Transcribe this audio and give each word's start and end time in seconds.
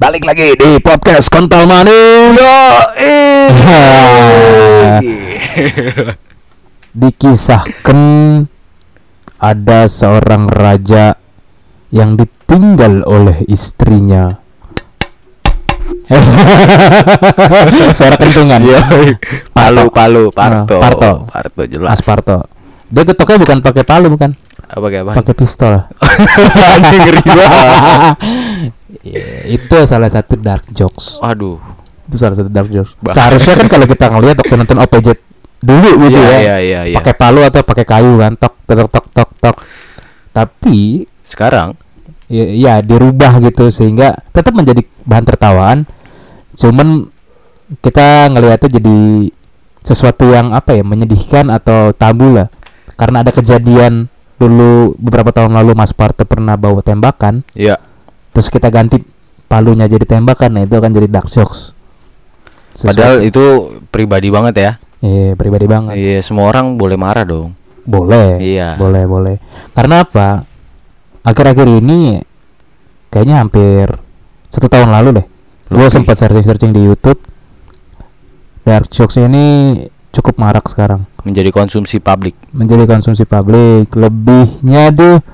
Balik 0.00 0.24
lagi 0.24 0.56
di 0.56 0.80
podcast 0.80 1.28
Kontol 1.28 1.68
Manis. 1.68 2.40
Dikisahkan 6.96 8.00
ada 9.36 9.80
seorang 9.84 10.48
raja 10.48 11.12
yang 11.92 12.16
ditinggal 12.16 13.04
oleh 13.04 13.44
istrinya. 13.52 14.40
Suara 17.98 18.16
kentungan. 18.16 18.64
Palu, 19.52 19.92
palu, 19.92 20.32
Parto. 20.32 20.80
Nah, 20.80 20.82
Parto. 20.88 21.12
Parto 21.28 21.62
jelas. 21.68 22.00
Asparto. 22.00 22.48
Dia 22.88 23.04
getoknya 23.04 23.36
bukan 23.40 23.58
pakai 23.60 23.84
palu 23.84 24.08
bukan? 24.12 24.36
Apa 24.72 24.86
kayak 24.88 25.04
apa? 25.04 25.12
Pakai 25.20 25.34
pistol. 25.36 25.72
Anjing, 26.72 27.00
ngeri 27.04 27.22
banget. 27.28 28.16
Ya, 29.04 29.26
itu 29.52 29.76
salah 29.84 30.08
satu 30.08 30.40
dark 30.40 30.64
jokes. 30.72 31.20
Aduh. 31.20 31.60
Itu 32.08 32.16
salah 32.16 32.36
satu 32.40 32.48
dark 32.48 32.72
jokes. 32.72 32.96
Bahaya. 33.04 33.12
Seharusnya 33.12 33.54
kan 33.60 33.68
kalau 33.68 33.84
kita 33.84 34.04
ngelihat 34.08 34.36
waktu 34.40 34.54
nonton 34.56 34.78
OPJ 34.80 35.08
dulu 35.62 35.90
gitu 36.08 36.18
Iya, 36.18 36.26
ya. 36.26 36.38
iya, 36.40 36.56
iya, 36.58 36.80
iya. 36.88 36.96
Pakai 36.96 37.14
palu 37.14 37.44
atau 37.44 37.60
pakai 37.62 37.84
kayu 37.84 38.16
kan, 38.18 38.32
tok 38.34 38.54
tok 38.64 38.88
tok 38.88 39.06
tok 39.12 39.30
tok. 39.38 39.56
Tapi 40.32 41.04
Sekarang 41.28 41.72
ya, 42.28 42.44
ya 42.52 42.74
dirubah 42.84 43.40
gitu 43.40 43.72
sehingga 43.72 44.16
tetap 44.32 44.56
menjadi 44.56 44.80
bahan 45.04 45.24
tertawaan. 45.28 45.78
Cuman 46.56 47.08
kita 47.80 48.28
ngelihatnya 48.32 48.80
jadi 48.80 48.98
sesuatu 49.82 50.28
yang 50.28 50.52
apa 50.52 50.76
ya 50.76 50.84
menyedihkan 50.84 51.48
atau 51.52 51.92
tabu 51.92 52.36
lah. 52.36 52.48
Karena 52.96 53.24
ada 53.24 53.32
kejadian 53.32 54.12
dulu 54.42 54.98
beberapa 54.98 55.30
tahun 55.30 55.54
lalu 55.54 55.78
Mas 55.78 55.94
Parto 55.94 56.26
pernah 56.26 56.58
bawa 56.58 56.82
tembakan. 56.82 57.46
Ya 57.54 57.78
terus 58.32 58.48
kita 58.48 58.72
ganti 58.72 59.04
palunya 59.46 59.84
jadi 59.84 60.08
tembakan 60.08 60.56
nah 60.56 60.62
itu 60.64 60.74
akan 60.74 60.90
jadi 60.96 61.08
dark 61.08 61.28
jokes 61.28 61.76
padahal 62.72 63.20
itu 63.20 63.76
pribadi 63.92 64.32
banget 64.32 64.54
ya. 64.56 64.72
iya 65.04 65.36
pribadi 65.36 65.68
banget. 65.68 65.92
Iya, 65.92 66.24
semua 66.24 66.48
orang 66.48 66.80
boleh 66.80 66.96
marah 66.96 67.28
dong. 67.28 67.52
boleh. 67.84 68.40
Iya. 68.40 68.80
boleh 68.80 69.04
boleh. 69.04 69.36
Karena 69.76 70.08
apa? 70.08 70.46
Akhir-akhir 71.20 71.68
ini 71.68 72.16
kayaknya 73.12 73.44
hampir 73.44 73.92
satu 74.48 74.72
tahun 74.72 74.88
lalu 74.88 75.20
deh. 75.20 75.26
Gue 75.68 75.90
sempat 75.92 76.16
searching 76.16 76.46
searching 76.46 76.72
di 76.72 76.80
YouTube. 76.80 77.20
Dark 78.64 78.88
jokes 78.88 79.20
ini 79.20 79.76
cukup 80.12 80.36
marak 80.36 80.64
sekarang 80.66 81.08
Menjadi 81.22 81.48
konsumsi 81.48 81.96
publik. 81.96 82.34
menjadi 82.50 82.84
konsumsi 82.84 83.22
publik 83.22 83.88
lebihnya 83.90 84.90
tuh 84.90 85.24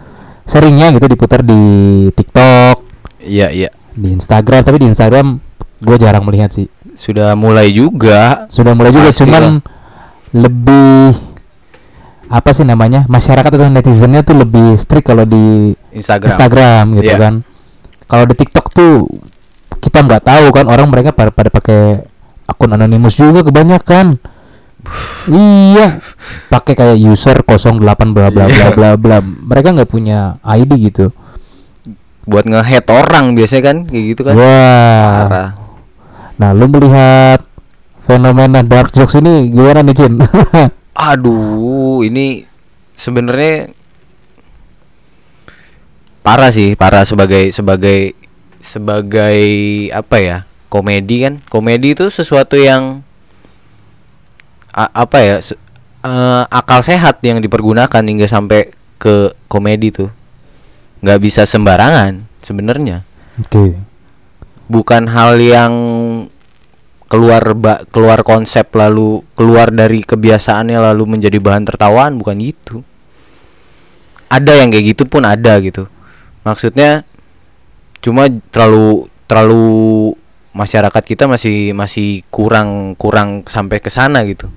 seringnya 0.44 0.90
gitu 0.90 1.06
diputar 1.06 1.40
di 1.40 1.60
TikTok 2.10 2.76
Iya, 3.20 3.50
iya. 3.50 3.70
di 3.90 4.08
Instagram 4.10 4.62
tapi 4.62 4.78
di 4.78 4.88
Instagram 4.88 5.36
gue 5.78 5.96
jarang 5.96 6.22
melihat 6.22 6.48
sih 6.48 6.70
Sudah 6.94 7.34
mulai 7.34 7.70
juga. 7.70 8.46
sudah 8.46 8.72
mulai 8.72 8.90
juga 8.90 9.10
Pasti 9.10 9.22
cuman 9.22 9.62
lebih 10.30 11.14
apa 12.28 12.50
sih 12.50 12.60
namanya 12.62 13.08
masyarakat 13.08 13.48
atau 13.48 13.66
netizennya 13.66 14.20
tuh 14.20 14.36
lebih 14.36 14.76
strict 14.76 15.08
kalau 15.08 15.24
di 15.24 15.72
Instagram. 15.90 16.28
Instagram 16.28 16.84
gitu 16.94 17.08
Iya. 17.08 17.18
kan 17.18 17.34
kalau 18.04 18.24
di 18.24 18.34
TikTok 18.34 18.66
tuh 18.70 19.08
kita 19.78 20.02
nggak 20.02 20.22
tahu 20.22 20.46
kan 20.50 20.64
orang 20.64 20.86
mereka 20.86 21.10
pada 21.10 21.28
pada 21.28 21.48
pakai 21.48 22.04
akun 22.44 22.68
anonimus 22.70 23.14
juga 23.14 23.40
kebanyakan 23.40 24.20
iya 25.28 25.98
pakai 26.48 26.72
kayak 26.72 26.98
user 26.98 27.36
08 27.40 27.78
bla 27.78 27.94
bla 28.04 28.30
bla 28.30 28.46
Iya. 28.46 28.72
bla 28.72 28.90
bla 28.94 29.18
mereka 29.20 29.72
nggak 29.72 29.88
punya 29.88 30.36
ID 30.40 30.70
gitu 30.84 31.10
Buat 32.24 32.44
nge-head 32.44 32.84
orang 32.86 33.32
biasanya 33.32 33.62
kan 33.64 33.76
kayak 33.84 34.04
gitu 34.12 34.20
kan. 34.22 34.34
wah 34.34 35.16
Parah. 35.24 35.48
nah 36.36 36.52
lu 36.52 36.68
melihat 36.68 37.40
fenomena 38.02 38.60
dark 38.60 38.92
jokes 38.92 39.16
ini 39.16 39.48
gimana 39.48 39.80
nih 39.80 39.96
Cin 39.96 40.14
Aduh, 41.08 42.02
ini 42.02 42.42
sebenarnya 42.94 43.70
parah 46.20 46.50
sih, 46.50 46.74
parah 46.74 47.06
sebagai 47.06 47.48
sebagai 47.48 48.12
sebagai 48.58 49.40
apa 49.88 50.16
ya? 50.18 50.38
Komedi 50.66 51.22
kan? 51.22 51.40
Komedi 51.46 51.94
itu 51.94 52.10
sesuatu 52.10 52.58
yang 52.58 53.00
apa 54.86 55.18
ya? 55.18 55.36
se- 55.42 55.58
eh, 56.02 56.44
akal 56.46 56.80
sehat 56.80 57.18
yang 57.20 57.42
dipergunakan 57.42 58.02
hingga 58.02 58.26
sampai 58.26 58.70
ke 58.96 59.34
komedi 59.46 59.90
tuh. 59.90 60.10
nggak 60.98 61.18
bisa 61.18 61.42
sembarangan 61.42 62.22
sebenarnya. 62.42 63.02
oke 63.38 63.86
Bukan 64.68 65.08
hal 65.08 65.40
yang 65.40 65.72
keluar 67.08 67.56
ba- 67.56 67.80
keluar 67.88 68.20
konsep 68.20 68.68
lalu 68.76 69.24
keluar 69.32 69.72
dari 69.72 70.04
kebiasaannya 70.04 70.76
lalu 70.92 71.16
menjadi 71.16 71.40
bahan 71.40 71.64
tertawaan 71.64 72.20
bukan 72.20 72.36
gitu 72.36 72.84
ada 74.28 74.52
yang 74.52 74.68
kayak 74.68 74.92
gitu 74.92 75.08
pun 75.08 75.24
ada 75.24 75.56
gitu 75.64 75.88
maksudnya 76.44 77.08
cuma 78.04 78.28
terlalu 78.52 79.08
terlalu 79.24 79.64
masyarakat 80.52 81.00
kita 81.00 81.24
masih 81.24 81.72
masih 81.72 82.28
kurang 82.28 82.92
kurang 83.00 83.40
sampai 83.48 83.80
ke 83.80 83.88
sana 83.88 84.20
gitu 84.28 84.52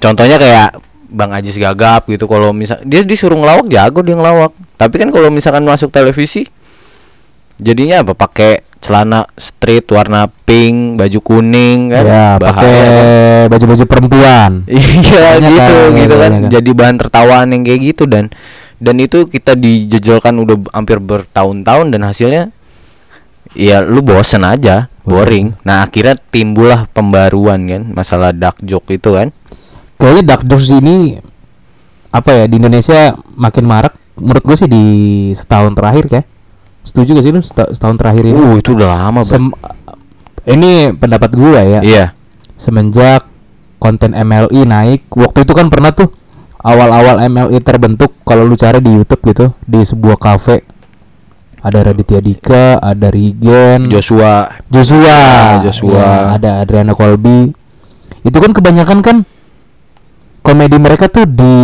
contohnya 0.00 0.40
kayak 0.40 0.80
Bang 1.10 1.34
Ajis 1.34 1.58
Gagap 1.58 2.06
gitu 2.06 2.30
kalau 2.30 2.54
misal 2.54 2.78
dia 2.86 3.02
disuruh 3.02 3.36
ngelawak 3.36 3.66
jago 3.68 4.00
dia 4.00 4.14
ngelawak. 4.14 4.54
Tapi 4.78 4.94
kan 4.96 5.10
kalau 5.10 5.28
misalkan 5.28 5.66
masuk 5.66 5.90
televisi 5.90 6.46
jadinya 7.58 8.00
apa? 8.00 8.14
Pakai 8.14 8.64
celana 8.80 9.28
street 9.36 9.92
warna 9.92 10.30
pink 10.48 10.96
baju 10.96 11.20
kuning 11.20 11.92
kan? 11.92 12.04
Ya 12.06 12.26
pakai 12.40 12.72
kan? 12.72 13.50
baju-baju 13.52 13.84
perempuan. 13.84 14.50
Iya 14.70 15.42
gitu 15.42 15.74
kan, 15.76 15.90
gitu 15.98 16.14
kan 16.16 16.30
banyak 16.32 16.42
kan. 16.48 16.50
jadi 16.54 16.70
bahan 16.72 16.96
tertawaan 16.96 17.48
yang 17.52 17.62
kayak 17.66 17.80
gitu 17.92 18.08
dan 18.08 18.32
dan 18.80 18.96
itu 18.96 19.28
kita 19.28 19.52
dijejelkan 19.58 20.32
udah 20.40 20.56
hampir 20.72 20.96
bertahun-tahun 21.02 21.92
dan 21.92 22.00
hasilnya 22.08 22.42
ya 23.52 23.84
lu 23.84 24.00
bosen 24.00 24.46
aja 24.46 24.88
boring. 25.04 25.58
Nah 25.66 25.84
akhirnya 25.84 26.16
timbullah 26.16 26.86
pembaruan 26.94 27.66
kan 27.66 27.82
masalah 27.92 28.30
dark 28.30 28.56
joke 28.64 28.88
itu 28.94 29.12
kan 29.12 29.34
kayaknya 30.00 30.22
dark 30.24 30.42
jokes 30.44 30.72
ini 30.72 31.20
apa 32.10 32.30
ya 32.34 32.44
di 32.48 32.56
Indonesia 32.56 33.12
makin 33.36 33.64
marak. 33.64 33.94
Menurut 34.16 34.42
gue 34.42 34.56
sih 34.56 34.66
di 34.66 34.84
setahun 35.32 35.72
terakhir 35.72 36.04
ya 36.10 36.22
setuju 36.80 37.12
gak 37.12 37.24
sih 37.24 37.32
lu 37.32 37.40
seta- 37.40 37.68
setahun 37.70 37.96
terakhir 37.96 38.24
ini? 38.24 38.34
Uh 38.34 38.56
itu 38.56 38.72
udah 38.72 38.88
lama. 38.88 39.20
Sem- 39.20 39.52
ini 40.48 40.90
pendapat 40.92 41.30
gua 41.32 41.60
ya. 41.60 41.80
Iya. 41.80 42.04
Semenjak 42.56 43.28
konten 43.76 44.12
MLI 44.12 44.64
naik 44.64 45.08
waktu 45.10 45.44
itu 45.44 45.52
kan 45.52 45.68
pernah 45.68 45.92
tuh 45.92 46.08
awal-awal 46.58 47.20
MLI 47.22 47.60
terbentuk 47.60 48.12
kalau 48.22 48.44
lu 48.44 48.56
cari 48.56 48.80
di 48.80 48.92
YouTube 48.92 49.20
gitu 49.26 49.52
di 49.60 49.80
sebuah 49.80 50.16
kafe. 50.16 50.64
Ada 51.60 51.92
Raditya 51.92 52.20
Dika 52.20 52.76
ada 52.76 53.08
Rigen. 53.08 53.92
Joshua. 53.92 54.48
Joshua, 54.66 55.04
Ah, 55.12 55.60
Joshua. 55.60 55.92
ya, 55.92 56.08
ada 56.34 56.50
Adriana 56.60 56.92
Colby. 56.92 57.52
Itu 58.20 58.36
kan 58.36 58.52
kebanyakan 58.52 58.98
kan 59.00 59.16
komedi 60.60 60.76
mereka 60.76 61.08
tuh 61.08 61.24
di 61.24 61.56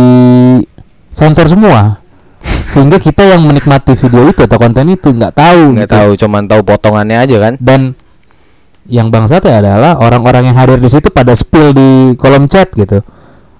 sensor 1.13 1.45
semua. 1.45 2.01
Sehingga 2.73 2.97
kita 2.97 3.21
yang 3.29 3.45
menikmati 3.45 3.93
video 3.93 4.33
itu 4.33 4.41
atau 4.41 4.57
konten 4.57 4.89
itu 4.89 5.13
nggak 5.13 5.37
tahu 5.37 5.77
nggak 5.77 5.85
gitu. 5.85 5.93
tahu 6.01 6.09
cuman 6.25 6.41
tahu 6.49 6.61
potongannya 6.65 7.17
aja 7.21 7.37
kan 7.37 7.53
Dan 7.61 7.93
yang 8.89 9.13
bangsat 9.13 9.45
ya 9.45 9.61
adalah 9.61 10.01
orang-orang 10.01 10.49
yang 10.49 10.57
hadir 10.57 10.81
di 10.81 10.89
situ 10.89 11.13
pada 11.13 11.37
spill 11.37 11.77
di 11.77 12.17
kolom 12.17 12.49
chat 12.49 12.73
gitu. 12.73 13.05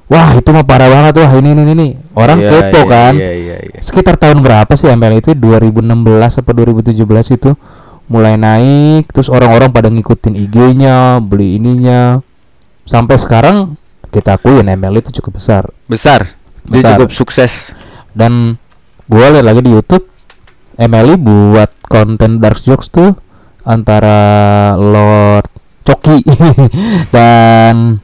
Wah, 0.09 0.34
itu 0.34 0.50
mah 0.50 0.66
parah 0.66 0.90
banget 0.90 1.22
wah 1.22 1.31
ini 1.38 1.54
ini 1.54 1.64
ini. 1.78 1.88
Orang 2.18 2.42
Iya, 2.42 2.50
kepo 2.50 2.81
iya, 2.81 2.90
kan. 2.90 3.14
iya, 3.14 3.31
iya, 3.38 3.58
iya. 3.62 3.80
Sekitar 3.84 4.18
tahun 4.18 4.42
berapa 4.42 4.74
sih 4.74 4.90
ML 4.90 5.22
itu 5.22 5.38
2016 5.38 5.86
apa 6.42 6.50
2017 6.50 7.38
itu 7.38 7.52
mulai 8.09 8.40
naik 8.40 9.12
terus 9.14 9.30
orang-orang 9.30 9.69
pada 9.69 9.94
ngikutin 9.94 10.34
IG-nya, 10.34 11.22
beli 11.22 11.62
ininya. 11.62 12.24
Sampai 12.88 13.19
sekarang 13.22 13.75
kita 14.12 14.39
akuin 14.39 14.68
ML 14.68 15.00
itu 15.00 15.09
cukup 15.21 15.39
besar. 15.39 15.63
Besar? 15.86 16.36
Dia 16.68 16.81
Besar. 16.83 16.98
cukup 17.00 17.12
sukses. 17.15 17.71
Dan 18.12 18.57
gua 19.07 19.31
lihat 19.31 19.45
lagi 19.45 19.62
di 19.63 19.71
YouTube 19.71 20.04
MLI 20.77 21.15
buat 21.18 21.71
konten 21.88 22.44
dark 22.44 22.59
jokes 22.62 22.92
tuh 22.92 23.15
antara 23.63 24.74
Lord 24.75 25.48
Coki 25.88 26.24
dan 27.15 28.00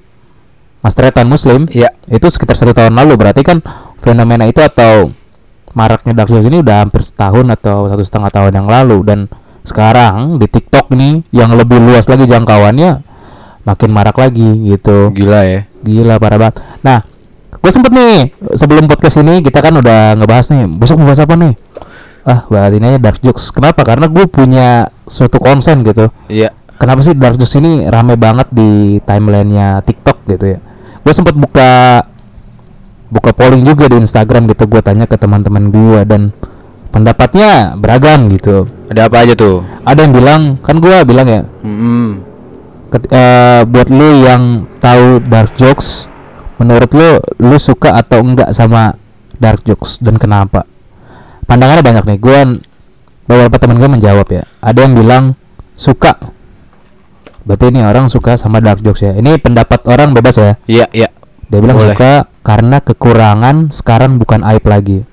Mas 0.84 0.96
Tretan 0.96 1.28
Muslim. 1.28 1.68
Iya. 1.72 1.92
itu 2.12 2.28
sekitar 2.28 2.56
satu 2.56 2.76
tahun 2.76 2.96
lalu. 2.96 3.20
Berarti 3.20 3.44
kan 3.44 3.60
fenomena 4.00 4.48
itu 4.48 4.60
atau 4.60 5.12
maraknya 5.76 6.14
dark 6.16 6.30
jokes 6.32 6.48
ini 6.48 6.60
udah 6.60 6.84
hampir 6.84 7.04
setahun 7.04 7.48
atau 7.52 7.88
satu 7.92 8.04
setengah 8.04 8.32
tahun 8.32 8.52
yang 8.64 8.68
lalu. 8.68 8.98
Dan 9.04 9.20
sekarang 9.64 10.40
di 10.40 10.48
TikTok 10.48 10.92
nih 10.92 11.24
yang 11.32 11.56
lebih 11.56 11.80
luas 11.80 12.08
lagi 12.12 12.28
jangkauannya 12.28 13.13
makin 13.64 13.90
marak 13.92 14.16
lagi 14.20 14.46
gitu. 14.70 15.12
Gila 15.16 15.42
ya. 15.48 15.62
Gila 15.84 16.20
parah 16.20 16.40
banget. 16.40 16.60
Nah 16.84 17.04
gue 17.54 17.72
sempet 17.72 17.96
nih 17.96 18.36
sebelum 18.60 18.92
podcast 18.92 19.24
ini 19.24 19.40
kita 19.40 19.64
kan 19.64 19.72
udah 19.80 20.20
ngebahas 20.20 20.52
nih 20.52 20.68
besok 20.68 21.00
mau 21.00 21.08
bahas 21.12 21.24
apa 21.24 21.36
nih? 21.40 21.54
Ah 22.24 22.44
bahas 22.48 22.72
ini 22.76 22.86
aja 22.88 23.00
dark 23.00 23.20
jokes. 23.24 23.52
Kenapa? 23.52 23.84
Karena 23.88 24.08
gue 24.12 24.26
punya 24.28 24.88
suatu 25.08 25.40
konsen 25.40 25.84
gitu. 25.84 26.12
Iya. 26.28 26.52
kenapa 26.74 27.00
sih 27.00 27.16
dark 27.16 27.40
jokes 27.40 27.56
ini 27.56 27.88
rame 27.88 28.20
banget 28.20 28.52
di 28.52 29.00
timelinenya 29.08 29.80
TikTok 29.84 30.28
gitu 30.28 30.56
ya? 30.56 30.60
Gue 31.04 31.14
sempat 31.16 31.36
buka 31.36 32.04
buka 33.08 33.32
polling 33.32 33.64
juga 33.64 33.88
di 33.88 34.02
Instagram 34.02 34.50
gitu 34.52 34.66
gue 34.68 34.82
tanya 34.82 35.06
ke 35.06 35.16
teman-teman 35.16 35.70
gue 35.70 36.02
dan 36.04 36.34
pendapatnya 36.92 37.78
beragam 37.80 38.28
gitu. 38.28 38.68
Ada 38.92 39.08
apa 39.08 39.24
aja 39.24 39.34
tuh? 39.34 39.64
ada 39.84 40.00
yang 40.04 40.14
bilang 40.16 40.42
kan 40.64 40.80
gue 40.80 40.96
bilang 41.04 41.28
ya 41.28 41.42
Mm-mm. 41.64 42.33
Ket- 42.94 43.10
eh, 43.10 43.62
buat 43.66 43.90
lu 43.90 44.22
yang 44.22 44.70
tahu 44.78 45.18
dark 45.26 45.58
jokes 45.58 46.06
menurut 46.62 46.94
lu 46.94 47.18
lu 47.42 47.58
suka 47.58 47.98
atau 47.98 48.22
enggak 48.22 48.54
sama 48.54 48.94
dark 49.42 49.66
jokes 49.66 49.98
dan 49.98 50.22
kenapa? 50.22 50.70
Pandangannya 51.50 51.84
banyak 51.84 52.04
nih. 52.08 52.20
Gue 52.22 52.38
beberapa 53.26 53.58
teman 53.58 53.82
gue 53.82 53.90
menjawab 53.90 54.28
ya. 54.30 54.44
Ada 54.62 54.86
yang 54.86 54.94
bilang 54.94 55.24
suka. 55.74 56.16
Berarti 57.44 57.76
ini 57.76 57.84
orang 57.84 58.08
suka 58.08 58.40
sama 58.40 58.64
dark 58.64 58.80
jokes 58.80 59.04
ya. 59.04 59.12
Ini 59.18 59.36
pendapat 59.42 59.84
orang 59.90 60.16
bebas 60.16 60.40
ya? 60.40 60.56
Iya, 60.70 60.88
iya. 60.94 61.10
dia 61.52 61.60
bilang 61.60 61.76
Boleh. 61.76 61.94
suka 61.94 62.32
karena 62.42 62.80
kekurangan 62.80 63.74
sekarang 63.74 64.16
bukan 64.16 64.46
aib 64.48 64.64
lagi. 64.64 65.04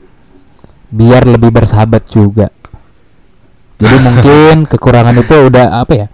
Biar 0.95 1.27
lebih 1.27 1.51
bersahabat 1.51 2.07
juga. 2.07 2.55
Jadi 3.83 3.97
mungkin 3.99 4.55
kekurangan 4.71 5.17
itu 5.19 5.35
udah 5.51 5.83
apa 5.83 5.93
ya 5.97 6.07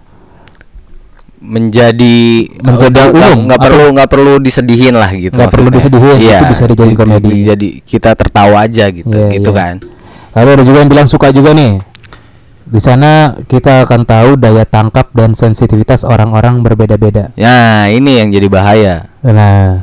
menjadi 1.37 2.49
Menjadi 2.59 2.99
umum, 3.09 3.45
nggak 3.45 3.59
perlu 3.61 3.85
nggak 3.93 4.09
perlu 4.09 4.33
disedihin 4.37 4.97
lah 4.97 5.09
gitu 5.11 5.33
Nggak 5.33 5.51
perlu 5.53 5.69
disedihin, 5.69 6.17
Iya, 6.17 6.37
itu 6.41 6.45
bisa 6.49 6.63
dijadiin 6.65 6.91
di- 6.91 6.97
komedi. 6.97 7.29
di- 7.29 7.43
jadi 7.45 7.67
kita 7.85 8.11
tertawa 8.13 8.65
aja 8.65 8.89
gitu 8.89 9.13
Iya, 9.13 9.37
gitu 9.37 9.51
iya. 9.51 9.57
kan 9.57 9.75
Lalu 10.33 10.49
ada 10.53 10.63
juga 10.63 10.77
yang 10.79 10.91
bilang 10.91 11.09
suka 11.09 11.33
juga 11.33 11.49
nih. 11.49 11.81
Di 12.67 12.77
sana 12.77 13.33
kita 13.41 13.87
akan 13.87 14.05
tahu 14.05 14.29
daya 14.35 14.63
tangkap 14.63 15.09
dan 15.11 15.33
sensitivitas 15.33 16.03
orang-orang 16.03 16.61
berbeda-beda. 16.61 17.33
ya 17.33 17.87
ini 17.87 18.19
yang 18.19 18.29
jadi 18.29 18.45
bahaya 18.45 18.95
Nah, 19.23 19.81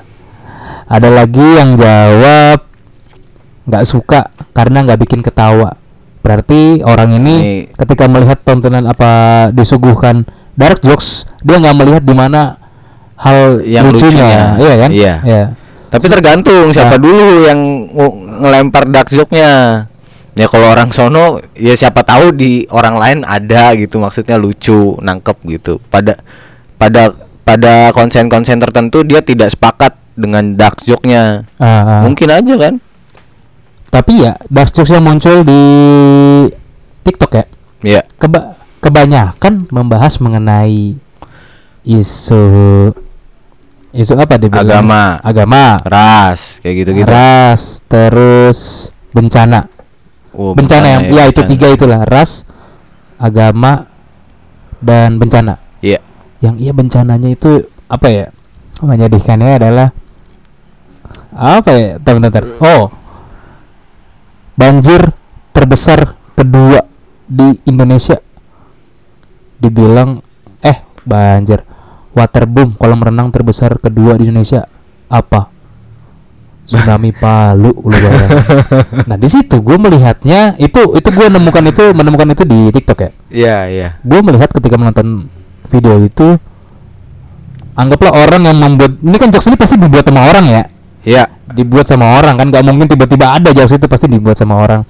ada 0.85 1.09
lagi 1.09 1.43
yang 1.59 1.75
jawab 1.75 2.61
nggak 3.65 3.85
suka 3.85 4.29
karena 4.53 4.85
nggak 4.85 5.01
bikin 5.01 5.21
ketawa. 5.21 5.75
Berarti 6.21 6.81
orang 6.81 7.17
ini 7.17 7.35
Ini- 7.35 7.63
ketika 7.73 8.05
melihat 8.07 8.39
tontonan 8.41 8.85
apa 8.85 9.11
disuguhkan 9.51 10.23
dark 10.55 10.79
jokes, 10.81 11.27
dia 11.41 11.59
nggak 11.59 11.77
melihat 11.77 12.03
di 12.03 12.13
mana 12.13 12.57
hal 13.17 13.59
Yang 13.61 13.85
lucunya, 13.93 14.23
lucunya. 14.23 14.43
iya 14.59 14.75
kan? 14.77 14.91
Iya. 14.91 15.15
Iya. 15.23 15.45
tapi 15.87 16.07
tergantung 16.11 16.67
siapa 16.71 16.99
Nah. 16.99 17.01
dulu 17.01 17.27
yang 17.45 17.61
ng- 17.87 18.19
ngelempar 18.43 18.91
dark 18.91 19.07
joke-nya 19.07 19.87
ya 20.33 20.47
kalau 20.49 20.67
orang 20.69 20.91
sono 20.91 21.39
ya 21.55 21.71
siapa 21.73 22.03
tahu 22.03 22.35
di 22.35 22.67
orang 22.69 22.99
lain 22.99 23.19
ada 23.23 23.71
gitu 23.75 24.03
maksudnya 24.03 24.35
lucu 24.35 24.99
nangkep 24.99 25.39
gitu 25.49 25.79
pada 25.87 26.19
pada 26.75 27.15
pada 27.41 27.95
konsen-konsen 27.95 28.59
tertentu 28.59 29.07
dia 29.07 29.23
tidak 29.23 29.55
sepakat 29.55 29.95
dengan 30.19 30.55
dark 30.55 30.83
joke-nya 30.83 31.47
Ah, 31.57 31.63
ah. 31.63 32.03
mungkin 32.03 32.27
aja 32.27 32.55
kan 32.59 32.75
Tapi 33.87 34.27
ya 34.27 34.35
dark 34.51 34.75
jokes 34.75 34.91
yang 34.91 35.07
muncul 35.07 35.47
di 35.47 35.63
TikTok 37.05 37.31
ya, 37.33 37.45
ya 37.87 38.03
keba 38.17 38.59
kebanyakan 38.85 39.65
membahas 39.73 40.21
mengenai 40.21 41.01
isu 41.89 42.45
isu 43.97 44.13
apa 44.21 44.37
dibilang? 44.37 44.85
Agama. 44.85 45.03
agama. 45.25 45.65
Ras 45.81 46.61
kayak 46.61 46.75
gitu 46.85 46.91
gitu 47.01 47.09
ras 47.09 47.81
terus 47.89 48.93
bencana. 49.17 49.73
Oh, 50.37 50.53
bencana 50.53 51.01
yang 51.01 51.03
ya 51.09 51.25
itu 51.31 51.41
bencana. 51.41 51.53
tiga 51.57 51.67
itulah 51.73 52.01
ras 52.05 52.45
agama 53.17 53.89
dan 54.85 55.17
bencana. 55.17 55.57
Iya. 55.81 56.05
Yang 56.45 56.55
iya 56.61 56.73
bencananya 56.77 57.29
itu 57.33 57.65
apa 57.89 58.13
ya? 58.13 58.27
Menyedihkannya 58.85 59.57
adalah 59.57 59.89
apa 61.33 61.71
ya? 61.73 61.91
Teman-teman 62.05 62.61
oh. 62.61 62.93
Banjir 64.55 65.11
terbesar 65.51 66.15
kedua 66.37 66.85
di 67.27 67.59
Indonesia 67.67 68.21
dibilang 69.65 70.21
eh 70.61 70.85
banjir. 71.09 71.65
Waterboom 72.15 72.77
kolam 72.79 73.03
renang 73.03 73.33
terbesar 73.33 73.81
kedua 73.81 74.15
di 74.21 74.29
Indonesia. 74.29 74.69
Apa? 75.09 75.51
Tsunami 76.65 77.13
Palu 77.23 77.77
lu 77.77 77.97
nah 79.05 79.21
di 79.21 79.29
situ 79.29 79.61
gue 79.61 79.77
melihatnya 79.77 80.57
itu 80.57 80.97
itu 80.97 81.09
gue 81.13 81.27
menemukan 81.29 81.61
itu 81.69 81.93
menemukan 81.93 82.25
itu 82.33 82.45
di 82.49 82.73
TikTok 82.73 82.99
ya? 83.05 83.11
Iya 83.29 83.59
iya. 83.69 83.89
Gue 84.01 84.25
melihat 84.25 84.49
ketika 84.49 84.81
menonton 84.81 85.29
video 85.69 86.01
itu 86.01 86.41
anggaplah 87.77 88.15
orang 88.15 88.49
yang 88.49 88.57
membuat 88.57 88.97
ini 89.03 89.17
kan 89.21 89.29
jokes 89.29 89.51
ini 89.51 89.59
pasti 89.61 89.77
dibuat 89.77 90.09
sama 90.09 90.25
orang 90.25 90.45
ya? 90.49 90.63
Iya. 91.05 91.25
Dibuat 91.53 91.85
sama 91.85 92.17
orang 92.17 92.41
kan 92.41 92.49
nggak 92.49 92.65
mungkin 92.65 92.89
tiba-tiba 92.89 93.37
ada 93.37 93.53
jokes 93.53 93.77
itu 93.77 93.85
pasti 93.85 94.07
dibuat 94.09 94.41
sama 94.41 94.57
orang. 94.57 94.81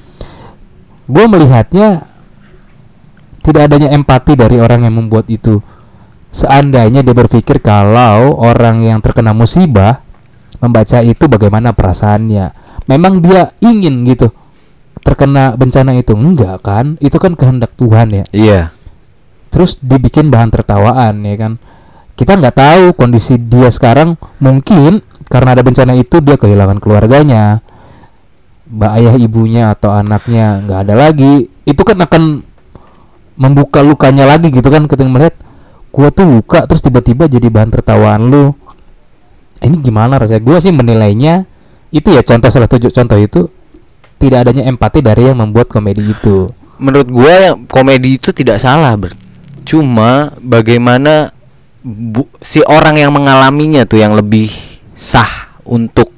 Gue 1.10 1.24
melihatnya 1.26 2.06
tidak 3.44 3.68
adanya 3.68 3.92
empati 3.92 4.32
dari 4.34 4.56
orang 4.56 4.88
yang 4.88 4.96
membuat 4.96 5.28
itu. 5.28 5.60
Seandainya 6.34 7.04
dia 7.04 7.14
berpikir 7.14 7.60
kalau 7.62 8.40
orang 8.40 8.82
yang 8.82 8.98
terkena 8.98 9.30
musibah 9.36 10.02
membaca 10.58 10.98
itu 11.04 11.28
bagaimana 11.28 11.76
perasaannya? 11.76 12.46
Memang 12.90 13.22
dia 13.22 13.52
ingin 13.62 14.02
gitu 14.08 14.32
terkena 15.04 15.54
bencana 15.54 15.94
itu? 15.94 16.16
Enggak 16.16 16.64
kan? 16.64 16.96
Itu 16.98 17.20
kan 17.20 17.36
kehendak 17.36 17.76
Tuhan 17.76 18.10
ya. 18.10 18.24
Iya. 18.32 18.60
Terus 19.52 19.78
dibikin 19.78 20.32
bahan 20.32 20.50
tertawaan 20.50 21.22
ya 21.22 21.36
kan? 21.36 21.52
Kita 22.16 22.40
nggak 22.40 22.56
tahu 22.56 22.84
kondisi 22.96 23.36
dia 23.38 23.68
sekarang. 23.68 24.16
Mungkin 24.40 25.04
karena 25.28 25.54
ada 25.54 25.62
bencana 25.62 25.92
itu 25.94 26.18
dia 26.24 26.40
kehilangan 26.40 26.80
keluarganya 26.80 27.60
mbak 28.64 28.92
ayah 28.96 29.14
ibunya 29.20 29.64
atau 29.76 29.92
anaknya 29.92 30.64
nggak 30.64 30.80
ada 30.88 30.94
lagi. 30.96 31.46
Itu 31.68 31.84
kan 31.84 32.00
akan 32.00 32.43
membuka 33.34 33.82
lukanya 33.82 34.24
lagi 34.26 34.50
gitu 34.50 34.66
kan 34.70 34.86
ketika 34.86 35.08
melihat 35.10 35.34
gua 35.90 36.10
tuh 36.10 36.26
luka 36.26 36.66
terus 36.66 36.82
tiba-tiba 36.82 37.26
jadi 37.26 37.46
bahan 37.50 37.70
tertawaan 37.74 38.30
lu. 38.30 38.54
Ini 39.64 39.80
gimana 39.80 40.20
rasanya? 40.20 40.42
Gua 40.44 40.58
sih 40.60 40.74
menilainya 40.74 41.48
itu 41.94 42.10
ya 42.10 42.26
contoh 42.26 42.50
salah 42.50 42.66
satu 42.66 42.90
contoh 42.90 43.18
itu 43.18 43.40
tidak 44.18 44.48
adanya 44.48 44.66
empati 44.66 44.98
dari 45.02 45.30
yang 45.30 45.38
membuat 45.38 45.70
komedi 45.70 46.10
itu. 46.10 46.50
Menurut 46.78 47.08
gua 47.08 47.32
yang 47.50 47.56
komedi 47.70 48.18
itu 48.18 48.34
tidak 48.34 48.58
salah 48.58 48.94
Bert. 48.98 49.16
cuma 49.64 50.36
bagaimana 50.44 51.32
bu- 51.80 52.28
si 52.44 52.60
orang 52.68 53.00
yang 53.00 53.16
mengalaminya 53.16 53.88
tuh 53.88 53.96
yang 53.96 54.12
lebih 54.12 54.52
sah 54.92 55.56
untuk 55.64 56.12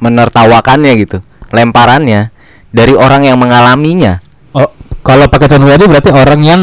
menertawakannya 0.00 0.92
gitu 1.04 1.20
lemparannya 1.52 2.32
dari 2.72 2.96
orang 2.96 3.28
yang 3.28 3.36
mengalaminya 3.36 4.24
kalau 5.00 5.26
pakai 5.28 5.48
contoh 5.48 5.68
tadi 5.68 5.84
berarti 5.88 6.10
orang 6.12 6.40
yang 6.44 6.60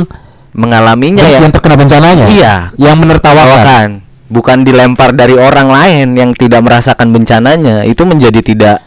mengalaminya 0.58 1.25
yang, 1.25 1.38
ya? 1.38 1.39
yang 1.46 1.53
terkena 1.53 1.75
bencananya? 1.77 2.25
Iya. 2.29 2.56
Yang 2.77 2.96
menertawakan? 3.01 3.48
Tawakan 3.48 3.89
bukan 4.27 4.67
dilempar 4.67 5.15
dari 5.15 5.36
orang 5.39 5.72
lain 5.72 6.08
yang 6.15 6.32
tidak 6.36 6.62
merasakan 6.63 7.15
bencananya. 7.15 7.88
Itu 7.88 8.03
menjadi 8.03 8.39
tidak 8.44 8.84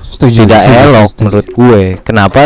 setuju 0.00 0.48
tidak 0.48 0.64
setuju, 0.64 0.80
elok 0.88 1.08
setuju. 1.12 1.20
menurut 1.20 1.46
gue. 1.52 1.82
Kenapa? 2.02 2.40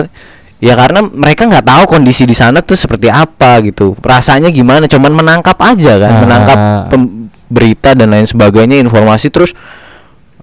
Ya 0.63 0.79
karena 0.79 1.03
mereka 1.03 1.51
nggak 1.51 1.67
tahu 1.67 1.83
kondisi 1.99 2.23
di 2.23 2.35
sana 2.35 2.63
tuh 2.63 2.79
seperti 2.79 3.11
apa 3.11 3.63
gitu. 3.67 3.99
Rasanya 3.99 4.51
gimana? 4.51 4.87
Cuman 4.87 5.11
menangkap 5.15 5.59
aja 5.59 5.99
kan. 5.99 6.11
Ah. 6.11 6.21
menangkap 6.23 6.59
berita 7.53 7.93
dan 7.93 8.15
lain 8.15 8.25
sebagainya 8.25 8.81
informasi 8.81 9.29
terus 9.29 9.53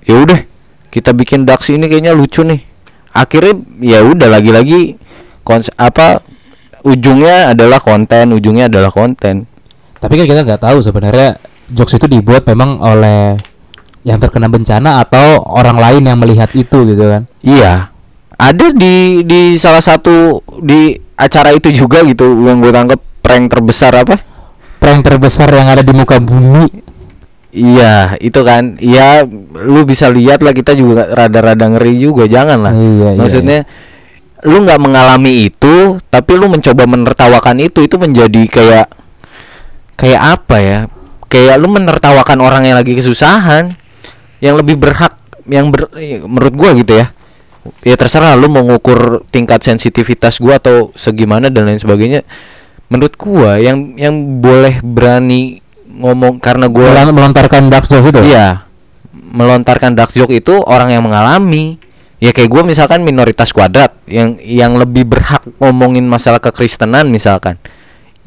ya 0.06 0.20
udah 0.22 0.46
kita 0.94 1.10
bikin 1.16 1.48
daksi 1.48 1.80
ini 1.80 1.88
kayaknya 1.88 2.16
lucu 2.16 2.44
nih. 2.44 2.63
Akhirnya 3.16 3.60
ya 3.84 4.06
udah 4.06 4.28
lagi-lagi 4.30 4.96
kons 5.43 5.72
apa 5.75 6.24
ujungnya 6.84 7.51
adalah 7.53 7.79
konten 7.84 8.31
ujungnya 8.36 8.72
adalah 8.72 8.91
konten 8.93 9.43
tapi 10.00 10.13
kan 10.15 10.25
kita 10.25 10.41
nggak 10.48 10.62
tahu 10.63 10.79
sebenarnya 10.79 11.36
jokes 11.69 12.00
itu 12.00 12.08
dibuat 12.08 12.48
memang 12.48 12.79
oleh 12.79 13.36
yang 14.08 14.17
terkena 14.17 14.48
bencana 14.48 15.03
atau 15.03 15.43
orang 15.43 15.75
lain 15.75 16.03
yang 16.08 16.17
melihat 16.17 16.50
itu 16.55 16.88
gitu 16.88 17.03
kan 17.03 17.27
Iya, 17.43 17.91
ada 18.39 18.67
di 18.72 19.27
di 19.27 19.60
salah 19.60 19.84
satu 19.84 20.39
di 20.63 20.96
acara 21.19 21.51
itu 21.51 21.67
juga 21.75 22.00
gitu 22.08 22.48
yang 22.48 22.63
gue 22.63 22.72
tangkap 22.72 23.00
prank 23.19 23.51
terbesar 23.51 23.91
apa? 23.91 24.15
prank 24.79 25.03
terbesar 25.03 25.51
yang 25.51 25.67
ada 25.67 25.84
di 25.84 25.91
muka 25.91 26.17
bumi 26.24 26.88
Iya, 27.50 28.13
itu 28.22 28.46
kan. 28.46 28.77
Iya, 28.77 29.25
lu 29.65 29.81
bisa 29.81 30.05
lihat 30.13 30.46
lah 30.46 30.53
kita 30.53 30.77
juga 30.77 31.10
rada-rada 31.10 31.65
ngeri 31.65 31.98
juga, 31.98 32.29
jangan 32.29 32.62
lah. 32.62 32.74
Iya, 32.77 33.17
iya, 33.17 33.17
Maksudnya 33.17 33.60
lu 34.48 34.63
nggak 34.63 34.79
mengalami 34.79 35.51
itu, 35.51 36.00
tapi 36.08 36.31
lu 36.39 36.48
mencoba 36.48 36.88
menertawakan 36.88 37.60
itu, 37.60 37.84
itu 37.84 37.96
menjadi 38.00 38.41
kayak 38.48 38.88
kayak 40.00 40.22
apa 40.39 40.58
ya? 40.60 40.79
Kayak 41.27 41.55
lu 41.60 41.67
menertawakan 41.69 42.39
orang 42.41 42.63
yang 42.65 42.77
lagi 42.79 42.96
kesusahan, 42.96 43.69
yang 44.39 44.55
lebih 44.55 44.79
berhak, 44.79 45.13
yang 45.46 45.69
ber, 45.69 45.91
eh, 46.00 46.24
menurut 46.24 46.53
gua 46.55 46.69
gitu 46.74 46.96
ya. 46.98 47.12
Ya 47.84 47.96
terserah 48.00 48.39
lu 48.39 48.48
mau 48.48 48.63
ngukur 48.63 49.27
tingkat 49.29 49.62
sensitivitas 49.62 50.39
gua 50.39 50.58
atau 50.58 50.96
segimana 50.96 51.51
dan 51.51 51.67
lain 51.69 51.79
sebagainya. 51.79 52.24
menurut 52.89 53.13
gua 53.22 53.62
yang 53.62 53.93
yang 54.01 54.41
boleh 54.41 54.81
berani 54.81 55.62
ngomong 55.86 56.41
karena 56.41 56.65
gua 56.65 57.05
melontarkan 57.05 57.69
dark 57.69 57.86
jokes 57.86 58.10
itu 58.10 58.17
iya 58.25 58.65
melontarkan 59.13 59.93
dark 59.93 60.10
joke 60.10 60.34
itu 60.34 60.58
orang 60.65 60.89
yang 60.89 61.05
mengalami 61.05 61.77
ya 62.20 62.32
kayak 62.32 62.48
gua 62.48 62.62
misalkan 62.62 63.02
minoritas 63.02 63.50
kuadrat 63.50 63.96
yang 64.06 64.36
yang 64.40 64.76
lebih 64.76 65.08
berhak 65.08 65.44
ngomongin 65.58 66.04
masalah 66.06 66.38
kekristenan 66.38 67.08
misalkan. 67.08 67.56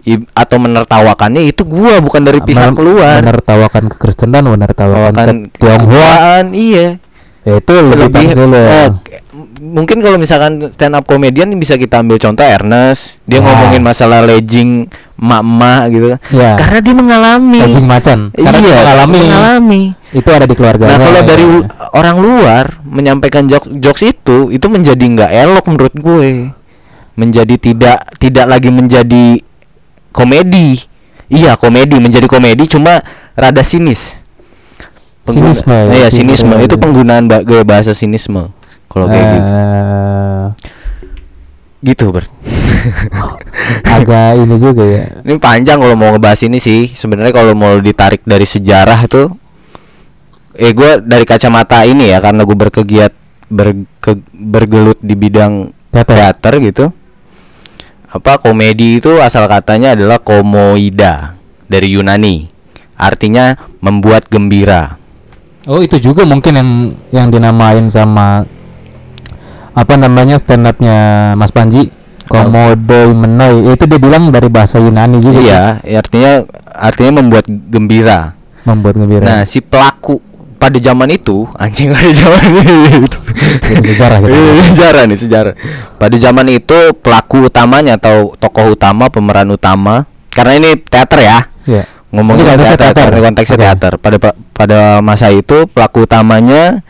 I- 0.03 0.27
atau 0.35 0.59
menertawakannya 0.59 1.47
itu 1.47 1.63
gua 1.63 2.03
bukan 2.03 2.27
dari 2.27 2.43
pihak 2.43 2.75
luar. 2.75 3.23
menertawakan 3.23 3.87
kekristenan 3.87 4.43
menertawakan 4.43 5.47
ke 5.53 5.63
Tionghoa. 5.63 6.43
iya. 6.51 6.99
Ya, 7.43 7.59
itu 7.59 7.75
lebih, 7.75 8.07
pas 8.11 8.35
dulu. 8.39 8.55
ya. 8.55 8.87
eh, 8.87 8.89
mungkin 9.59 9.99
kalau 9.99 10.15
misalkan 10.15 10.71
stand 10.71 10.95
up 10.95 11.03
comedian 11.07 11.51
bisa 11.55 11.75
kita 11.75 11.99
ambil 11.99 12.19
contoh 12.19 12.43
Ernest. 12.43 13.19
Dia 13.27 13.39
Ya. 13.39 13.47
ngomongin 13.47 13.83
masalah 13.83 14.23
legging 14.23 14.87
emak-emak 15.19 15.83
gitu. 15.91 16.07
Ya. 16.35 16.55
karena 16.59 16.79
dia 16.79 16.95
mengalami. 16.95 17.59
Anjing 17.63 17.87
macan. 17.87 18.19
Karena 18.31 18.59
iya 18.59 18.63
dia 18.63 18.79
mengalami. 18.79 19.19
mengalami 19.23 19.83
itu 20.13 20.29
ada 20.29 20.45
di 20.45 20.53
keluarganya 20.53 20.93
nah 20.93 21.01
kalau 21.01 21.21
ya. 21.21 21.27
dari 21.27 21.45
u- 21.45 21.67
orang 21.93 22.17
luar 22.17 22.65
menyampaikan 22.85 23.49
jok 23.49 23.65
jokes 23.77 24.03
itu 24.05 24.49
itu 24.49 24.67
menjadi 24.69 25.01
nggak 25.01 25.31
elok 25.43 25.65
menurut 25.67 25.95
gue. 25.95 26.31
Menjadi 27.13 27.55
tidak 27.57 27.99
tidak 28.17 28.47
lagi 28.47 28.69
menjadi 28.69 29.41
komedi. 30.11 30.81
Iya 31.29 31.57
komedi 31.57 31.97
menjadi 31.97 32.25
komedi 32.25 32.65
cuma 32.67 33.01
rada 33.33 33.61
sinis. 33.61 34.17
Pengguna- 35.23 35.53
Sinisme 35.55 35.77
ya, 35.93 36.09
itu 36.09 36.17
sinisme. 36.19 36.55
itu 36.59 36.75
penggunaan 36.77 37.29
ba- 37.29 37.41
gaya 37.41 37.63
bahasa 37.63 37.93
sinisme. 37.93 38.49
Kalau 38.89 39.07
kayak 39.09 39.27
gitu. 39.29 39.49
Eh, 39.49 40.45
gitu 41.85 42.05
ber. 42.11 42.25
Agak 43.87 44.37
ini 44.37 44.57
juga 44.57 44.83
ya. 44.83 45.05
Ini 45.23 45.37
panjang 45.37 45.79
kalau 45.79 45.95
mau 45.95 46.11
ngebahas 46.11 46.41
ini 46.43 46.59
sih. 46.59 46.91
Sebenarnya 46.91 47.33
kalau 47.33 47.53
mau 47.53 47.77
ditarik 47.77 48.25
dari 48.25 48.45
sejarah 48.45 48.99
itu 48.99 49.31
eh 50.57 50.73
gue 50.77 51.01
dari 51.01 51.25
kacamata 51.25 51.85
ini 51.89 52.13
ya 52.13 52.21
karena 52.21 52.45
gue 52.45 52.57
berkegiat 52.57 53.13
berke- 53.49 54.25
bergelut 54.33 54.99
di 55.01 55.15
bidang 55.17 55.73
teater. 55.93 56.17
teater 56.17 56.55
gitu. 56.61 56.85
Apa 58.13 58.37
komedi 58.37 59.01
itu 59.01 59.09
asal 59.25 59.49
katanya 59.49 59.97
adalah 59.97 60.21
komoida 60.21 61.33
dari 61.65 61.97
Yunani. 61.97 62.49
Artinya 63.01 63.57
membuat 63.81 64.29
gembira. 64.29 65.01
Oh 65.65 65.81
itu 65.81 65.97
juga 65.97 66.27
mungkin 66.29 66.53
yang 66.59 66.71
yang 67.09 67.27
dinamain 67.33 67.89
sama 67.89 68.45
apa 69.73 69.95
namanya 69.97 70.37
stand 70.37 70.69
upnya 70.69 71.33
Mas 71.39 71.55
Panji? 71.55 71.89
Komodo 72.29 73.13
menoi. 73.17 73.73
Itu 73.73 73.89
dia 73.89 74.01
bilang 74.01 74.29
dari 74.29 74.53
bahasa 74.53 74.77
Yunani 74.77 75.21
juga. 75.21 75.41
Sih, 75.41 75.49
iya 75.49 75.81
artinya 75.97 76.33
artinya 76.73 77.13
membuat 77.25 77.45
gembira. 77.49 78.37
Membuat 78.69 78.95
gembira. 79.01 79.25
Nah 79.25 79.41
si 79.49 79.65
pelaku 79.65 80.21
pada 80.63 80.79
zaman 80.79 81.11
itu 81.11 81.43
anjing 81.59 81.91
pada 81.91 82.13
zaman 82.15 82.43
itu 83.11 83.19
sejarah 83.83 84.23
gitu 84.23 84.39
sejarah 84.71 85.03
nih 85.11 85.19
sejarah 85.19 85.55
pada 85.99 86.15
zaman 86.15 86.47
itu 86.55 86.79
pelaku 87.03 87.51
utamanya 87.51 87.99
atau 87.99 88.39
tokoh 88.39 88.79
utama 88.79 89.11
pemeran 89.11 89.51
utama 89.51 90.07
karena 90.31 90.63
ini 90.63 90.79
teater 90.79 91.19
ya 91.19 91.39
Iya. 91.63 91.87
ngomongin 92.15 92.43
konteksnya 92.47 92.79
teater, 92.79 93.07
teater. 93.11 93.23
konteksnya 93.23 93.57
Oke. 93.59 93.65
teater 93.67 93.93
pada 93.99 94.17
pada 94.55 94.81
masa 95.03 95.35
itu 95.35 95.67
pelaku 95.67 96.07
utamanya 96.07 96.83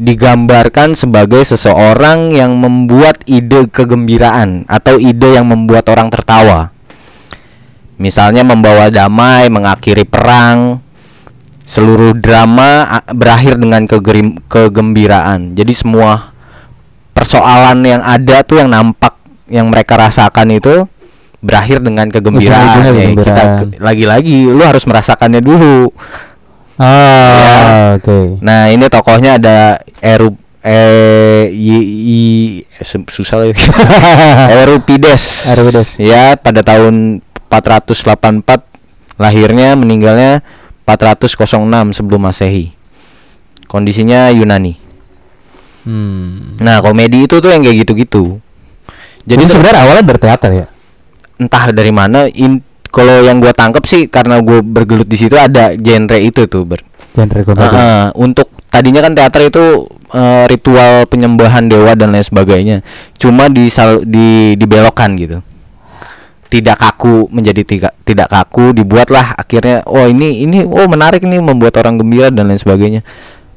digambarkan 0.00 0.96
sebagai 0.96 1.44
seseorang 1.44 2.32
yang 2.32 2.56
membuat 2.56 3.20
ide 3.28 3.68
kegembiraan 3.68 4.64
atau 4.64 4.96
ide 4.96 5.36
yang 5.36 5.44
membuat 5.44 5.88
orang 5.92 6.08
tertawa 6.08 6.72
misalnya 8.00 8.40
membawa 8.40 8.88
damai 8.88 9.52
mengakhiri 9.52 10.08
perang 10.08 10.80
seluruh 11.70 12.12
drama 12.12 12.82
berakhir 13.08 13.54
dengan 13.54 13.86
kegerim- 13.86 14.42
kegembiraan. 14.44 15.54
Jadi 15.54 15.70
semua 15.70 16.34
persoalan 17.14 17.78
yang 17.80 18.02
ada 18.02 18.42
tuh 18.42 18.58
yang 18.58 18.66
nampak 18.66 19.14
yang 19.46 19.70
mereka 19.70 19.94
rasakan 19.94 20.50
itu 20.50 20.82
berakhir 21.38 21.78
dengan 21.78 22.10
kegembiraan. 22.10 22.82
Ujung-ujungnya 22.82 23.06
Ya, 23.06 23.14
kita 23.14 23.44
lagi-lagi 23.78 24.44
lu 24.44 24.60
harus 24.60 24.82
merasakannya 24.82 25.38
dulu. 25.38 25.94
Ah 26.74 27.36
Ya. 27.36 27.56
oke. 27.96 28.40
Nah 28.40 28.68
ini 28.68 28.88
tokohnya 28.88 29.36
ada 29.36 29.78
Eru 30.00 30.32
eh 30.60 31.48
i- 31.48 32.60
eh, 32.60 32.84
su- 32.84 33.06
susah 33.06 33.36
lagi. 33.40 33.52
Euripides 34.58 35.48
Euripides. 35.48 35.88
ya 35.96 36.36
pada 36.36 36.60
tahun 36.60 37.20
484 37.48 38.64
lahirnya 39.16 39.76
meninggalnya 39.76 40.40
406 40.96 41.94
sebelum 41.94 42.20
masehi. 42.22 42.72
Kondisinya 43.70 44.30
Yunani. 44.34 44.74
Hmm. 45.80 46.60
nah 46.60 46.84
komedi 46.84 47.24
itu 47.24 47.40
tuh 47.40 47.48
yang 47.48 47.64
kayak 47.64 47.88
gitu-gitu. 47.88 48.36
Jadi 49.24 49.32
jadi 49.32 49.44
se- 49.48 49.52
sebenarnya 49.56 49.80
awalnya 49.80 50.04
dari 50.04 50.20
teater 50.20 50.50
ya? 50.52 50.66
Entah 51.40 51.72
dari 51.72 51.88
mana 51.88 52.28
in 52.28 52.60
kalau 52.92 53.24
yang 53.24 53.40
gua 53.40 53.56
tangkap 53.56 53.88
sih 53.88 54.04
karena 54.10 54.44
gue 54.44 54.60
bergelut 54.60 55.08
di 55.08 55.16
situ 55.16 55.40
ada 55.40 55.72
genre 55.72 56.18
itu 56.20 56.44
tuh 56.44 56.68
ber. 56.68 56.84
Genre 57.16 57.40
komedi. 57.48 57.64
Heeh, 57.64 58.04
untuk 58.12 58.52
tadinya 58.68 59.00
kan 59.00 59.16
teater 59.16 59.48
itu 59.48 59.88
eh, 60.12 60.44
ritual 60.52 61.08
penyembahan 61.08 61.64
dewa 61.64 61.96
dan 61.96 62.12
lain 62.12 62.28
sebagainya. 62.28 62.84
Cuma 63.16 63.48
disal 63.48 64.04
di 64.04 64.52
dibelokkan 64.60 65.16
gitu 65.16 65.40
tidak 66.50 66.76
kaku 66.76 67.30
menjadi 67.30 67.62
tidak 67.62 67.92
tidak 68.02 68.26
kaku 68.26 68.74
dibuatlah 68.74 69.38
akhirnya 69.38 69.86
oh 69.86 70.04
ini 70.04 70.42
ini 70.42 70.66
oh 70.66 70.90
menarik 70.90 71.22
nih 71.22 71.38
membuat 71.38 71.78
orang 71.78 71.96
gembira 71.96 72.28
dan 72.28 72.50
lain 72.50 72.58
sebagainya 72.58 73.06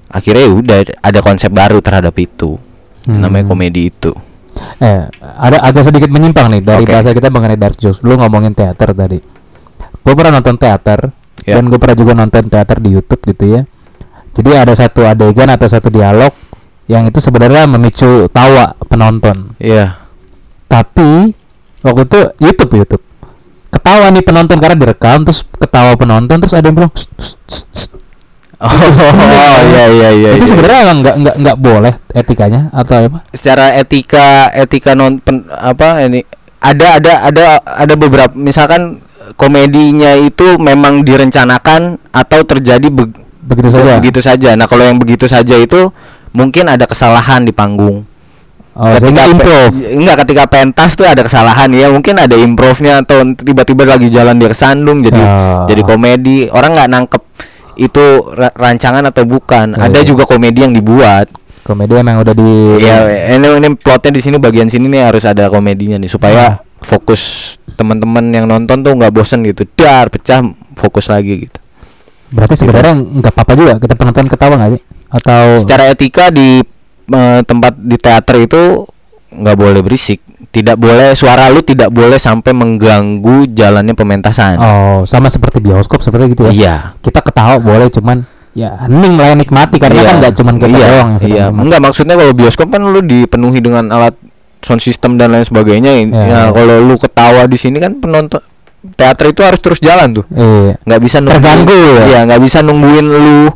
akhirnya 0.07 0.45
ya 0.45 0.51
udah 0.53 0.77
ada 1.01 1.19
konsep 1.19 1.49
baru 1.49 1.81
terhadap 1.81 2.13
itu 2.15 2.61
namanya 3.03 3.43
Hmm. 3.43 3.51
komedi 3.51 3.89
itu 3.89 4.13
Eh, 4.77 5.01
ada 5.19 5.65
agak 5.65 5.89
sedikit 5.89 6.13
menyimpang 6.13 6.45
nih 6.53 6.61
dari 6.61 6.85
Oke. 6.85 6.93
bahasa 6.93 7.09
kita 7.09 7.33
mengenai 7.33 7.57
dark 7.57 7.73
jokes. 7.73 8.05
Lu 8.05 8.13
ngomongin 8.13 8.53
teater 8.53 8.93
tadi. 8.93 9.17
Gue 10.05 10.13
pernah 10.13 10.37
nonton 10.37 10.61
teater 10.61 11.09
Ya. 11.41 11.57
dan 11.57 11.67
gue 11.67 11.81
pernah 11.81 11.97
juga 11.97 12.13
nonton 12.13 12.45
teater 12.47 12.77
di 12.77 12.93
YouTube 12.93 13.17
gitu 13.25 13.49
ya. 13.49 13.61
Jadi 14.31 14.53
ada 14.53 14.69
satu 14.77 15.09
adegan 15.09 15.49
atau 15.49 15.65
satu 15.65 15.89
dialog 15.89 16.29
yang 16.85 17.09
itu 17.09 17.17
sebenarnya 17.17 17.65
memicu 17.65 18.29
tawa 18.29 18.77
penonton. 18.85 19.57
Iya 19.57 19.97
Tapi 20.69 21.33
waktu 21.83 22.01
itu 22.07 22.19
YouTube 22.39 22.71
YouTube 22.79 23.03
ketawa 23.69 24.09
nih 24.13 24.23
penonton 24.23 24.57
karena 24.57 24.77
direkam 24.77 25.27
terus 25.27 25.43
ketawa 25.59 25.93
penonton 25.99 26.37
terus 26.39 26.53
ada 26.55 26.65
yang 26.65 26.77
bilang 26.77 26.91
oh 28.63 28.71
iya 29.73 29.85
iya 29.91 30.09
iya 30.13 30.29
itu 30.39 30.45
iya. 30.45 30.49
sebenarnya 30.49 30.79
emang 30.87 30.97
nggak 31.03 31.15
nggak 31.19 31.35
nggak 31.43 31.57
boleh 31.59 31.93
etikanya 32.15 32.61
atau 32.71 32.95
apa 33.11 33.19
secara 33.35 33.75
etika 33.75 34.49
etika 34.55 34.95
non 34.95 35.19
pen- 35.19 35.49
apa 35.51 36.05
ini 36.07 36.23
ada 36.63 36.97
ada 37.01 37.13
ada 37.27 37.45
ada 37.59 37.93
beberapa 37.99 38.31
misalkan 38.31 39.03
komedinya 39.35 40.15
itu 40.15 40.55
memang 40.59 41.03
direncanakan 41.03 41.99
atau 42.11 42.39
terjadi 42.47 42.87
be- 42.87 43.11
begitu 43.43 43.69
saja 43.71 43.91
begitu 43.99 44.19
saja. 44.23 44.49
Nah, 44.55 44.67
kalau 44.67 44.83
yang 44.87 44.97
begitu 44.99 45.27
saja 45.27 45.55
itu 45.59 45.91
mungkin 46.31 46.71
ada 46.71 46.87
kesalahan 46.87 47.43
di 47.43 47.51
panggung. 47.51 48.07
Oh, 48.73 48.89
pe- 48.89 49.29
improve 49.29 49.73
enggak 49.93 50.17
ketika 50.25 50.43
pentas 50.45 50.91
tuh 50.93 51.05
ada 51.05 51.21
kesalahan 51.21 51.69
ya, 51.69 51.89
mungkin 51.89 52.17
ada 52.17 52.33
improve-nya 52.33 53.01
atau 53.01 53.21
tiba-tiba 53.33 53.85
lagi 53.85 54.09
jalan 54.09 54.35
dia 54.35 54.49
kesandung 54.49 54.99
jadi 54.99 55.17
Oh. 55.17 55.65
jadi 55.65 55.81
komedi. 55.81 56.49
Orang 56.49 56.73
nggak 56.73 56.89
nangkep 56.89 57.23
itu 57.75 58.05
ra- 58.33 58.53
rancangan 58.53 59.05
atau 59.05 59.23
bukan. 59.23 59.73
Iya, 59.73 59.81
ada 59.83 59.99
iya. 59.99 60.05
juga 60.05 60.23
komedi 60.23 60.59
yang 60.61 60.73
dibuat. 60.73 61.29
komedi 61.63 61.95
emang 61.95 62.19
udah 62.19 62.35
di 62.35 62.51
Ya, 62.77 63.07
ini 63.33 63.47
ini 63.47 63.69
plotnya 63.73 64.11
di 64.11 64.19
sini 64.19 64.35
bagian 64.35 64.67
sini 64.67 64.91
nih 64.91 65.07
harus 65.07 65.23
ada 65.23 65.47
komedinya 65.47 65.95
nih 65.95 66.11
supaya 66.11 66.59
Hmm. 66.59 66.83
fokus 66.83 67.55
teman-teman 67.73 68.27
yang 68.29 68.45
nonton 68.45 68.83
tuh 68.83 68.91
nggak 68.91 69.09
bosen 69.09 69.41
gitu. 69.41 69.63
Dar 69.73 70.11
pecah 70.11 70.43
fokus 70.75 71.07
lagi 71.07 71.47
gitu. 71.47 71.57
berarti 72.29 72.57
sebenarnya 72.57 72.97
nggak 72.97 73.29
apa-apa 73.29 73.53
juga 73.53 73.73
kita 73.77 73.93
penonton 73.93 74.25
ketawa 74.25 74.57
nggak 74.57 74.71
sih 74.73 74.81
atau 75.07 75.43
Secara 75.61 75.83
etika 75.87 76.33
di 76.33 76.65
eh, 77.05 77.41
tempat 77.43 77.73
di 77.75 77.95
teater 77.95 78.35
itu 78.39 78.87
nggak 79.29 79.57
boleh 79.57 79.81
berisik. 79.81 80.21
Tidak 80.45 80.77
boleh 80.77 81.11
suara 81.13 81.49
lu 81.49 81.59
tidak 81.59 81.89
boleh 81.89 82.15
sampai 82.15 82.53
mengganggu 82.53 83.49
jalannya 83.49 83.91
pementasan. 83.91 84.53
oh 84.55 85.01
sama 85.03 85.25
seperti 85.25 85.57
bioskop 85.57 85.97
seperti 85.99 86.31
gitu 86.31 86.45
ya 86.45 86.53
Iya. 86.53 86.75
kita 87.01 87.19
ketawa 87.19 87.57
boleh 87.57 87.89
cuman 87.89 88.21
ya 88.53 88.85
hening 88.85 89.17
lah 89.17 89.33
yang 89.33 89.41
nikmati 89.41 89.81
karena 89.81 89.97
Iya. 89.97 90.05
kan 90.05 90.15
nggak 90.21 90.33
cuman 90.37 90.53
kita 90.55 90.69
iya, 90.69 90.85
doang 90.85 91.09
yang 91.09 91.21
Iya, 91.25 91.43
nikmati. 91.49 91.63
enggak 91.65 91.79
maksudnya 91.81 92.15
kalau 92.15 92.33
bioskop 92.37 92.67
kan 92.69 92.81
lu 92.83 93.01
dipenuhi 93.01 93.59
dengan 93.59 93.89
alat 93.89 94.13
sound 94.61 94.77
system 94.79 95.17
dan 95.17 95.33
lain 95.33 95.41
sebagainya. 95.41 95.89
Iya, 95.89 96.05
Nah, 96.05 96.21
iya. 96.21 96.41
kalau 96.53 96.75
lu 96.79 96.95
ketawa 96.95 97.41
di 97.49 97.57
sini 97.57 97.81
kan 97.81 97.97
penonton 97.97 98.37
teater 98.93 99.25
itu 99.27 99.41
harus 99.41 99.57
terus 99.57 99.79
jalan 99.81 100.13
tuh. 100.13 100.25
iya 100.29 100.77
nggak 100.77 101.01
bisa 101.01 101.17
nunggu, 101.17 101.33
Terganggu 101.33 101.73
ya? 101.73 102.03
Iya, 102.05 102.19
nggak 102.29 102.41
bisa 102.45 102.57
nungguin 102.61 103.05
lu 103.07 103.49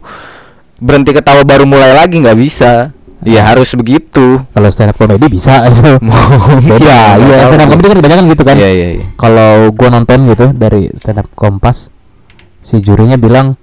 berhenti 0.77 1.11
ketawa 1.11 1.41
baru 1.41 1.69
mulai 1.69 1.93
lagi 1.93 2.17
nggak 2.17 2.37
bisa 2.37 2.89
Iya 3.25 3.41
harus 3.53 3.73
begitu. 3.73 4.41
Kalau 4.53 4.69
stand 4.69 4.93
up 4.93 4.97
comedy 4.99 5.25
bisa 5.25 5.65
itu. 5.71 5.97
Beda. 6.69 7.17
Iya, 7.17 7.37
stand 7.49 7.61
up 7.65 7.69
comedy 7.73 7.87
kan 7.89 7.97
kebanyakan 8.01 8.25
gitu 8.29 8.43
kan. 8.45 8.55
Iya 8.57 8.69
iya 8.69 8.87
iya. 9.01 9.05
Kalau 9.17 9.73
gua 9.73 9.89
nonton 9.89 10.29
gitu 10.29 10.45
dari 10.53 10.91
stand 10.93 11.21
up 11.21 11.27
Kompas, 11.33 11.89
si 12.61 12.77
jurinya 12.83 13.17
bilang 13.17 13.57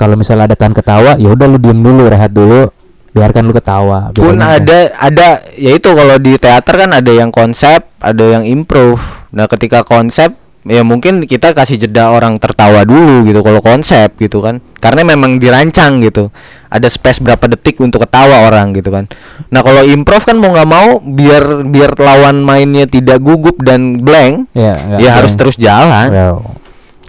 kalau 0.00 0.16
misalnya 0.16 0.48
ada 0.48 0.56
tahan 0.56 0.72
ketawa, 0.72 1.20
ya 1.20 1.28
udah 1.28 1.44
lu 1.44 1.60
diem 1.60 1.76
dulu, 1.76 2.08
rehat 2.08 2.32
dulu, 2.32 2.72
biarkan 3.12 3.42
lu 3.44 3.52
ketawa. 3.52 4.08
Pun 4.16 4.32
Bedanya 4.32 4.56
ada 4.56 4.78
ada 4.96 5.28
ya 5.58 5.76
itu 5.76 5.92
kalau 5.92 6.16
di 6.16 6.40
teater 6.40 6.74
kan 6.80 6.90
ada 6.96 7.12
yang 7.12 7.28
konsep, 7.28 7.84
ada 8.00 8.24
yang 8.24 8.46
improve. 8.46 9.02
Nah, 9.36 9.44
ketika 9.50 9.84
konsep 9.84 10.32
ya 10.64 10.84
mungkin 10.84 11.24
kita 11.24 11.56
kasih 11.56 11.80
jeda 11.80 12.12
orang 12.12 12.36
tertawa 12.36 12.84
dulu 12.84 13.24
gitu 13.28 13.44
kalau 13.44 13.60
konsep 13.60 14.14
gitu 14.16 14.40
kan. 14.40 14.62
Karena 14.80 15.04
memang 15.04 15.36
dirancang 15.36 16.00
gitu. 16.00 16.32
Ada 16.70 16.86
space 16.86 17.18
berapa 17.18 17.50
detik 17.50 17.82
untuk 17.82 18.06
ketawa 18.06 18.46
orang 18.46 18.70
gitu 18.78 18.94
kan. 18.94 19.10
Nah, 19.50 19.58
kalau 19.58 19.82
improve 19.82 20.22
kan 20.22 20.38
mau 20.38 20.54
nggak 20.54 20.70
mau 20.70 21.02
biar 21.02 21.66
biar 21.66 21.98
lawan 21.98 22.46
mainnya 22.46 22.86
tidak 22.86 23.18
gugup 23.18 23.58
dan 23.58 23.98
blank, 23.98 24.46
Iya, 24.54 25.02
ya 25.02 25.10
harus 25.18 25.34
blank. 25.34 25.40
terus 25.42 25.56
jalan. 25.58 26.08
Ya. 26.14 26.28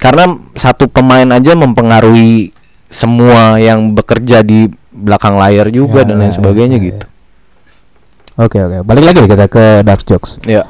Karena 0.01 0.33
satu 0.57 0.89
pemain 0.89 1.29
aja 1.29 1.53
mempengaruhi 1.53 2.49
semua 2.89 3.61
yang 3.61 3.93
bekerja 3.93 4.41
di 4.41 4.65
belakang 4.89 5.37
layar 5.37 5.69
juga 5.69 6.01
Ya, 6.01 6.09
dan 6.09 6.15
lain 6.25 6.33
ya, 6.33 6.37
sebagainya 6.41 6.77
ya, 6.77 6.81
ya. 6.81 6.87
gitu. 6.89 7.05
Oke 8.41 8.57
oke, 8.57 8.77
balik 8.81 9.05
lagi 9.05 9.21
kita 9.29 9.45
ke 9.45 9.65
dark 9.85 10.01
jokes. 10.01 10.41
Ya. 10.41 10.65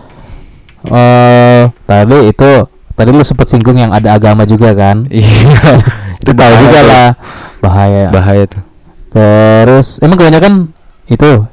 Eh 0.83 1.63
tadi 1.87 2.27
itu 2.27 2.51
tadi 2.91 3.09
lu 3.15 3.23
sempat 3.23 3.47
singgung 3.47 3.79
yang 3.79 3.95
ada 3.95 4.19
agama 4.19 4.43
juga 4.43 4.75
kan? 4.75 5.07
Iya. 5.07 5.31
itu 6.21 6.31
tahu 6.35 6.53
juga 6.59 6.79
lah 6.83 7.07
bahaya. 7.63 8.11
Bahaya 8.11 8.43
tuh. 8.51 8.61
Terus 9.11 9.99
emang 9.99 10.15
kebanyakan 10.15 10.71
itu 11.05 11.43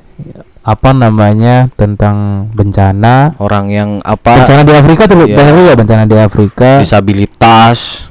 apa 0.62 0.90
namanya 0.92 1.72
tentang 1.74 2.46
bencana 2.52 3.32
Orang 3.40 3.72
yang 3.72 4.04
apa 4.04 4.44
bencana 4.44 4.62
di 4.62 4.74
Afrika 4.76 5.08
tuh 5.08 5.24
Iya. 5.24 5.32
banyak 5.32 5.54
juga 5.56 5.72
bencana 5.74 6.02
di 6.04 6.16
Afrika 6.16 6.70
disabilitas. 6.78 8.04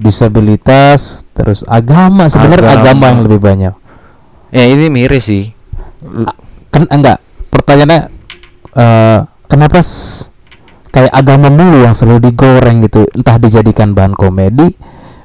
disabilitas 0.00 1.28
terus 1.30 1.60
agama 1.66 2.24
sebenarnya 2.24 2.72
Agama. 2.72 2.80
agama. 2.80 3.04
yang 3.06 3.20
lebih 3.22 3.40
banyak 3.40 3.74
Ya 4.48 4.64
ini 4.64 4.88
miris 4.88 5.28
sih. 5.28 5.52
kan 6.72 6.88
enggak 6.88 7.20
pertanyaannya 7.52 8.00
eh 8.72 9.18
kenapa 9.44 9.84
kayak 10.88 11.12
agama 11.12 11.52
mulu 11.52 11.84
yang 11.84 11.92
selalu 11.92 12.32
digoreng 12.32 12.80
gitu 12.80 13.04
entah 13.12 13.36
dijadikan 13.36 13.92
bahan 13.92 14.16
komedi 14.16 14.72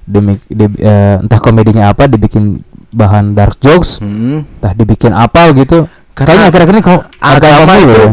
demi 0.04 0.36
di- 0.46 0.78
eh, 0.78 1.18
entah 1.18 1.40
komedinya 1.40 1.90
apa 1.90 2.06
dibikin 2.06 2.60
bahan 2.96 3.36
dark 3.36 3.60
jokes 3.60 4.00
Hmm. 4.00 4.48
entah 4.48 4.72
dibikin 4.72 5.12
apa 5.12 5.52
gitu 5.52 5.92
Karena 6.16 6.48
akhir-akhir 6.48 6.76
ini 6.80 6.82
kok 6.82 7.02
Agama 7.20 7.76
mulu 7.76 7.92
itu 7.92 8.00
ya. 8.00 8.12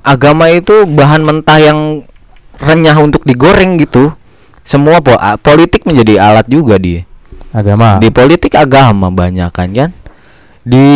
agama 0.00 0.44
itu 0.48 0.74
bahan 0.88 1.20
mentah 1.20 1.60
yang 1.60 2.00
renyah 2.56 2.96
untuk 2.96 3.20
digoreng 3.28 3.76
gitu. 3.76 4.16
Semua 4.64 5.04
po 5.04 5.12
politik 5.44 5.84
menjadi 5.84 6.24
alat 6.24 6.48
juga 6.48 6.80
dia. 6.80 7.04
agama 7.52 8.00
Di 8.00 8.08
politik 8.08 8.56
agama 8.56 9.12
banyak 9.12 9.52
kan 9.52 9.68
kan. 9.76 9.90
Di 10.64 10.88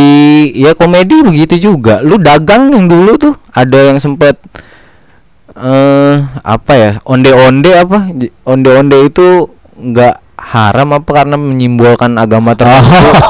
ya 0.56 0.72
komedi 0.72 1.20
begitu 1.20 1.60
juga. 1.60 2.00
Lu 2.00 2.16
dagang 2.16 2.72
yang 2.72 2.88
dulu 2.88 3.20
tuh 3.20 3.34
ada 3.52 3.92
yang 3.92 4.00
sempet 4.00 4.40
eh 5.52 6.16
apa 6.40 6.72
ya? 6.72 6.90
Onde-onde 7.04 7.76
apa? 7.76 8.08
Onde-onde 8.48 9.04
itu 9.04 9.52
nggak 9.76 10.21
haram 10.42 10.88
apa 10.98 11.10
karena 11.12 11.36
menyimbolkan 11.38 12.18
agama 12.18 12.58
tertentu. 12.58 13.10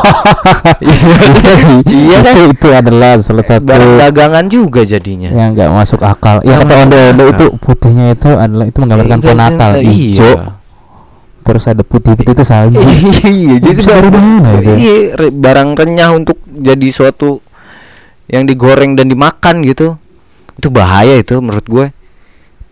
Iya 1.93 2.19
kan? 2.23 2.33
itu 2.33 2.41
itu 2.55 2.69
adalah 2.73 3.19
salah 3.19 3.45
satu 3.45 3.67
Barang 3.67 3.99
dagangan 3.99 4.45
juga 4.47 4.83
jadinya. 4.87 5.29
yang 5.31 5.53
nggak 5.53 5.69
masuk 5.71 6.01
akal 6.03 6.39
ya 6.43 6.59
kata 6.63 6.87
onde 6.87 6.99
onde 7.15 7.25
itu 7.35 7.47
putihnya 7.59 8.15
itu 8.15 8.31
adalah 8.31 8.65
itu 8.71 8.79
menggambarkan 8.79 9.19
Iya, 9.19 9.25
pohon 9.27 9.39
Natal 9.39 9.71
iya. 9.79 9.91
hijau 9.91 10.35
terus 11.43 11.65
ada 11.67 11.83
putih 11.83 12.15
putih 12.15 12.33
itu 12.39 12.45
salju 12.47 12.79
iya, 13.27 13.55
jadi 13.59 13.75
Bisa 13.83 13.93
dari 13.99 14.11
mana 14.15 14.49
itu? 14.63 14.71
Iya, 14.79 15.03
barang 15.35 15.69
renyah 15.75 16.11
untuk 16.15 16.39
jadi 16.47 16.87
suatu 16.95 17.43
yang 18.31 18.47
digoreng 18.47 18.95
dan 18.95 19.11
dimakan 19.11 19.67
gitu. 19.67 19.99
Itu 20.55 20.71
bahaya 20.71 21.19
itu 21.19 21.37
menurut 21.43 21.67
gue. 21.67 21.87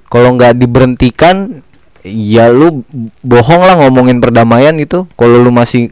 Kalau 0.07 0.39
nggak 0.39 0.55
diberhentikan, 0.57 1.67
ya 2.05 2.49
lu 2.49 2.83
bohong 3.25 3.63
lah 3.65 3.77
ngomongin 3.81 4.21
perdamaian 4.21 4.75
itu. 4.77 5.05
Kalau 5.19 5.37
lu 5.41 5.51
masih 5.53 5.91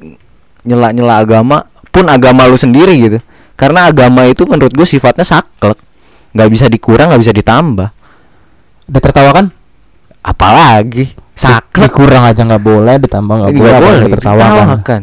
nyela-nyela 0.64 1.22
agama, 1.22 1.68
pun 1.88 2.06
agama 2.08 2.48
lu 2.48 2.56
sendiri 2.56 2.94
gitu. 2.98 3.18
Karena 3.58 3.90
agama 3.90 4.24
itu 4.28 4.46
menurut 4.46 4.70
gue 4.70 4.86
sifatnya 4.86 5.26
saklek, 5.26 5.78
nggak 6.32 6.48
bisa 6.50 6.66
dikurang, 6.70 7.10
nggak 7.10 7.22
bisa 7.26 7.34
ditambah. 7.34 7.88
ditertawakan 8.88 9.52
Apalagi 10.24 11.12
saklek 11.38 11.94
kurang 11.94 12.26
aja 12.26 12.42
nggak 12.42 12.64
boleh 12.64 12.98
ditambah 12.98 13.34
nggak 13.38 13.52
boleh, 13.54 13.70
nggak 13.70 13.84
boleh 13.86 13.98
ditertawakan 14.10 14.66
ditertawakan. 14.66 15.00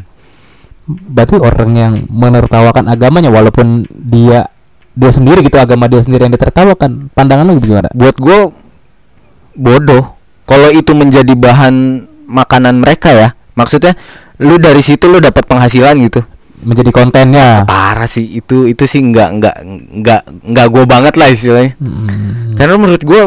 berarti 0.86 1.36
orang 1.40 1.72
yang 1.74 1.94
menertawakan 2.12 2.86
agamanya 2.92 3.32
walaupun 3.32 3.88
dia 3.90 4.46
dia 4.94 5.12
sendiri 5.16 5.42
gitu 5.42 5.56
agama 5.58 5.88
dia 5.88 6.04
sendiri 6.04 6.28
yang 6.28 6.36
ditertawakan 6.36 7.08
pandangan 7.16 7.48
lu 7.48 7.58
gimana 7.64 7.88
buat 7.96 8.20
gue 8.20 8.40
bodoh 9.56 10.15
kalau 10.46 10.70
itu 10.70 10.94
menjadi 10.94 11.34
bahan 11.34 12.06
makanan 12.26 12.78
mereka 12.82 13.10
ya 13.10 13.28
maksudnya 13.54 13.98
lu 14.42 14.58
dari 14.58 14.82
situ 14.82 15.08
lu 15.10 15.18
dapat 15.18 15.46
penghasilan 15.46 15.96
gitu. 16.06 16.22
Menjadi 16.66 16.90
kontennya. 16.90 17.62
Parah 17.68 18.10
sih 18.10 18.42
itu 18.42 18.66
itu 18.66 18.84
sih 18.84 19.00
nggak 19.00 19.30
nggak 19.38 19.56
nggak 20.02 20.22
nggak 20.50 20.68
gue 20.72 20.84
banget 20.86 21.14
lah 21.16 21.28
istilahnya. 21.30 21.74
Hmm. 21.78 22.56
karena 22.56 22.76
menurut 22.76 23.04
gue 23.04 23.22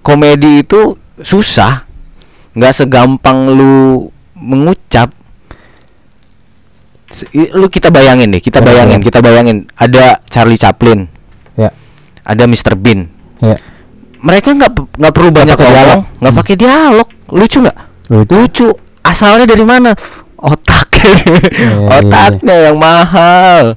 komedi 0.00 0.62
itu 0.62 0.94
susah 1.18 1.86
nggak 2.54 2.74
segampang 2.74 3.50
lu 3.50 4.08
mengucap. 4.36 5.10
Lu 7.54 7.70
kita 7.70 7.94
bayangin 7.94 8.34
deh 8.34 8.42
kita 8.42 8.58
Ya, 8.58 8.66
bayangin 8.66 9.00
ya. 9.00 9.04
kita 9.06 9.18
bayangin 9.22 9.56
ada 9.74 10.18
Charlie 10.26 10.58
Chaplin. 10.58 11.06
Ya. 11.54 11.70
Ada 12.26 12.46
Mr 12.46 12.74
Bean. 12.74 13.06
Ya 13.38 13.58
mereka 14.24 14.48
nggak 14.50 14.72
nggak 14.96 15.12
perlu 15.12 15.30
banyak 15.30 15.56
dialog. 15.56 16.00
nggak 16.18 16.32
Hmm. 16.32 16.40
pakai 16.40 16.54
dialog. 16.56 17.06
Lucu 17.30 17.56
nggak? 17.60 17.76
Lucu 18.08 18.34
lucu. 18.34 18.68
Asalnya 19.04 19.44
dari 19.44 19.64
mana? 19.64 19.92
Otaknya. 20.40 20.82
Iya, 21.04 22.00
otaknya 22.00 22.54
yang 22.64 22.76
mahal. 22.80 23.76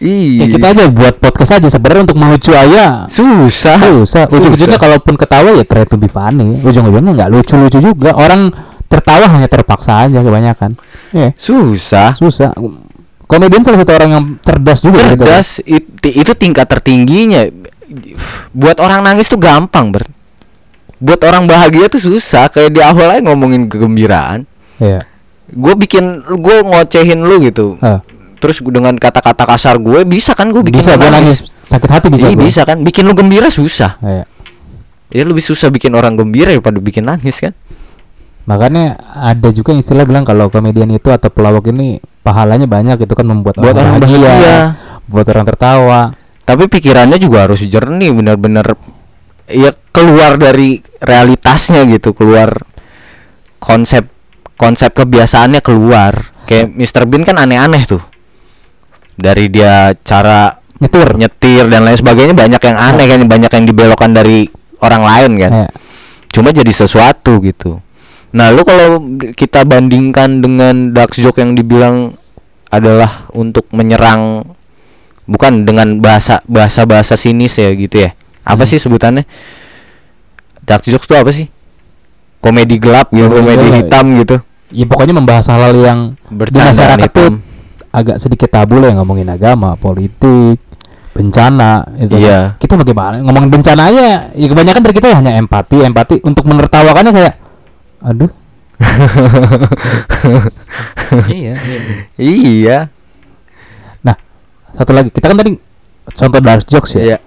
Ya 0.00 0.08
iya 0.08 0.46
kita 0.48 0.66
aja 0.72 0.88
buat 0.88 1.20
podcast 1.20 1.60
aja 1.60 1.68
sebenarnya 1.68 2.08
untuk 2.08 2.18
melucu 2.18 2.50
aja. 2.50 3.04
Susah. 3.06 3.76
Susah. 3.78 4.24
Ujung-ujungnya 4.26 4.80
kalaupun 4.80 5.14
ketawa 5.14 5.52
ya 5.54 5.62
try 5.62 5.84
to 5.84 5.94
be 5.94 6.08
funny. 6.08 6.58
Ujung-ujungnya 6.58 7.12
nggak 7.14 7.30
lucu-lucu 7.30 7.78
juga. 7.78 8.16
Orang 8.16 8.50
tertawa 8.88 9.28
hanya 9.28 9.46
terpaksa 9.46 10.08
aja 10.08 10.24
kebanyakan. 10.24 10.74
Ya 11.12 11.36
susah. 11.36 12.16
Susah. 12.16 12.50
Komedian 13.28 13.62
salah 13.62 13.84
satu 13.84 13.92
orang 13.94 14.10
yang 14.10 14.24
cerdas 14.42 14.80
juga 14.82 15.00
gitu. 15.08 15.24
cerdas 15.24 15.48
itu, 15.64 16.08
itu 16.10 16.32
tingkat 16.34 16.66
tertingginya 16.68 17.48
buat 18.52 18.76
orang 18.80 19.04
nangis 19.04 19.28
tuh 19.28 19.40
gampang 19.40 19.92
ber. 19.92 20.04
Buat 21.02 21.20
orang 21.26 21.50
bahagia 21.50 21.90
tuh 21.90 21.98
susah. 21.98 22.46
Kayak 22.46 22.70
di 22.72 22.80
awal 22.80 23.18
aja 23.18 23.20
ngomongin 23.26 23.66
kegembiraan. 23.66 24.46
Iya. 24.78 25.06
gue 25.52 25.74
bikin 25.76 26.24
gue 26.40 26.56
ngocehin 26.64 27.28
lu 27.28 27.36
gitu. 27.44 27.76
Ah, 27.84 28.00
terus 28.40 28.64
dengan 28.64 28.96
kata-kata 28.96 29.44
kasar 29.44 29.76
gue 29.76 30.00
bisa 30.08 30.32
kan 30.32 30.48
gue 30.48 30.64
bikin 30.64 30.80
bisa 30.80 30.96
gue 30.96 31.12
nangis? 31.12 31.52
sakit 31.60 31.90
hati 31.92 32.08
bisa 32.08 32.32
Iya, 32.32 32.38
bisa 32.40 32.60
kan? 32.64 32.80
Bikin 32.80 33.04
lu 33.04 33.12
gembira 33.12 33.52
susah. 33.52 34.00
Iya. 34.00 34.24
ya 35.12 35.22
lebih 35.28 35.44
susah 35.44 35.68
bikin 35.68 35.92
orang 35.92 36.16
gembira 36.16 36.56
daripada 36.56 36.80
bikin 36.80 37.04
nangis 37.04 37.36
kan? 37.36 37.52
Makanya 38.48 38.96
ada 39.12 39.48
juga 39.52 39.76
istilah 39.76 40.08
bilang 40.08 40.24
kalau 40.24 40.48
komedian 40.48 40.88
itu 40.88 41.12
atau 41.12 41.28
pelawak 41.28 41.68
ini 41.68 42.00
pahalanya 42.24 42.64
banyak 42.64 42.96
itu 43.04 43.12
kan 43.12 43.26
membuat 43.28 43.60
buat 43.60 43.76
orang 43.76 44.00
bahagia. 44.00 44.74
Buat 45.04 45.26
orang 45.36 45.44
tertawa 45.46 46.00
tapi 46.42 46.66
pikirannya 46.66 47.18
juga 47.22 47.46
harus 47.46 47.62
jernih 47.62 48.10
benar-benar 48.10 48.74
ya 49.50 49.70
keluar 49.92 50.40
dari 50.40 50.80
realitasnya 50.98 51.84
gitu 51.86 52.16
keluar 52.16 52.56
konsep 53.62 54.10
konsep 54.62 54.94
kebiasaannya 54.94 55.58
keluar. 55.58 56.34
Kayak 56.46 56.74
Mr 56.74 57.02
Bean 57.10 57.22
kan 57.26 57.38
aneh-aneh 57.38 57.82
tuh. 57.86 58.02
Dari 59.18 59.50
dia 59.50 59.90
cara 60.06 60.54
nyetir. 60.78 61.18
Nyetir 61.18 61.66
dan 61.66 61.82
lain 61.82 61.98
sebagainya 61.98 62.34
banyak 62.34 62.62
yang 62.62 62.78
aneh 62.78 63.06
kan 63.10 63.20
banyak 63.26 63.50
yang 63.50 63.64
dibelokkan 63.66 64.10
dari 64.14 64.46
orang 64.82 65.02
lain 65.02 65.32
kan. 65.38 65.52
Iya. 65.66 65.70
cuma 66.32 66.48
jadi 66.48 66.72
sesuatu 66.72 67.44
gitu. 67.44 67.76
Nah 68.32 68.48
lu 68.56 68.64
kalau 68.64 69.04
kita 69.36 69.68
bandingkan 69.68 70.40
dengan 70.40 70.96
dark 70.96 71.12
joke 71.12 71.44
yang 71.44 71.52
dibilang 71.52 72.16
adalah 72.72 73.28
untuk 73.36 73.68
menyerang 73.76 74.48
bukan 75.24 75.62
dengan 75.62 75.98
bahasa 75.98 76.42
bahasa 76.44 76.82
bahasa 76.82 77.14
sinis 77.14 77.56
ya 77.56 77.70
gitu 77.72 78.02
ya 78.02 78.10
apa 78.42 78.62
Hmm. 78.62 78.70
sih 78.70 78.78
sebutannya 78.78 79.22
dark 80.62 80.82
joke 80.82 81.06
itu 81.06 81.14
apa 81.14 81.30
sih 81.30 81.46
komedi 82.38 82.78
gelap 82.78 83.10
gitu 83.10 83.26
Komedi 83.30 83.38
komedi 83.38 83.66
gelap. 83.70 83.78
hitam 83.86 84.06
gitu 84.18 84.36
ya 84.72 84.84
pokoknya 84.86 85.14
membahas 85.14 85.46
hal-hal 85.46 85.74
yang 85.78 85.98
di 86.26 86.34
bercandaan 86.34 86.74
masyarakat 86.74 87.10
tuh 87.10 87.28
hitam 87.30 87.34
agak 87.92 88.16
sedikit 88.18 88.48
tabu 88.48 88.80
lah 88.80 88.88
yang 88.88 89.04
ngomongin 89.04 89.28
agama, 89.28 89.76
politik, 89.76 90.56
bencana 91.12 91.84
itu. 92.00 92.16
Iya. 92.16 92.56
Kita 92.56 92.80
bagaimana 92.80 93.20
ngomongin 93.20 93.52
bencana 93.52 93.92
aja? 93.92 94.32
Ya 94.32 94.46
kebanyakan 94.48 94.80
dari 94.80 94.94
kita 94.96 95.12
hanya 95.12 95.36
empati, 95.36 95.84
empati 95.84 96.24
untuk 96.24 96.48
menertawakannya 96.48 97.12
kayak 97.12 97.36
aduh. 98.00 98.32
iya, 101.28 101.60
iya. 101.60 101.80
Iya. 102.16 102.78
Satu 104.72 104.90
lagi 104.96 105.12
kita 105.12 105.28
kan 105.28 105.36
tadi 105.36 105.52
contoh 106.08 106.40
dark 106.40 106.64
jokes 106.66 106.96
ya. 106.96 107.02
Iya. 107.02 107.18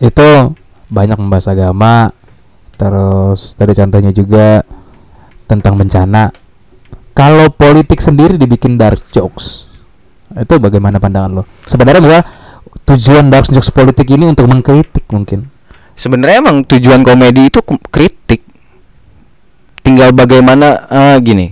Itu 0.00 0.56
banyak 0.90 1.16
membahas 1.16 1.52
agama, 1.52 2.12
terus 2.76 3.56
tadi 3.56 3.72
contohnya 3.76 4.12
juga 4.12 4.64
tentang 5.48 5.76
bencana. 5.76 6.32
Kalau 7.14 7.46
politik 7.54 8.02
sendiri 8.02 8.34
dibikin 8.34 8.74
dark 8.74 8.98
jokes, 9.14 9.70
itu 10.34 10.54
bagaimana 10.58 10.98
pandangan 10.98 11.30
lo? 11.30 11.42
Sebenarnya 11.62 12.02
misalnya 12.02 12.26
tujuan 12.84 13.30
dark 13.30 13.46
jokes 13.54 13.70
politik 13.70 14.10
ini 14.10 14.26
untuk 14.26 14.50
mengkritik 14.50 15.06
mungkin. 15.14 15.46
Sebenarnya 15.94 16.42
emang 16.42 16.66
tujuan 16.66 17.06
komedi 17.06 17.46
itu 17.54 17.62
kritik. 17.92 18.42
Tinggal 19.84 20.10
bagaimana 20.10 20.90
eh, 20.90 21.16
gini. 21.22 21.46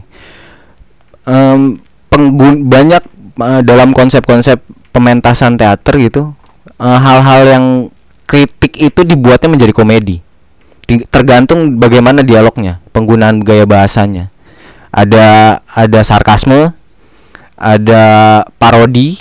Penggun 2.11 2.67
banyak 2.67 3.03
eh, 3.35 3.61
dalam 3.63 3.93
konsep-konsep 3.93 4.61
pementasan 4.91 5.57
teater 5.57 5.97
gitu 5.97 6.33
eh, 6.77 6.99
hal-hal 6.99 7.43
yang 7.47 7.65
kritik 8.25 8.77
itu 8.77 9.01
dibuatnya 9.03 9.49
menjadi 9.49 9.73
komedi. 9.73 10.17
Tergantung 11.09 11.79
bagaimana 11.79 12.21
dialognya, 12.21 12.81
penggunaan 12.91 13.41
gaya 13.41 13.65
bahasanya. 13.65 14.29
Ada 14.93 15.61
ada 15.65 16.01
sarkasme, 16.05 16.73
ada 17.57 18.03
parodi. 18.59 19.17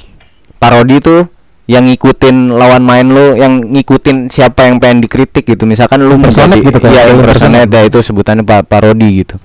Parodi 0.60 1.00
itu 1.00 1.28
yang 1.70 1.88
ngikutin 1.88 2.52
lawan 2.52 2.84
main 2.84 3.08
lo, 3.08 3.40
yang 3.40 3.64
ngikutin 3.72 4.28
siapa 4.28 4.68
yang 4.68 4.84
pengen 4.84 5.00
dikritik 5.00 5.48
gitu. 5.48 5.64
Misalkan 5.64 6.04
lu 6.04 6.20
menjadi- 6.20 6.60
gitu 6.60 6.80
kan, 6.84 6.92
Iya, 6.92 7.04
impersonate 7.16 7.72
ya, 7.72 7.82
itu 7.88 8.00
sebutannya 8.04 8.44
pa- 8.44 8.68
parodi 8.68 9.24
gitu. 9.24 9.40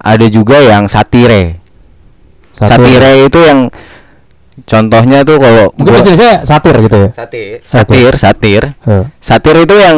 Ada 0.00 0.26
juga 0.32 0.56
yang 0.64 0.88
satire. 0.88 1.60
Satu- 2.56 2.80
Satire 2.80 3.28
itu 3.28 3.36
yang 3.36 3.68
contohnya 4.60 5.22
tuh 5.22 5.36
kalau 5.38 5.64
Mungkin 5.74 5.92
bahasa 5.94 6.08
Indonesia 6.10 6.32
satir 6.44 6.74
gitu 6.80 6.96
ya. 6.96 7.08
satir, 7.12 7.48
Satir. 7.64 8.12
satir, 8.12 8.12
satir. 8.16 8.62
Eh, 8.84 9.04
Satir 9.18 9.56
itu 9.56 9.74
yang 9.74 9.96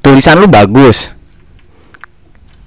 tulisan 0.00 0.38
lu 0.38 0.46
bagus. 0.46 1.10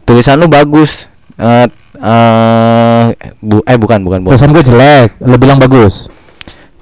Tulisan 0.04 0.38
lu 0.38 0.52
bagus. 0.52 1.08
Eh 1.40 1.68
eh 2.04 3.06
bu 3.40 3.64
eh 3.64 3.78
bukan 3.80 4.04
bukan 4.04 4.20
bukan. 4.22 4.32
Tulisan 4.36 4.52
gue 4.52 4.64
jelek, 4.64 5.10
lo 5.24 5.40
bilang 5.40 5.58
bagus. 5.58 6.12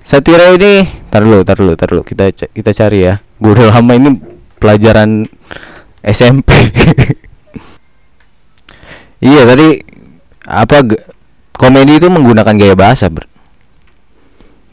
Satira 0.01 0.49
ini, 0.51 0.83
tar 1.07 1.21
dulu, 1.21 1.45
tar 1.45 1.55
dulu, 1.55 1.73
tar 1.77 1.87
dulu. 1.87 2.01
Kita 2.01 2.27
kita 2.33 2.71
cari 2.73 3.05
ya. 3.05 3.21
Gue 3.37 3.53
udah 3.53 3.69
lama 3.69 3.93
ini 3.93 4.09
pelajaran 4.57 5.29
SMP. 6.01 6.49
iya 9.21 9.45
tadi 9.45 9.77
apa 10.43 10.81
komedi 11.53 12.01
itu 12.01 12.09
menggunakan 12.09 12.55
gaya 12.57 12.73
bahasa, 12.75 13.07
Bro. 13.07 13.29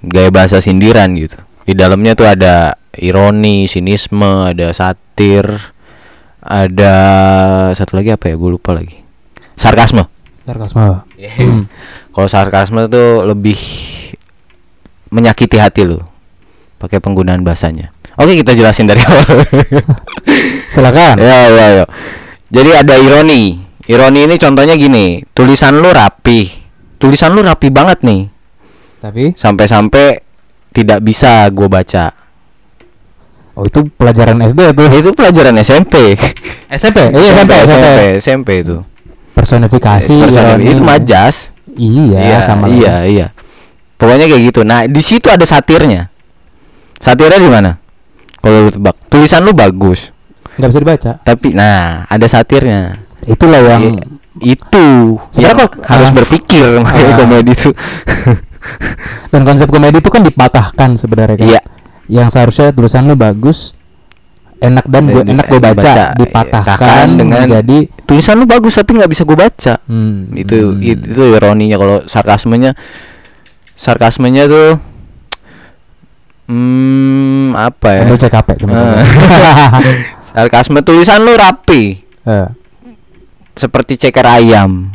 Gaya 0.04 0.30
bahasa 0.30 0.62
sindiran 0.62 1.14
gitu. 1.18 1.38
Di 1.66 1.74
dalamnya 1.74 2.14
tuh 2.14 2.28
ada 2.30 2.78
ironi, 2.96 3.66
sinisme, 3.66 4.50
ada 4.54 4.70
satir, 4.70 5.44
ada 6.42 6.94
satu 7.74 7.98
lagi 7.98 8.14
apa 8.14 8.30
ya? 8.30 8.34
Gue 8.38 8.50
lupa 8.54 8.72
lagi. 8.72 8.96
Sarkasme. 9.58 10.06
Sarkasme. 10.46 11.04
Hmm. 11.18 11.66
Kalau 12.14 12.28
sarkasme 12.30 12.86
tuh 12.88 13.26
lebih 13.26 13.58
menyakiti 15.08 15.56
hati 15.56 15.88
lu 15.88 16.00
pakai 16.78 17.02
penggunaan 17.02 17.42
bahasanya. 17.42 17.90
Oke, 18.18 18.34
kita 18.38 18.54
jelasin 18.54 18.90
dari 18.90 18.98
awal. 19.02 19.46
Silakan. 20.74 21.22
ya, 21.22 21.38
ya, 21.50 21.66
ya. 21.82 21.84
Jadi 22.50 22.70
ada 22.74 22.94
ironi. 22.98 23.62
Ironi 23.86 24.26
ini 24.26 24.34
contohnya 24.36 24.74
gini, 24.74 25.22
tulisan 25.30 25.78
lu 25.78 25.90
rapi. 25.90 26.50
Tulisan 26.98 27.34
lu 27.34 27.46
rapi 27.46 27.70
banget 27.70 28.02
nih. 28.02 28.26
Tapi 28.98 29.32
Sampai-sampai 29.32 30.18
tidak 30.70 30.98
bisa 31.00 31.46
gue 31.48 31.66
baca. 31.66 32.12
oh 33.52 33.64
itu 33.64 33.82
pelajaran 33.90 34.38
SD 34.40 34.60
tuh. 34.72 34.86
Itu 34.88 35.10
pelajaran 35.12 35.54
SMP. 35.58 36.14
SMP. 36.68 36.98
Iya 37.14 37.30
SMP, 37.32 37.52
SMP. 37.56 37.66
SMP, 37.66 38.00
SMP 38.18 38.48
itu. 38.60 38.76
Personifikasi 39.32 40.06
Personifikasi. 40.14 40.56
ironi. 40.56 40.64
Itu 40.68 40.82
majas. 40.82 41.50
Iya, 41.70 42.42
sama 42.42 42.66
lah. 42.66 42.74
iya 42.74 42.94
iya 43.04 43.26
pokoknya 43.94 44.26
kayak 44.26 44.42
gitu 44.46 44.60
nah 44.62 44.82
di 44.82 44.98
situ 44.98 45.26
ada 45.26 45.42
satirnya 45.42 46.10
satirnya 46.98 47.38
di 47.38 47.46
mana 47.46 47.78
kalau 48.36 48.66
lu 48.66 48.70
tebak 48.72 48.98
tulisan 49.06 49.42
lu 49.42 49.50
bagus 49.50 50.10
nggak 50.54 50.68
bisa 50.70 50.80
dibaca 50.80 51.12
tapi 51.20 51.50
nah 51.50 52.02
ada 52.04 52.26
satirnya 52.26 52.98
itulah 53.26 53.58
yang 53.58 53.94
I- 54.42 54.58
itu 54.58 54.86
Sebenarnya 55.30 55.54
yang 55.54 55.70
kok- 55.70 55.82
harus 55.82 56.08
ah. 56.08 56.14
berpikir 56.14 56.66
makanya 56.78 57.10
Ah. 57.10 57.18
komedi 57.20 57.52
itu 57.52 57.70
dan 59.32 59.40
konsep 59.44 59.68
komedi 59.68 60.00
itu 60.00 60.10
kan 60.10 60.22
dipatahkan 60.24 60.96
sebenarnya 60.96 61.36
kan? 61.38 61.48
Iya. 61.48 61.60
Yang 62.08 62.28
seharusnya 62.34 62.72
tulisan 62.72 63.04
lu 63.04 63.14
bagus 63.14 63.76
enak 64.58 64.90
dan 64.90 65.06
gue 65.06 65.22
enak 65.22 65.46
gue 65.46 65.60
baca, 65.62 65.78
baca, 65.78 66.04
dipatahkan 66.18 66.76
patahkan 66.82 67.06
dengan- 67.14 67.46
menjadi 67.46 67.78
tulisan 68.02 68.42
lu 68.42 68.46
bagus 68.48 68.74
tapi 68.74 68.98
nggak 68.98 69.10
bisa 69.10 69.22
gue 69.22 69.38
baca. 69.38 69.74
Hmm, 69.86 70.34
itu 70.34 70.56
hmm. 70.74 70.82
it- 70.82 71.04
itu 71.14 71.22
ironinya 71.22 71.76
kalau 71.78 71.96
sarkasmenya. 72.10 72.74
Sarkasmenya 73.78 74.50
tuh 74.50 74.82
hmm 76.50 77.54
apa 77.54 77.88
ya? 77.94 78.00
Ambil 78.08 78.18
CKP 78.18 78.48
teman-teman. 78.58 79.04
sarkasme 80.34 80.80
tulisan 80.82 81.22
lu 81.22 81.32
rapi. 81.38 82.02
Eh. 82.28 82.48
seperti 83.58 83.96
ceker 83.98 84.22
ayam 84.22 84.92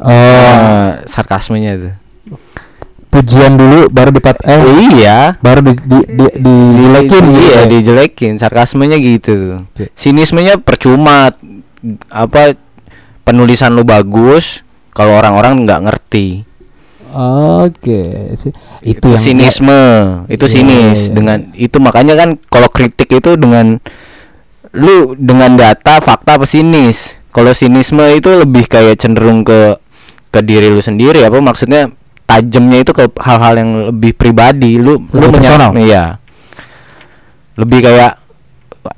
oh. 0.00 0.10
Eh, 0.10 0.88
sarkasmenya 1.06 1.70
itu. 1.76 1.90
Pujian 3.14 3.54
dulu 3.54 3.86
baru 3.94 4.10
dipat 4.10 4.42
eh 4.42 4.62
iya. 4.90 5.38
baru 5.38 5.62
di, 5.62 5.78
di, 5.86 5.98
di, 6.02 6.26
dijelekin 6.42 7.22
Di- 7.22 7.30
gitu 7.30 7.46
iya 7.46 7.60
ya. 7.62 7.70
dijelekin. 7.70 8.32
Sarkasmenya 8.42 8.98
gitu 8.98 9.62
sinismenya 9.94 10.58
percuma. 10.58 11.30
Apa 12.10 12.58
penulisan 13.22 13.76
lu 13.76 13.86
bagus 13.86 14.66
kalau 14.90 15.14
orang-orang 15.14 15.62
nggak 15.62 15.80
ngerti. 15.86 16.42
Oke, 17.14 18.34
sih. 18.34 18.50
Itu 18.82 19.14
yang 19.14 19.22
sinisme. 19.22 19.82
itu 20.26 20.50
Iya, 20.50 20.54
sinis 20.58 20.98
iya, 21.06 21.12
dengan 21.14 21.38
itu 21.54 21.76
makanya 21.78 22.18
kan 22.18 22.28
kalau 22.50 22.66
kritik 22.66 23.06
itu 23.14 23.38
dengan 23.38 23.78
lu 24.74 25.14
dengan 25.14 25.54
data 25.54 26.02
fakta 26.02 26.34
pesinis 26.42 27.14
kalau 27.30 27.54
sinisme 27.54 28.02
itu 28.10 28.26
lebih 28.42 28.66
kayak 28.66 28.98
cenderung 28.98 29.46
ke 29.46 29.78
ke 30.34 30.42
diri 30.42 30.66
lu 30.66 30.82
sendiri 30.82 31.22
apa 31.22 31.38
maksudnya 31.38 31.86
tajamnya 32.26 32.82
itu 32.82 32.90
ke 32.90 33.06
hal-hal 33.22 33.54
yang 33.54 33.70
lebih 33.94 34.10
pribadi. 34.12 34.74
Lu 34.76 34.98
lu 34.98 35.14
Lebih 35.14 35.30
menya- 35.30 35.38
personal. 35.38 35.70
iya. 35.78 36.04
Lebih 37.54 37.78
kayak 37.80 38.12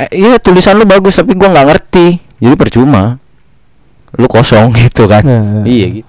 eh, 0.01 0.11
iya 0.17 0.41
tulisan 0.41 0.81
lu 0.81 0.89
bagus 0.89 1.15
tapi 1.15 1.37
gua 1.37 1.53
nggak 1.53 1.67
ngerti. 1.69 2.07
Jadi 2.41 2.55
percuma. 2.57 3.21
Lu 4.17 4.27
kosong 4.27 4.73
gitu 4.81 5.05
kan. 5.05 5.21
Iya, 5.21 5.41
iya. 5.45 5.63
iya 5.67 5.87
gitu. 6.01 6.09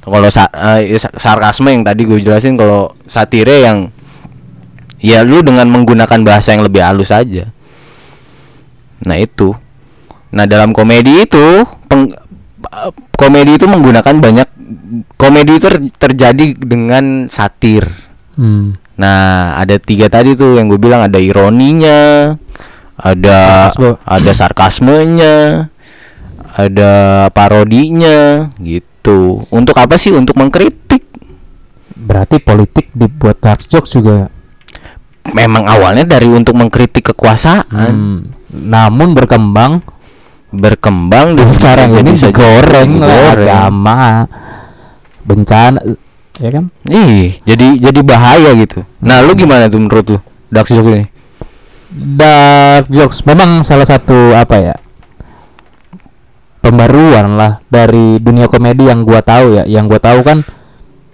Kalau 0.00 0.28
sa 0.28 0.48
sa- 0.96 1.14
sarkasme 1.14 1.68
yang 1.68 1.84
tadi 1.84 2.02
gue 2.02 2.18
jelasin 2.18 2.56
kalau 2.56 2.92
satire 3.04 3.60
yang 3.60 3.92
ya 4.96 5.20
lu 5.20 5.40
dengan 5.40 5.64
menggunakan 5.64 6.20
bahasa 6.20 6.52
yang 6.52 6.64
lebih 6.64 6.80
halus 6.80 7.08
aja. 7.08 7.48
Nah 9.00 9.16
itu. 9.16 9.52
Nah 10.30 10.44
dalam 10.44 10.72
komedi 10.72 11.24
itu 11.24 11.46
peng- 11.86 12.16
komedi 13.12 13.54
itu 13.54 13.66
menggunakan 13.66 14.14
banyak 14.16 14.48
komedi 15.14 15.56
itu 15.56 15.66
ter- 15.66 15.82
terjadi 16.00 16.54
dengan 16.54 17.26
satir 17.26 17.86
Hmm. 18.34 18.72
nah 18.94 19.52
ada 19.54 19.76
tiga 19.76 20.08
tadi 20.08 20.32
tuh 20.32 20.56
yang 20.56 20.64
gue 20.66 20.76
bilang 20.76 21.02
ada 21.02 21.16
ironinya 21.16 22.32
ada 22.96 23.68
Sarkasme. 23.68 23.90
ada 24.00 24.32
sarkasmenya 24.32 25.36
ada 26.50 26.92
parodinya 27.30 28.48
gitu 28.56 29.44
untuk 29.48 29.76
apa 29.76 29.94
sih 29.94 30.10
untuk 30.10 30.36
mengkritik 30.36 31.04
Berarti 31.92 32.40
politik 32.40 32.88
dibuat 32.90 33.38
dark 33.38 33.60
jokes 33.62 33.92
juga. 33.92 34.32
memang 35.30 35.62
awalnya 35.64 36.08
dari 36.08 36.26
untuk 36.26 36.56
mengkritik 36.56 37.12
kekuasaan 37.12 37.92
Hmm. 37.92 38.18
Namun 38.50 39.12
berkembang 39.12 39.78
berkembang 40.50 41.38
dan 41.38 41.48
sekarang 41.50 41.94
ini 41.94 42.18
bisa 42.18 42.34
digoreng 42.34 42.98
lah 42.98 43.34
digoreng. 43.34 43.48
agama 43.48 43.98
bencana 45.22 45.78
ya 46.42 46.50
kan 46.50 46.64
Ih, 46.88 47.38
jadi 47.44 47.76
jadi 47.76 48.00
bahaya 48.00 48.56
gitu. 48.56 48.80
Nah, 49.04 49.20
lu 49.20 49.36
gimana 49.36 49.68
tuh 49.68 49.76
menurut 49.76 50.06
lu? 50.08 50.18
Dark 50.48 50.72
joke 50.72 50.88
ini? 50.88 51.06
dark 51.90 52.86
jokes 52.86 53.26
memang 53.26 53.66
salah 53.66 53.82
satu 53.82 54.30
apa 54.38 54.56
ya 54.62 54.74
pembaruan 56.62 57.34
lah 57.34 57.58
dari 57.66 58.22
dunia 58.22 58.46
komedi 58.46 58.86
yang 58.86 59.02
gua 59.02 59.26
tahu 59.26 59.58
ya 59.58 59.66
yang 59.66 59.90
gua 59.90 59.98
tahu 59.98 60.22
kan 60.22 60.46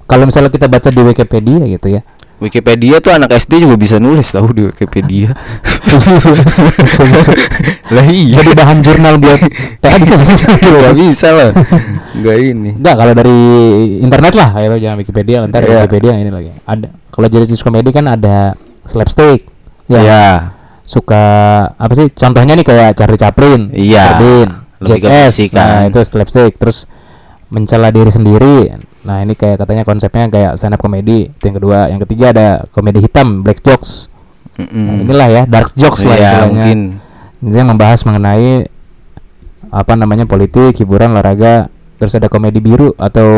kalau 0.04 0.28
misalnya 0.28 0.52
kita 0.52 0.68
baca 0.68 0.92
di 0.92 1.00
Wikipedia 1.00 1.64
gitu 1.64 1.96
ya 1.96 2.04
Wikipedia 2.36 3.00
tuh 3.00 3.16
anak 3.16 3.32
SD 3.32 3.64
juga 3.64 3.80
bisa 3.80 3.96
nulis 3.96 4.28
tahu 4.28 4.52
di 4.52 4.62
Wikipedia. 4.68 5.32
Lah 7.96 8.06
iya. 8.10 8.42
jadi 8.42 8.50
bahan 8.52 8.78
jurnal 8.82 9.16
buat 9.16 9.40
TA 9.80 9.96
bisa 9.96 10.18
bisa 10.20 10.34
Gak 10.60 10.96
bisa 10.96 11.28
lah. 11.32 11.50
Gak 12.20 12.36
ini. 12.36 12.76
Enggak 12.76 12.94
kalau 12.98 13.12
dari 13.16 13.38
internet 14.02 14.32
lah 14.34 14.48
itu 14.58 14.76
jangan 14.82 14.96
Wikipedia 15.00 15.36
ntar 15.48 15.64
Iya. 15.64 15.86
Wikipedia 15.86 16.12
ini 16.18 16.28
lagi 16.28 16.50
ada 16.66 16.88
kalau 17.08 17.26
jadi 17.30 17.46
komedi 17.56 17.90
kan 17.94 18.04
ada 18.10 18.52
slapstick 18.84 19.46
ya 19.88 20.00
Ya. 20.02 20.24
suka 20.86 21.24
apa 21.72 21.92
sih 21.94 22.10
contohnya 22.12 22.54
nih 22.54 22.66
kayak 22.66 22.90
Charlie 22.98 23.18
Chaplin 23.18 23.72
Iya. 23.72 24.04
Ke 24.20 24.32
Jackass 24.84 25.32
fisik 25.40 25.50
nah 25.56 25.88
itu 25.88 25.98
slapstick 26.04 26.52
terus 26.60 26.84
mencela 27.48 27.88
diri 27.88 28.12
sendiri 28.12 28.76
nah 29.06 29.22
ini 29.22 29.32
kayak 29.32 29.62
katanya 29.62 29.86
konsepnya 29.86 30.26
kayak 30.26 30.52
stand 30.58 30.74
up 30.74 30.82
comedy 30.82 31.30
itu 31.30 31.44
yang 31.46 31.56
kedua. 31.56 31.78
Yang 31.86 32.00
ketiga 32.10 32.26
ada 32.34 32.48
komedi 32.74 32.98
hitam 33.00 33.46
black 33.46 33.62
jokes. 33.62 34.10
Nah, 34.58 34.98
inilah 34.98 35.28
ya 35.30 35.42
dark 35.46 35.70
jokes 35.76 36.02
lah 36.02 36.16
Iya, 36.16 36.22
istilahnya. 36.26 36.48
mungkin. 36.50 36.78
Ini 37.38 37.56
yang 37.56 37.68
membahas 37.70 38.00
mengenai 38.02 38.66
apa 39.68 39.92
namanya 39.94 40.24
politik 40.24 40.74
hiburan 40.76 41.14
olahraga. 41.14 41.68
Terus 41.96 42.12
ada 42.12 42.28
komedi 42.28 42.60
biru 42.60 42.92
atau 42.96 43.28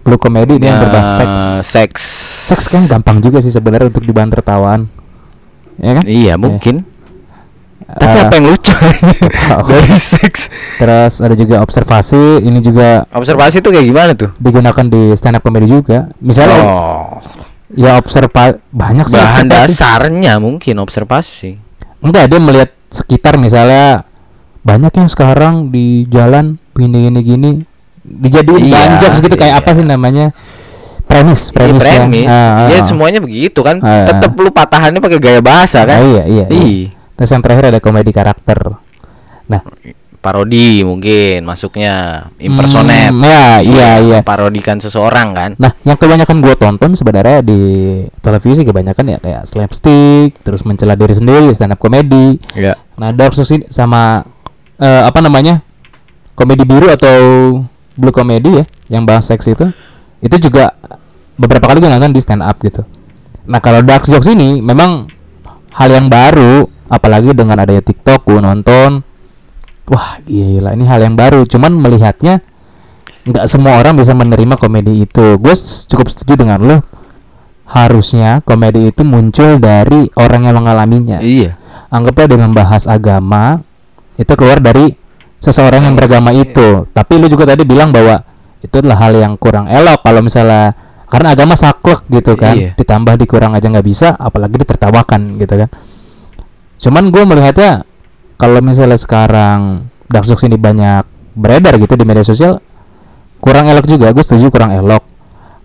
blue 0.00 0.16
comedy 0.16 0.56
ini 0.56 0.70
yang 0.70 0.78
berbahas 0.80 1.04
Nah, 1.04 1.18
seks. 1.18 1.42
Seks. 1.66 2.02
seks 2.46 2.64
kan 2.70 2.86
gampang 2.86 3.18
juga 3.18 3.42
sih 3.42 3.50
sebenarnya 3.50 3.90
untuk 3.90 4.06
dibahan 4.06 4.30
tertawaan 4.30 4.86
ya 5.76 5.92
kan? 6.00 6.04
Iya, 6.06 6.34
mungkin. 6.38 6.84
Tapi 7.88 8.02
Eh, 8.12 8.20
apa 8.20 8.34
yang 8.34 8.46
lucu 8.46 8.74
dari 9.70 9.94
seks? 9.96 10.50
terus 10.76 11.18
ada 11.18 11.32
juga 11.32 11.60
observasi 11.60 12.18
ini 12.40 12.58
juga 12.58 13.06
Observasi 13.08 13.58
tuh 13.58 13.70
kayak 13.70 13.86
gimana 13.86 14.12
tuh? 14.12 14.34
digunakan 14.36 14.84
di 14.84 15.14
stand 15.14 15.34
up 15.34 15.42
comedy 15.42 15.70
juga 15.70 16.10
misalnya 16.18 16.58
Oh, 16.58 17.22
ya 17.70 17.94
observa 17.94 18.58
banyak 18.66 19.04
sih 19.04 19.14
bahan 19.14 19.46
observasi. 19.46 19.70
dasarnya 19.72 20.32
mungkin 20.36 20.74
observasi. 20.76 21.62
enggak 21.98 22.26
dia 22.26 22.38
melihat 22.38 22.70
sekitar 22.88 23.34
misalnya 23.36 24.02
banyak 24.60 24.92
yang 24.92 25.06
sekarang 25.06 25.54
di 25.68 26.06
jalan 26.06 26.58
gini 26.72 27.06
gini 27.06 27.20
gini 27.22 27.50
dijadiin 28.02 28.62
Iya, 28.62 28.72
bahan 28.72 28.92
jokes 29.00 29.18
gitu 29.20 29.34
kayak 29.34 29.52
iya. 29.52 29.62
apa 29.62 29.70
sih 29.72 29.84
namanya 29.84 30.26
premis 31.06 31.48
Premis, 31.48 31.80
premis, 31.80 31.86
premis. 31.86 32.26
ya, 32.26 32.34
Ah, 32.34 32.50
ah, 32.58 32.66
ya 32.68 32.76
ah. 32.76 32.84
semuanya 32.84 33.18
begitu 33.18 33.62
kan. 33.62 33.78
Ah, 33.78 33.86
ah. 33.86 34.06
Tetap 34.10 34.34
lu 34.34 34.50
patahannya 34.50 34.98
pakai 34.98 35.18
gaya 35.18 35.38
bahasa 35.38 35.80
Ah, 35.80 35.86
kan? 35.88 35.98
iya 36.02 36.22
iya, 36.26 36.44
iya. 36.44 36.46
Ih, 36.52 36.90
terus 37.16 37.32
yang 37.32 37.42
terakhir 37.42 37.72
ada 37.74 37.80
komedi 37.80 38.12
karakter 38.12 38.76
nah 39.48 39.60
parodi 40.26 40.82
mungkin 40.82 41.46
masuknya 41.46 42.26
impersonate. 42.42 43.14
Hmm, 43.14 43.22
ya 43.22 43.62
iya 43.62 43.90
iya 44.02 44.18
Parodikan 44.26 44.82
seseorang 44.82 45.30
kan. 45.30 45.50
Nah, 45.54 45.70
yang 45.86 45.94
kebanyakan 45.94 46.42
gue 46.42 46.54
tonton 46.58 46.98
sebenarnya 46.98 47.46
di 47.46 47.60
televisi 48.18 48.66
kebanyakan 48.66 49.04
ya 49.06 49.18
kayak 49.22 49.42
slapstick, 49.46 50.34
terus 50.42 50.66
mencela 50.66 50.98
diri 50.98 51.14
sendiri, 51.14 51.46
stand 51.54 51.78
up 51.78 51.78
comedy. 51.78 52.42
Ya. 52.58 52.74
Nah, 52.98 53.14
Dark 53.14 53.38
Souls 53.38 53.54
ini 53.54 53.70
sama 53.70 54.26
eh, 54.82 55.02
apa 55.06 55.22
namanya? 55.22 55.62
Komedi 56.34 56.66
biru 56.66 56.90
atau 56.90 57.16
blue 57.94 58.12
comedy 58.12 58.60
ya, 58.60 58.64
yang 58.90 59.06
bahas 59.06 59.30
seks 59.30 59.46
itu. 59.46 59.70
Itu 60.18 60.42
juga 60.42 60.74
beberapa 61.38 61.70
kali 61.70 61.78
gue 61.78 61.86
nonton 61.86 62.10
di 62.10 62.18
stand 62.18 62.42
up 62.42 62.58
gitu. 62.66 62.82
Nah, 63.46 63.62
kalau 63.62 63.78
Dark 63.86 64.10
Jokes 64.10 64.26
ini 64.26 64.58
memang 64.58 65.06
hal 65.70 65.88
yang 65.94 66.10
baru, 66.10 66.66
apalagi 66.86 67.34
dengan 67.34 67.58
adanya 67.58 67.82
TikTok 67.82 68.26
gue 68.26 68.40
nonton. 68.42 69.02
Wah, 69.86 70.18
gila, 70.26 70.74
ini 70.74 70.84
hal 70.86 70.98
yang 71.02 71.14
baru. 71.14 71.46
Cuman 71.46 71.70
melihatnya 71.78 72.42
nggak 73.26 73.46
semua 73.46 73.78
orang 73.78 73.94
bisa 73.98 74.14
menerima 74.14 74.58
komedi 74.58 75.06
itu. 75.06 75.38
Gue 75.38 75.54
cukup 75.90 76.06
setuju 76.10 76.34
dengan 76.42 76.58
lo. 76.62 76.78
Harusnya 77.66 78.42
komedi 78.46 78.94
itu 78.94 79.02
muncul 79.02 79.58
dari 79.58 80.06
orang 80.18 80.46
yang 80.46 80.58
mengalaminya. 80.58 81.18
Iya. 81.18 81.58
Anggaplah 81.90 82.26
dia 82.30 82.38
membahas 82.38 82.86
agama, 82.86 83.62
itu 84.18 84.32
keluar 84.38 84.58
dari 84.62 84.94
seseorang 85.42 85.86
yang 85.86 85.94
beragama 85.94 86.30
itu. 86.34 86.86
Tapi 86.90 87.12
lu 87.18 87.26
juga 87.30 87.54
tadi 87.54 87.62
bilang 87.62 87.90
bahwa 87.90 88.22
itu 88.62 88.74
adalah 88.82 88.98
hal 89.06 89.14
yang 89.14 89.34
kurang 89.38 89.70
elok 89.70 90.02
kalau 90.02 90.22
misalnya 90.22 90.74
karena 91.06 91.38
agama 91.38 91.54
saklek 91.54 92.02
gitu 92.10 92.34
kan, 92.34 92.58
Iya. 92.58 92.70
ditambah 92.74 93.14
dikurang 93.22 93.54
aja 93.54 93.70
nggak 93.70 93.86
bisa, 93.86 94.18
apalagi 94.18 94.58
ditertawakan 94.58 95.38
gitu 95.38 95.54
kan. 95.54 95.70
Cuman 96.76 97.08
gue 97.08 97.22
melihatnya 97.24 97.84
kalau 98.36 98.60
misalnya 98.60 99.00
sekarang 99.00 99.88
dark 100.12 100.28
jokes 100.28 100.44
ini 100.44 100.60
banyak 100.60 101.04
beredar 101.36 101.76
gitu 101.80 101.96
di 101.96 102.04
media 102.04 102.24
sosial, 102.24 102.60
kurang 103.40 103.68
elok 103.68 103.88
juga. 103.88 104.12
Gue 104.12 104.24
setuju 104.24 104.52
kurang 104.52 104.72
elok. 104.72 105.04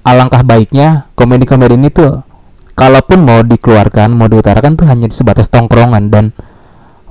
Alangkah 0.02 0.42
baiknya 0.42 1.12
komedi-komedi 1.14 1.78
ini 1.78 1.94
tuh 1.94 2.26
kalaupun 2.74 3.22
mau 3.22 3.46
dikeluarkan, 3.46 4.10
mau 4.18 4.26
diutarakan 4.26 4.74
tuh 4.74 4.90
hanya 4.90 5.12
sebatas 5.14 5.46
tongkrongan 5.52 6.10
dan 6.10 6.34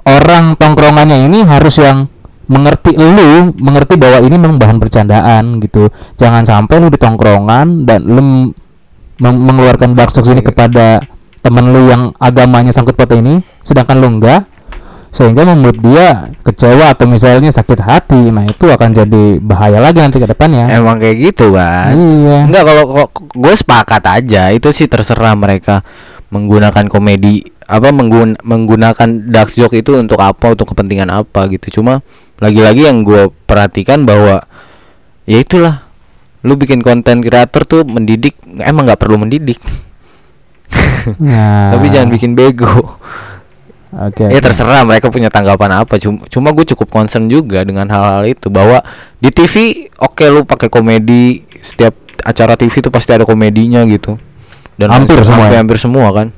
orang 0.03 0.59
tongkrongannya 0.59 1.31
ini 1.31 1.47
harus 1.47 1.79
yang 1.79 2.11
mengerti 2.51 2.99
lu, 2.99 3.55
mengerti 3.63 3.95
bahwa 3.95 4.27
ini 4.27 4.35
memang 4.35 4.59
bahan 4.59 4.83
bercandaan 4.83 5.63
gitu. 5.63 5.87
Jangan 6.19 6.43
sampai 6.43 6.83
lu 6.83 6.91
di 6.91 6.99
tongkrongan 6.99 7.87
dan 7.87 8.03
lu 8.03 8.51
mengeluarkan 9.23 9.95
dark 9.95 10.11
jokes 10.11 10.33
ini 10.35 10.43
kepada 10.43 10.99
temen 11.40 11.72
lu 11.72 11.88
yang 11.88 12.12
agamanya 12.20 12.72
sangkut 12.72 12.96
paut 12.96 13.11
ini, 13.16 13.40
sedangkan 13.64 13.96
lu 14.00 14.09
enggak 14.20 14.44
sehingga 15.11 15.42
membuat 15.42 15.76
dia 15.83 16.09
kecewa 16.46 16.94
atau 16.94 17.11
misalnya 17.11 17.50
sakit 17.50 17.83
hati 17.83 18.31
nah 18.31 18.46
itu 18.46 18.70
akan 18.70 18.94
jadi 18.94 19.42
bahaya 19.42 19.83
lagi 19.83 19.98
nanti 19.98 20.22
ke 20.22 20.26
depannya. 20.31 20.70
Emang 20.70 21.03
kayak 21.03 21.16
gitu 21.18 21.50
kan. 21.59 21.98
iya. 21.98 22.46
Enggak 22.46 22.62
kalau 22.62 23.11
gue 23.11 23.55
sepakat 23.59 24.03
aja 24.07 24.55
itu 24.55 24.70
sih 24.70 24.87
terserah 24.87 25.35
mereka 25.35 25.83
menggunakan 26.31 26.87
komedi 26.87 27.42
apa 27.66 27.90
menggun 27.90 28.38
menggunakan 28.42 29.31
dark 29.31 29.50
joke 29.55 29.74
itu 29.74 29.98
untuk 29.98 30.22
apa 30.22 30.55
untuk 30.55 30.70
kepentingan 30.70 31.11
apa 31.11 31.50
gitu. 31.50 31.83
Cuma 31.83 32.07
lagi-lagi 32.38 32.87
yang 32.87 33.03
gue 33.03 33.35
perhatikan 33.50 34.07
bahwa 34.07 34.46
ya 35.26 35.42
itulah 35.42 35.90
lu 36.46 36.57
bikin 36.57 36.81
konten 36.81 37.20
kreator 37.20 37.66
tuh 37.66 37.83
mendidik 37.85 38.38
emang 38.62 38.88
nggak 38.88 38.96
perlu 38.96 39.20
mendidik 39.20 39.61
Nah, 41.19 41.75
tapi 41.77 41.87
jangan 41.93 42.09
bikin 42.13 42.33
bego. 42.35 42.99
Oke 43.91 44.23
ya 44.23 44.39
oke. 44.39 44.47
terserah 44.47 44.87
mereka 44.87 45.11
punya 45.11 45.29
tanggapan 45.33 45.83
apa. 45.83 45.99
Cuma 45.99 46.23
cuma 46.31 46.49
gue 46.55 46.63
cukup 46.75 46.89
concern 46.91 47.27
juga 47.27 47.67
dengan 47.67 47.91
hal-hal 47.91 48.23
itu 48.29 48.47
bahwa 48.47 48.83
di 49.19 49.35
TV 49.35 49.87
oke 49.99 50.25
lu 50.31 50.47
pakai 50.47 50.71
komedi 50.71 51.43
setiap 51.59 51.93
acara 52.23 52.55
TV 52.55 52.71
itu 52.71 52.91
pasti 52.93 53.11
ada 53.11 53.27
komedinya 53.27 53.83
gitu. 53.91 54.15
Dan 54.79 54.95
Hampir 54.95 55.21
semua 55.27 55.51
hampir, 55.51 55.57
ya? 55.57 55.61
hampir 55.61 55.79
semua 55.83 56.09
kan. 56.15 56.29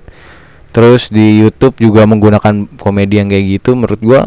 Terus 0.73 1.13
di 1.13 1.45
YouTube 1.45 1.77
juga 1.77 2.09
menggunakan 2.09 2.65
komedi 2.81 3.21
yang 3.21 3.29
kayak 3.29 3.45
gitu 3.61 3.77
menurut 3.77 4.01
gua 4.01 4.21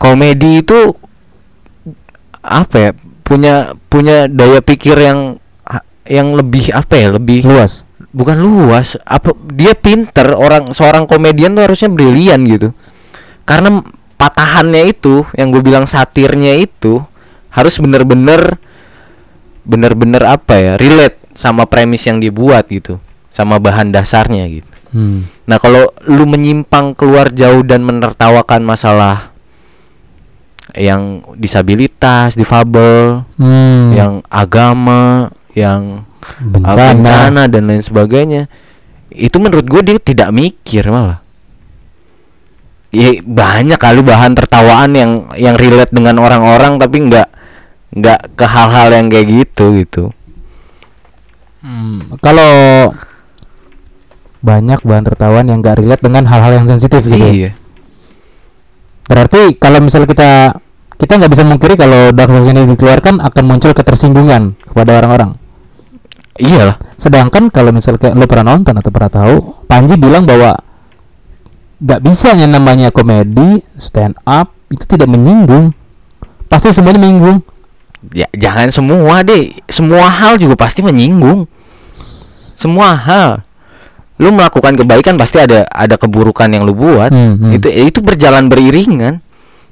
komedi 0.00 0.64
itu 0.64 0.96
apa 2.40 2.76
ya 2.78 2.90
punya 3.26 3.76
punya 3.92 4.24
daya 4.30 4.64
pikir 4.64 4.96
yang 4.96 5.36
yang 6.08 6.32
lebih 6.32 6.72
apa 6.72 6.96
ya 6.96 7.08
lebih 7.12 7.44
luas 7.44 7.84
bukan 8.08 8.40
luas 8.40 8.96
apa 9.04 9.36
dia 9.52 9.76
pinter 9.76 10.32
orang 10.32 10.72
seorang 10.72 11.04
komedian 11.04 11.52
tuh 11.52 11.64
harusnya 11.68 11.90
brilian 11.92 12.40
gitu 12.48 12.72
karena 13.44 13.84
patahannya 14.16 14.90
itu 14.90 15.28
yang 15.36 15.52
gue 15.52 15.60
bilang 15.60 15.84
satirnya 15.84 16.56
itu 16.56 17.04
harus 17.52 17.76
bener-bener 17.78 18.56
bener-bener 19.62 20.24
apa 20.24 20.54
ya 20.56 20.72
relate 20.80 21.20
sama 21.36 21.68
premis 21.68 22.02
yang 22.08 22.18
dibuat 22.18 22.66
gitu 22.72 22.96
sama 23.30 23.60
bahan 23.60 23.92
dasarnya 23.92 24.48
gitu 24.48 24.68
Hmm. 24.88 25.28
nah 25.44 25.60
kalau 25.60 25.92
lu 26.08 26.24
menyimpang 26.24 26.96
keluar 26.96 27.28
jauh 27.28 27.60
dan 27.60 27.84
menertawakan 27.84 28.64
masalah 28.64 29.36
yang 30.72 31.20
disabilitas 31.36 32.32
difabel 32.32 33.20
Hmm. 33.36 33.92
yang 33.92 34.12
agama 34.32 35.28
yang 35.52 36.07
bencana, 36.40 36.94
bencana 36.94 37.42
dan 37.50 37.62
lain 37.68 37.82
sebagainya. 37.82 38.42
Itu 39.08 39.40
menurut 39.40 39.66
gue 39.66 39.82
dia 39.82 39.96
tidak 39.98 40.30
mikir 40.34 40.86
malah. 40.88 41.20
Ya 42.88 43.20
banyak 43.20 43.76
kali 43.76 44.00
bahan 44.00 44.32
tertawaan 44.32 44.96
yang 44.96 45.10
yang 45.36 45.54
relate 45.60 45.92
dengan 45.92 46.16
orang-orang 46.16 46.80
tapi 46.80 47.04
nggak 47.04 47.28
nggak 48.00 48.20
ke 48.36 48.46
hal-hal 48.48 48.88
yang 48.92 49.06
kayak 49.12 49.26
gitu 49.28 49.64
gitu. 49.80 50.04
Hmm, 51.60 52.16
kalau 52.22 52.92
banyak 54.38 54.80
bahan 54.86 55.04
tertawan 55.04 55.50
yang 55.50 55.58
gak 55.58 55.82
relate 55.82 55.98
dengan 55.98 56.22
hal-hal 56.30 56.62
yang 56.62 56.66
sensitif 56.70 57.02
gitu. 57.02 57.18
iya. 57.18 57.50
Berarti 59.10 59.58
kalau 59.58 59.82
misalnya 59.82 60.06
kita 60.06 60.30
kita 60.98 61.12
nggak 61.18 61.32
bisa 61.32 61.44
mengkiri 61.46 61.74
kalau 61.78 62.10
dark 62.10 62.30
ini 62.30 62.66
dikeluarkan 62.74 63.22
akan 63.22 63.44
muncul 63.46 63.72
ketersinggungan 63.74 64.54
kepada 64.62 64.98
orang-orang. 65.02 65.38
Iyalah 66.38 66.78
Sedangkan 66.98 67.46
kalau 67.54 67.70
misalnya 67.70 68.10
lo 68.10 68.26
pernah 68.26 68.58
nonton 68.58 68.74
atau 68.74 68.90
pernah 68.90 69.06
tahu, 69.06 69.36
Panji 69.70 69.94
bilang 69.94 70.26
bahwa 70.26 70.58
nggak 71.78 72.00
bisa 72.02 72.34
yang 72.34 72.50
namanya 72.50 72.90
komedi 72.90 73.62
stand 73.78 74.18
up 74.26 74.50
itu 74.66 74.82
tidak 74.84 75.06
menyinggung. 75.06 75.70
pasti 76.50 76.74
semuanya 76.74 76.98
menyinggung. 76.98 77.38
Ya 78.10 78.26
jangan 78.34 78.74
semua 78.74 79.22
deh. 79.22 79.54
Semua 79.70 80.10
hal 80.10 80.42
juga 80.42 80.58
pasti 80.58 80.82
menyinggung. 80.82 81.46
Semua 82.58 82.98
hal. 82.98 83.46
Lu 84.18 84.34
melakukan 84.34 84.74
kebaikan 84.74 85.14
pasti 85.14 85.38
ada 85.38 85.70
ada 85.70 85.94
keburukan 85.94 86.50
yang 86.50 86.66
lu 86.66 86.74
buat. 86.74 87.14
Hmm, 87.14 87.38
hmm. 87.38 87.52
Itu 87.62 87.68
itu 87.70 87.98
berjalan 88.02 88.50
beriringan. 88.50 89.22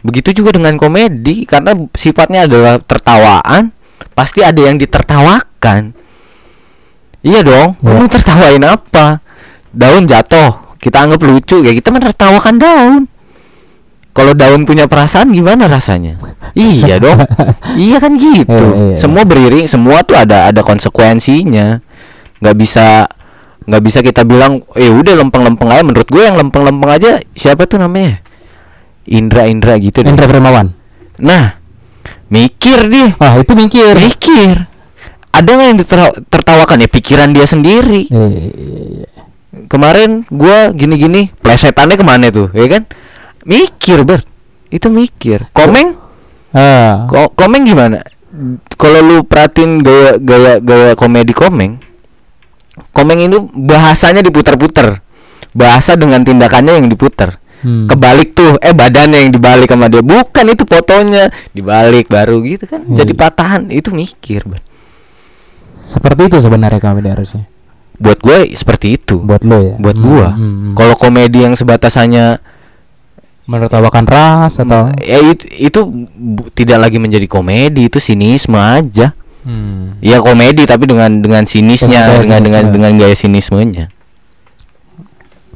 Begitu 0.06 0.30
juga 0.44 0.54
dengan 0.54 0.78
komedi 0.78 1.42
karena 1.42 1.74
sifatnya 1.98 2.46
adalah 2.46 2.78
tertawaan, 2.78 3.74
pasti 4.14 4.46
ada 4.46 4.62
yang 4.62 4.78
ditertawakan. 4.78 6.05
Iya 7.26 7.40
dong. 7.42 7.74
Ya. 7.82 7.98
Lu 7.98 8.06
tertawain 8.06 8.62
apa? 8.62 9.18
Daun 9.74 10.06
jatuh, 10.06 10.78
kita 10.78 11.04
anggap 11.04 11.20
lucu 11.20 11.58
ya 11.60 11.74
kita 11.74 11.90
menertawakan 11.90 12.54
daun. 12.56 13.02
Kalau 14.14 14.32
daun 14.32 14.64
punya 14.64 14.86
perasaan 14.88 15.28
gimana 15.28 15.66
rasanya? 15.68 16.16
iya 16.54 16.96
dong. 17.04 17.20
iya 17.76 17.98
kan 17.98 18.14
gitu. 18.16 18.46
Iya, 18.48 18.94
iya. 18.94 18.96
Semua 18.96 19.26
beriring, 19.26 19.66
semua 19.66 20.00
tuh 20.00 20.16
ada 20.16 20.48
ada 20.48 20.62
konsekuensinya. 20.62 21.82
nggak 22.36 22.56
bisa 22.56 23.08
nggak 23.64 23.82
bisa 23.82 23.98
kita 24.00 24.22
bilang 24.22 24.60
eh 24.76 24.92
udah 24.92 25.16
lempeng-lempeng 25.16 25.72
aja 25.72 25.82
menurut 25.82 26.04
gue 26.06 26.20
yang 26.20 26.36
lempeng-lempeng 26.36 26.90
aja 26.92 27.10
siapa 27.32 27.64
tuh 27.64 27.80
namanya 27.80 28.20
Indra 29.08 29.48
Indra 29.48 29.74
gitu 29.80 30.04
deh. 30.04 30.12
Indra 30.12 30.28
Firmawan. 30.28 30.70
nah 31.16 31.56
mikir 32.28 32.92
dia 32.92 33.16
Ah, 33.16 33.40
itu 33.40 33.56
mikir. 33.56 33.96
mikir 33.96 34.68
ada 35.36 35.50
nggak 35.52 35.68
yang 35.68 35.78
tertawakan? 36.32 36.84
Ya 36.84 36.88
pikiran 36.88 37.30
dia 37.36 37.46
sendiri. 37.48 38.08
Eh, 38.08 39.04
kemarin 39.68 40.24
gua 40.32 40.72
gini-gini 40.72 41.28
plesetannya 41.40 41.96
ke 42.00 42.04
mana 42.04 42.32
tuh? 42.32 42.48
Ya 42.56 42.66
kan? 42.68 42.82
Mikir 43.44 44.02
ber. 44.02 44.24
Itu 44.72 44.88
mikir. 44.90 45.52
Komeng? 45.52 45.94
Ah, 46.56 47.04
ko 47.06 47.30
komeng 47.36 47.68
gimana? 47.68 48.00
Kalau 48.76 49.00
lu 49.00 49.16
perhatiin 49.24 49.80
gaya 49.80 50.20
gaya 50.20 50.52
gaya 50.60 50.92
komedi 50.92 51.32
komeng 51.32 51.80
komeng 52.92 53.24
ini 53.24 53.36
bahasanya 53.52 54.20
diputar-putar. 54.20 55.00
Bahasa 55.56 55.96
dengan 55.96 56.20
tindakannya 56.20 56.80
yang 56.80 56.88
diputar. 56.92 57.40
Hmm. 57.56 57.88
kebalik 57.88 58.36
tuh 58.36 58.60
eh 58.60 58.76
badannya 58.76 59.26
yang 59.26 59.32
dibalik 59.32 59.72
sama 59.72 59.88
dia. 59.88 60.04
Bukan 60.04 60.44
itu 60.52 60.68
fotonya. 60.68 61.32
Dibalik 61.56 62.12
baru 62.12 62.44
gitu 62.44 62.68
kan. 62.68 62.84
Iya. 62.84 63.02
jadi 63.02 63.12
patahan. 63.16 63.62
Itu 63.72 63.96
mikir 63.96 64.44
Ber. 64.44 64.60
Seperti 65.86 66.26
itu 66.26 66.36
sebenarnya 66.42 66.82
komedi 66.82 67.08
harusnya. 67.14 67.46
buat 67.96 68.20
gue 68.20 68.52
seperti 68.52 69.00
itu 69.00 69.24
Buat 69.24 69.40
lo 69.40 69.72
ya. 69.72 69.74
buat 69.80 69.96
Hmm, 69.96 70.04
gua 70.04 70.28
hmm, 70.36 70.36
hmm. 70.36 70.72
kalau 70.76 70.94
komedi 71.00 71.48
yang 71.48 71.56
sebatas 71.56 71.96
hanya 71.96 72.44
menertawakan 73.48 74.04
ras 74.04 74.60
atau 74.60 74.92
ya 75.00 75.16
itu, 75.22 75.46
itu 75.54 75.80
tidak 76.52 76.76
lagi 76.82 76.98
menjadi 77.00 77.24
komedi 77.24 77.88
itu 77.88 77.96
sinisme 77.96 78.58
aja 78.58 79.16
hmm. 79.48 80.02
ya 80.04 80.20
komedi 80.20 80.66
tapi 80.68 80.84
dengan 80.84 81.22
dengan 81.24 81.48
sinisnya 81.48 82.20
Dengan 82.20 82.42
dengan 82.42 82.42
dengan 82.42 82.64
dengan 82.74 82.92
gaya 83.00 83.16
sinismenya 83.16 83.88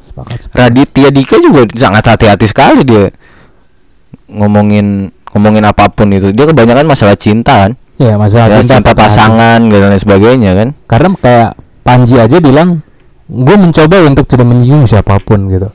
sepakat, 0.09 0.39
sepakat. 0.47 0.57
Raditya 0.57 1.09
Dika 1.13 1.37
juga 1.45 1.67
sangat 1.77 2.09
hati-hati 2.09 2.47
sekali 2.49 2.87
dia 2.89 3.13
ngomongin 4.31 5.11
ngomongin 5.35 5.65
apa 5.67 5.91
pun 5.91 6.09
itu 6.15 6.31
dia 6.33 6.47
kebanyakan 6.47 6.87
masalah 6.87 7.19
cinta 7.19 7.69
kan 7.69 7.73
Ya, 8.01 8.17
masalah 8.17 8.49
Ya, 8.49 8.65
cinta, 8.65 8.81
cinta, 8.81 8.91
hati. 8.97 9.01
pasangan 9.05 9.61
dan 9.69 9.93
lain 9.93 10.01
sebagainya 10.01 10.51
kan 10.57 10.69
Karena 10.89 11.09
kayak 11.21 11.51
Panji 11.81 12.17
aja 12.17 12.39
bilang, 12.39 12.85
gue 13.27 13.57
mencoba 13.57 14.05
untuk 14.05 14.29
tidak 14.29 14.47
menyinggung 14.47 14.85
siapa 14.85 15.17
pun 15.19 15.49
gitu. 15.49 15.69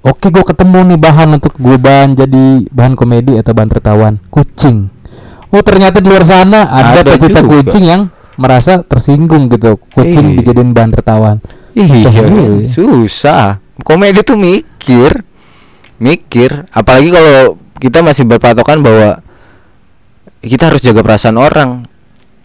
Oke, 0.00 0.32
gue 0.32 0.40
ketemu 0.40 0.92
nih 0.92 0.98
bahan 0.98 1.28
untuk 1.36 1.52
gue 1.60 1.76
bahan 1.76 2.16
jadi 2.16 2.64
bahan 2.72 2.96
komedi 2.96 3.36
atau 3.36 3.52
bahan 3.52 3.70
tertawan. 3.70 4.14
Kucing. 4.32 4.88
Oh 5.52 5.60
ternyata 5.60 6.00
di 6.00 6.08
luar 6.08 6.24
sana 6.24 6.64
ada, 6.72 7.04
Ada 7.04 7.12
pecinta 7.12 7.44
kucing 7.44 7.84
yang 7.84 8.08
merasa 8.40 8.80
tersinggung 8.80 9.52
gitu. 9.52 9.76
Kucing 9.92 10.32
Iya. 10.32 10.36
dijadiin 10.42 10.72
bahan 10.72 10.90
tertawan. 10.96 11.36
Iya, 11.76 12.08
juga 12.08 12.24
ya. 12.24 12.66
susah. 12.66 13.44
Komedi 13.84 14.24
tuh 14.24 14.40
mikir, 14.40 15.22
mikir. 16.00 16.66
Apalagi 16.72 17.12
kalau 17.12 17.60
kita 17.76 18.00
masih 18.00 18.24
berpatokan 18.24 18.80
bahwa 18.80 19.20
kita 20.40 20.68
harus 20.68 20.80
jaga 20.80 21.00
perasaan 21.00 21.36
orang. 21.36 21.70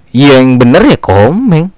Iya, 0.10 0.40
yang 0.40 0.56
bener 0.56 0.84
ya 0.86 0.96
komeng. 0.96 1.72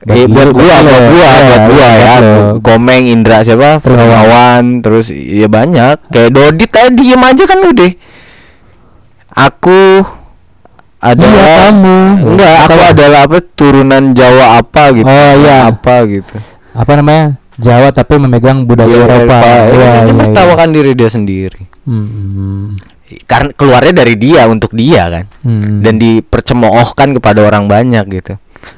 Bagi 0.00 0.22
Eh, 0.22 0.26
buat 0.26 0.48
gua, 0.50 0.62
buat 0.62 1.04
gua, 1.08 1.10
Iya, 1.10 1.32
buat 1.42 1.62
gua 1.66 1.86
buat 1.88 1.96
ya. 1.98 2.14
Komeng, 2.62 3.04
Indra 3.06 3.42
siapa? 3.42 3.80
Firmawan, 3.80 4.80
terus 4.80 5.10
ya 5.10 5.44
banyak. 5.46 5.98
Kayak 6.08 6.30
Dodit 6.30 6.70
tadi 6.70 6.94
diem 6.96 7.18
aja 7.18 7.44
kan 7.44 7.58
udah. 7.60 7.92
Aku 9.28 9.80
adalah 10.98 11.28
Iya, 11.36 11.56
kamu. 11.68 11.98
enggak 12.24 12.54
aku 12.62 12.72
Apa? 12.74 12.86
adalah 12.88 13.20
apa 13.22 13.38
turunan 13.50 14.04
Jawa 14.10 14.46
apa 14.56 14.82
gitu 14.92 15.04
Oh, 15.06 15.30
iya. 15.36 15.68
apa 15.68 15.94
gitu 16.06 16.34
Apa 16.72 16.92
namanya? 16.94 17.36
Jawa 17.56 17.88
tapi 17.88 18.16
memegang 18.16 18.64
budaya 18.64 18.88
Iya, 18.90 19.04
Eropa. 19.06 19.36
Iya, 19.36 19.56
iya, 19.66 19.90
iya. 19.92 20.00
menertawakan 20.06 20.68
diri 20.70 20.92
dia 20.92 21.08
sendiri 21.08 21.68
Hmm, 21.84 22.80
karena 23.26 23.50
keluarnya 23.54 24.02
dari 24.02 24.14
dia 24.18 24.50
untuk 24.50 24.74
dia 24.74 25.06
kan. 25.06 25.24
Hmm. 25.46 25.82
dan 25.82 25.96
dipercemoohkan 25.96 27.14
kepada 27.18 27.46
orang 27.46 27.70
banyak 27.70 28.04
gitu. 28.10 28.34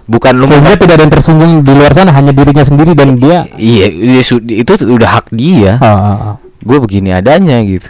Bukan 0.09 0.41
lu 0.41 0.45
sehingga 0.45 0.77
tidak 0.77 1.01
ada 1.01 1.05
yang 1.05 1.13
tersinggung 1.13 1.53
di 1.65 1.73
luar 1.73 1.93
sana 1.97 2.13
hanya 2.13 2.33
dirinya 2.33 2.65
sendiri 2.65 2.93
dan 2.93 3.17
dia. 3.17 3.49
Iya 3.57 4.21
itu 4.37 4.73
udah 4.85 5.09
hak 5.21 5.33
dia. 5.33 5.81
Ah, 5.81 5.89
ah, 5.89 6.17
ah. 6.33 6.35
gue 6.61 6.79
begini 6.81 7.13
adanya 7.13 7.61
gitu. 7.65 7.89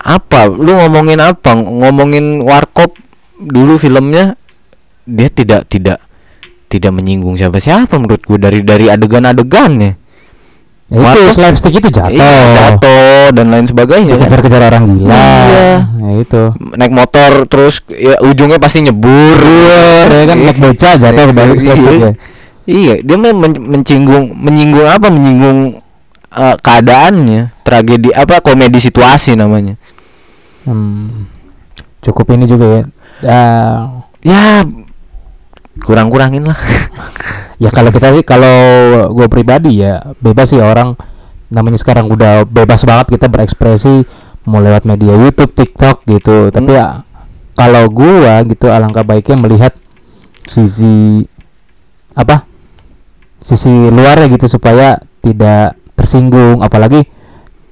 Apa? 0.00 0.48
Lu 0.48 0.72
ngomongin 0.80 1.20
apa? 1.20 1.52
Ngomongin 1.56 2.40
warkop 2.40 2.96
dulu 3.40 3.76
filmnya 3.80 4.36
dia 5.08 5.28
tidak 5.32 5.68
tidak 5.72 5.98
tidak 6.70 6.92
menyinggung 6.94 7.34
siapa 7.34 7.58
siapa 7.58 7.98
menurut 7.98 8.22
gue 8.22 8.38
dari 8.38 8.60
dari 8.62 8.86
adegan-adegannya 8.86 9.98
Ya 10.90 11.06
itu 11.06 11.30
slapstick 11.30 11.74
itu 11.78 11.88
jatuh. 11.88 12.18
Iya, 12.18 12.34
jatuh 12.50 13.30
dan 13.30 13.46
lain 13.54 13.62
sebagainya 13.62 14.18
kan. 14.18 14.26
dikejar-kejar 14.26 14.62
orang 14.74 14.84
gila. 14.90 15.14
Iya. 15.14 15.70
ya 15.86 16.12
itu. 16.18 16.42
Naik 16.74 16.90
motor 16.90 17.46
terus 17.46 17.78
ya 17.88 18.18
ujungnya 18.20 18.58
pasti 18.58 18.82
nyebur. 18.82 19.38
Ya 20.10 20.24
kan 20.26 20.38
naik 20.42 20.58
beca 20.58 20.98
jatuh 20.98 21.22
kebalik 21.30 21.56
Iya. 21.56 21.62
slapstick 21.62 21.94
ya. 21.94 22.12
Iya 22.66 22.94
dia 23.02 23.16
men 23.16 23.34
men- 23.38 23.62
menyinggung 23.62 24.34
menyinggung 24.34 24.86
apa? 24.86 25.06
Menyinggung 25.08 25.78
eh, 26.30 26.56
keadaannya. 26.58 27.62
Tragedi 27.62 28.10
apa 28.10 28.42
komedi 28.42 28.82
situasi 28.82 29.38
namanya. 29.38 29.78
Hmm. 30.66 31.30
cukup 32.00 32.32
ini 32.32 32.44
juga 32.44 32.66
ya. 32.66 32.82
Ah, 33.22 33.76
ya 34.24 34.64
kurang-kurangin 35.78 36.42
lah 36.50 36.58
ya 37.62 37.70
kalau 37.70 37.94
kita 37.94 38.10
sih 38.16 38.24
kalau 38.26 38.56
gue 39.14 39.26
pribadi 39.30 39.84
ya 39.84 40.02
bebas 40.18 40.50
sih 40.50 40.58
orang 40.58 40.98
namanya 41.50 41.78
sekarang 41.78 42.06
udah 42.10 42.46
bebas 42.46 42.82
banget 42.86 43.18
kita 43.18 43.26
berekspresi 43.26 44.06
mau 44.48 44.62
lewat 44.62 44.88
media 44.88 45.12
YouTube, 45.12 45.52
TikTok 45.52 46.06
gitu. 46.08 46.48
Tapi 46.48 46.70
Hmm. 46.72 46.78
ya 46.78 46.86
kalau 47.52 47.90
gua 47.92 48.40
gitu 48.46 48.72
alangkah 48.72 49.04
baiknya 49.04 49.36
melihat 49.36 49.74
sisi 50.48 51.26
apa? 52.16 52.48
Sisi 53.42 53.68
luarnya 53.68 54.30
gitu 54.32 54.48
supaya 54.48 54.96
tidak 55.20 55.76
tersinggung 55.98 56.64
apalagi 56.64 57.04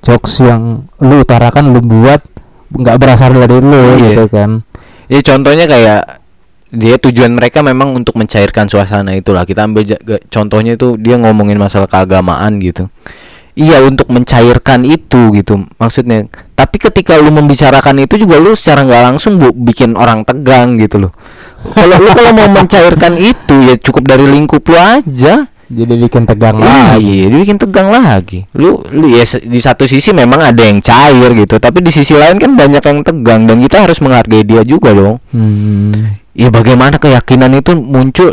jokes 0.04 0.44
yang 0.44 0.84
lu 1.00 1.24
utarakan 1.24 1.72
lu 1.72 1.80
buat 1.80 2.20
nggak 2.68 2.96
berasal 3.00 3.32
dari 3.32 3.62
lu 3.64 3.96
Iya. 3.96 4.04
gitu 4.12 4.24
kan. 4.28 4.50
ya 5.08 5.24
contohnya 5.24 5.64
kayak 5.64 6.17
dia 6.68 7.00
tujuan 7.00 7.33
mereka 7.33 7.64
memang 7.64 7.96
untuk 7.96 8.16
mencairkan 8.20 8.68
suasana 8.68 9.16
itulah 9.16 9.48
kita 9.48 9.64
ambil 9.64 9.88
contohnya 10.28 10.76
itu 10.76 11.00
dia 11.00 11.16
ngomongin 11.16 11.57
masalah 11.57 11.88
keagamaan 11.88 12.61
gitu 12.61 12.92
iya 13.57 13.81
untuk 13.81 14.12
mencairkan 14.12 14.85
itu 14.85 15.33
gitu 15.33 15.64
maksudnya 15.81 16.28
tapi 16.52 16.76
ketika 16.76 17.16
lu 17.16 17.33
membicarakan 17.33 18.04
itu 18.04 18.20
juga 18.20 18.37
lu 18.37 18.52
secara 18.52 18.85
nggak 18.85 19.02
langsung 19.02 19.40
bu 19.40 19.50
bikin 19.50 19.96
orang 19.96 20.28
tegang 20.28 20.76
gitu 20.76 21.09
loh 21.09 21.12
kalau 21.72 21.96
lu 21.98 22.11
kalau 22.12 22.33
mau 22.37 22.48
mencairkan 22.52 23.16
itu 23.16 23.54
ya 23.64 23.74
cukup 23.81 24.05
dari 24.05 24.28
lingkup 24.28 24.62
lu 24.62 24.76
aja 24.76 25.49
Jadi 25.68 26.01
bikin 26.01 26.24
tegang 26.24 26.57
Iya, 26.64 26.97
lagi. 26.97 27.28
dia 27.28 27.38
bikin 27.45 27.61
tegang 27.61 27.92
lagi. 27.92 28.40
Lu, 28.57 28.80
lu 28.88 29.05
ya 29.05 29.20
di 29.45 29.61
satu 29.61 29.84
sisi 29.84 30.16
memang 30.16 30.40
ada 30.40 30.64
yang 30.64 30.80
cair 30.80 31.28
gitu, 31.36 31.61
tapi 31.61 31.84
di 31.84 31.92
sisi 31.92 32.16
lain 32.16 32.40
kan 32.40 32.57
banyak 32.57 32.80
yang 32.80 33.05
tegang 33.05 33.45
dan 33.45 33.61
kita 33.61 33.84
harus 33.84 34.01
menghargai 34.01 34.49
dia 34.49 34.64
juga 34.64 34.97
dong. 34.97 35.20
Hmm. 35.28 36.16
Ya 36.39 36.55
bagaimana 36.55 37.03
keyakinan 37.03 37.51
itu 37.59 37.74
muncul? 37.74 38.30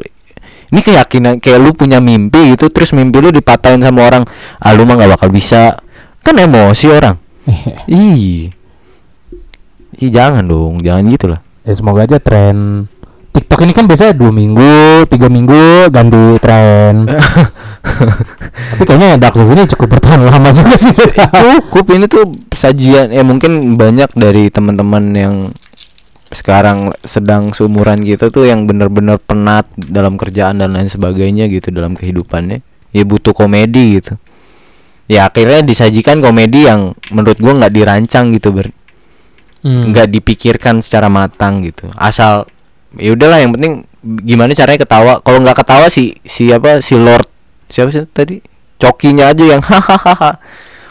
Ini 0.69 0.81
keyakinan 0.81 1.41
kayak 1.41 1.59
lu 1.61 1.73
punya 1.73 1.97
mimpi 1.97 2.53
gitu, 2.53 2.69
terus 2.69 2.93
mimpi 2.93 3.17
lu 3.17 3.33
dipatahin 3.33 3.81
sama 3.81 4.05
orang, 4.05 4.23
ah 4.61 4.71
lu 4.77 4.85
mah 4.85 4.97
gak 4.97 5.17
bakal 5.17 5.29
bisa. 5.33 5.81
Kan 6.21 6.37
emosi 6.37 6.85
orang. 6.93 7.17
Ih. 7.89 8.53
Ih 9.97 10.11
jangan 10.13 10.45
dong, 10.45 10.85
jangan 10.85 11.03
gitu 11.09 11.25
lah. 11.33 11.41
ya 11.65 11.73
semoga 11.73 12.05
aja 12.05 12.21
tren 12.21 12.85
TikTok 13.35 13.67
ini 13.67 13.75
kan 13.75 13.83
biasanya 13.83 14.15
dua 14.15 14.31
minggu, 14.31 15.03
tiga 15.11 15.27
minggu 15.27 15.91
ganti 15.91 16.39
tren. 16.39 17.03
Tapi 18.71 18.83
kayaknya 18.87 19.19
Dark 19.19 19.35
Souls 19.35 19.51
ini 19.51 19.67
cukup 19.67 19.99
bertahan 19.99 20.23
lama 20.23 20.55
juga 20.55 20.79
sih. 20.79 20.95
cukup 21.67 21.85
ini 21.99 22.07
tuh 22.07 22.31
sajian 22.55 23.11
ya 23.11 23.27
mungkin 23.27 23.75
banyak 23.75 24.07
dari 24.15 24.47
teman-teman 24.47 25.03
yang 25.11 25.35
sekarang 26.33 26.89
sedang 27.05 27.53
seumuran 27.53 28.01
kita 28.01 28.33
tuh 28.33 28.49
yang 28.49 28.65
bener-bener 28.65 29.21
penat 29.21 29.69
dalam 29.77 30.17
kerjaan 30.17 30.57
dan 30.57 30.73
lain 30.73 30.89
sebagainya 30.89 31.45
gitu 31.51 31.69
dalam 31.69 31.93
kehidupannya. 31.93 32.65
Ya 32.95 33.03
butuh 33.05 33.35
komedi 33.35 34.01
gitu. 34.01 34.17
Ya 35.05 35.29
akhirnya 35.29 35.61
disajikan 35.61 36.17
komedi 36.23 36.65
yang 36.65 36.97
menurut 37.13 37.37
gua 37.37 37.53
nggak 37.61 37.73
dirancang 37.73 38.33
gitu 38.33 38.55
ber. 38.55 38.73
Hmm. 39.65 39.89
nggak 39.89 40.13
dipikirkan 40.13 40.81
secara 40.85 41.09
matang 41.09 41.65
gitu. 41.65 41.89
Asal 41.97 42.45
ya 43.01 43.17
udahlah 43.17 43.41
yang 43.41 43.57
penting 43.57 43.81
gimana 44.21 44.53
caranya 44.53 44.85
ketawa. 44.85 45.13
Kalau 45.25 45.41
nggak 45.41 45.57
ketawa 45.61 45.89
si 45.89 46.21
siapa 46.21 46.85
si 46.85 46.97
Lord 46.97 47.25
siapa 47.69 47.89
sih 47.89 48.05
tadi? 48.09 48.37
Cokinya 48.77 49.33
aja 49.33 49.43
yang 49.57 49.61
hahaha. 49.65 50.37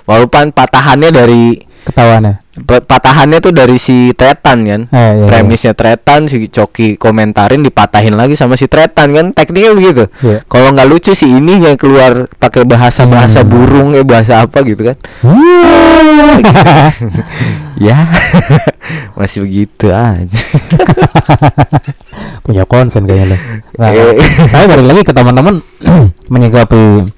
Walaupun 0.05 0.51
patahannya 0.51 1.11
dari 1.15 1.63
ketahuannya. 1.87 2.44
Pa- 2.57 2.79
patahannya 2.79 3.39
tuh 3.39 3.51
dari 3.51 3.75
si 3.75 4.11
Tretan 4.11 4.63
kan 4.63 4.81
Eh, 4.85 4.95
iya, 4.95 5.11
iya. 5.13 5.27
premisnya 5.27 5.73
Tretan 5.73 6.25
si 6.25 6.47
Coki 6.47 6.95
komentarin 6.95 7.61
dipatahin 7.61 8.15
lagi 8.15 8.33
sama 8.33 8.55
si 8.55 8.65
Tretan 8.65 9.11
kan 9.11 9.27
tekniknya 9.31 9.73
begitu 9.73 10.07
Iya. 10.21 10.43
kalau 10.45 10.71
nggak 10.71 10.87
lucu 10.87 11.13
si 11.13 11.27
ini 11.27 11.59
yang 11.59 11.75
keluar 11.75 12.31
pakai 12.33 12.63
bahasa 12.63 13.03
bahasa 13.05 13.41
Hmm. 13.41 13.49
burung 13.49 13.91
eh 13.93 14.03
bahasa 14.03 14.39
apa 14.41 14.63
gitu 14.63 14.85
kan 14.85 14.97
ya 17.77 18.07
masih 19.17 19.43
begitu 19.43 19.91
aja 19.91 20.29
Punya 22.45 22.63
konsen 22.65 23.03
kayaknya 23.03 23.35
lo. 23.35 23.37
Nah, 23.79 23.89
Eh. 23.91 24.21
Tapi 24.45 24.65
balik 24.69 24.87
lagi 24.87 25.03
ke 25.03 25.13
teman-teman 25.13 25.65
menyikapi 26.33 27.09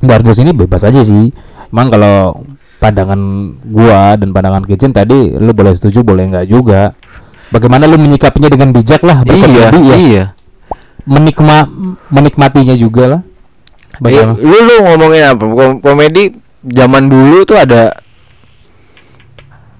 Dark 0.00 0.22
Souls 0.22 0.38
ini 0.38 0.54
bebas 0.54 0.82
aja 0.82 1.02
sih. 1.02 1.34
Emang 1.68 1.90
kalau 1.90 2.46
pandangan 2.82 3.20
gua 3.62 4.18
dan 4.18 4.34
pandangan 4.34 4.66
Kitchen 4.66 4.90
tadi 4.90 5.30
lu 5.32 5.54
boleh 5.54 5.70
setuju 5.72 6.02
boleh 6.02 6.26
enggak 6.26 6.46
juga. 6.46 6.90
Bagaimana 7.48 7.86
lu 7.86 7.94
menyikapinya 7.96 8.48
dengan 8.48 8.72
bijak 8.72 9.00
lah 9.00 9.22
iya 9.24 9.68
ya. 9.70 9.94
iya 9.94 10.24
Menikma 11.02 11.68
menikmatinya 12.08 12.74
juga 12.74 13.04
lah. 13.06 13.20
Eh, 13.22 14.00
Bagaimana? 14.00 14.34
lu 14.36 14.56
lu 14.58 14.74
ngomongin 14.82 15.22
apa 15.28 15.44
Kom- 15.44 15.78
komedi 15.78 16.32
zaman 16.64 17.06
dulu 17.06 17.44
tuh 17.44 17.54
ada 17.56 17.92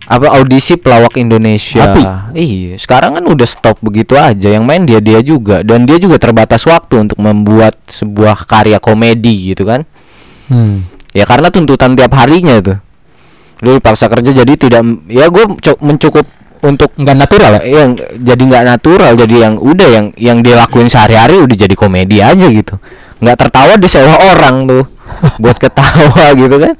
apa 0.03 0.29
audisi 0.35 0.77
pelawak 0.77 1.15
Indonesia 1.17 1.81
Api. 1.89 2.03
iya 2.35 2.75
sekarang 2.77 3.17
kan 3.17 3.25
udah 3.25 3.47
stop 3.47 3.79
begitu 3.81 4.13
aja 4.13 4.51
yang 4.51 4.67
main 4.67 4.83
dia 4.83 4.99
dia 4.99 5.23
juga 5.23 5.63
dan 5.63 5.87
dia 5.87 5.97
juga 5.97 6.19
terbatas 6.19 6.67
waktu 6.67 7.07
untuk 7.07 7.17
membuat 7.17 7.79
sebuah 7.87 8.45
karya 8.45 8.77
komedi 8.77 9.55
gitu 9.55 9.65
kan 9.65 9.87
Hmm. 10.51 10.85
ya 11.11 11.25
karena 11.25 11.49
tuntutan 11.49 11.97
tiap 11.97 12.13
harinya 12.13 12.61
tuh 12.61 12.77
lu 13.63 13.79
paksa 13.79 14.11
kerja 14.11 14.31
jadi 14.35 14.53
tidak 14.59 14.83
ya 15.07 15.31
gue 15.31 15.45
mencukup 15.79 16.27
untuk 16.63 16.95
Enggak 16.95 17.17
natural 17.19 17.53
ya? 17.59 17.83
yang 17.83 17.91
jadi 18.23 18.43
nggak 18.43 18.65
natural 18.67 19.13
jadi 19.19 19.35
yang 19.49 19.55
udah 19.59 19.89
yang 19.91 20.07
yang 20.15 20.39
dia 20.43 20.55
lakuin 20.59 20.87
sehari-hari 20.87 21.43
udah 21.43 21.57
jadi 21.59 21.75
komedi 21.75 22.23
aja 22.23 22.47
gitu 22.47 22.79
nggak 23.23 23.37
tertawa 23.39 23.79
disewa 23.79 24.15
orang 24.35 24.67
tuh 24.67 24.85
buat 25.43 25.59
ketawa 25.59 26.35
gitu 26.35 26.57
kan 26.59 26.75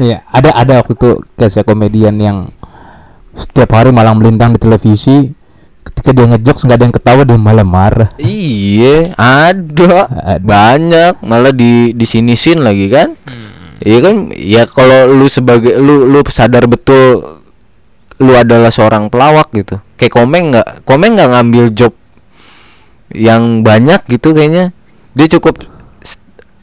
Iya, 0.00 0.24
ada 0.32 0.56
ada 0.56 0.72
waktu 0.80 0.96
itu 0.96 1.10
kayak 1.36 1.68
komedian 1.68 2.16
yang 2.16 2.48
setiap 3.36 3.76
hari 3.76 3.92
malam 3.92 4.16
melintang 4.20 4.56
di 4.56 4.60
televisi 4.60 5.30
ketika 5.84 6.10
dia 6.16 6.26
ngejokes 6.32 6.64
nggak 6.64 6.78
ada 6.80 6.84
yang 6.88 6.96
ketawa 6.96 7.22
dia 7.28 7.36
malah 7.36 7.66
marah. 7.68 8.10
iya 8.16 9.12
ada 9.20 10.08
Ada. 10.08 10.40
banyak 10.40 11.12
malah 11.20 11.52
di 11.52 11.92
di 11.92 12.06
sini 12.08 12.32
sin 12.34 12.64
lagi 12.64 12.88
kan 12.88 13.12
iya 13.82 13.98
kan 13.98 14.14
ya 14.30 14.62
kalau 14.64 15.10
lu 15.10 15.26
sebagai 15.26 15.76
lu 15.76 16.06
lu 16.06 16.22
sadar 16.26 16.64
betul 16.64 17.38
lu 18.16 18.32
adalah 18.32 18.70
seorang 18.70 19.06
pelawak 19.06 19.50
gitu 19.52 19.78
kayak 19.94 20.12
komeng 20.12 20.50
nggak 20.50 20.82
komeng 20.82 21.14
nggak 21.14 21.30
ngambil 21.30 21.64
job 21.70 21.92
yang 23.10 23.60
banyak 23.60 24.00
gitu 24.08 24.32
kayaknya 24.32 24.70
dia 25.12 25.26
cukup 25.28 25.60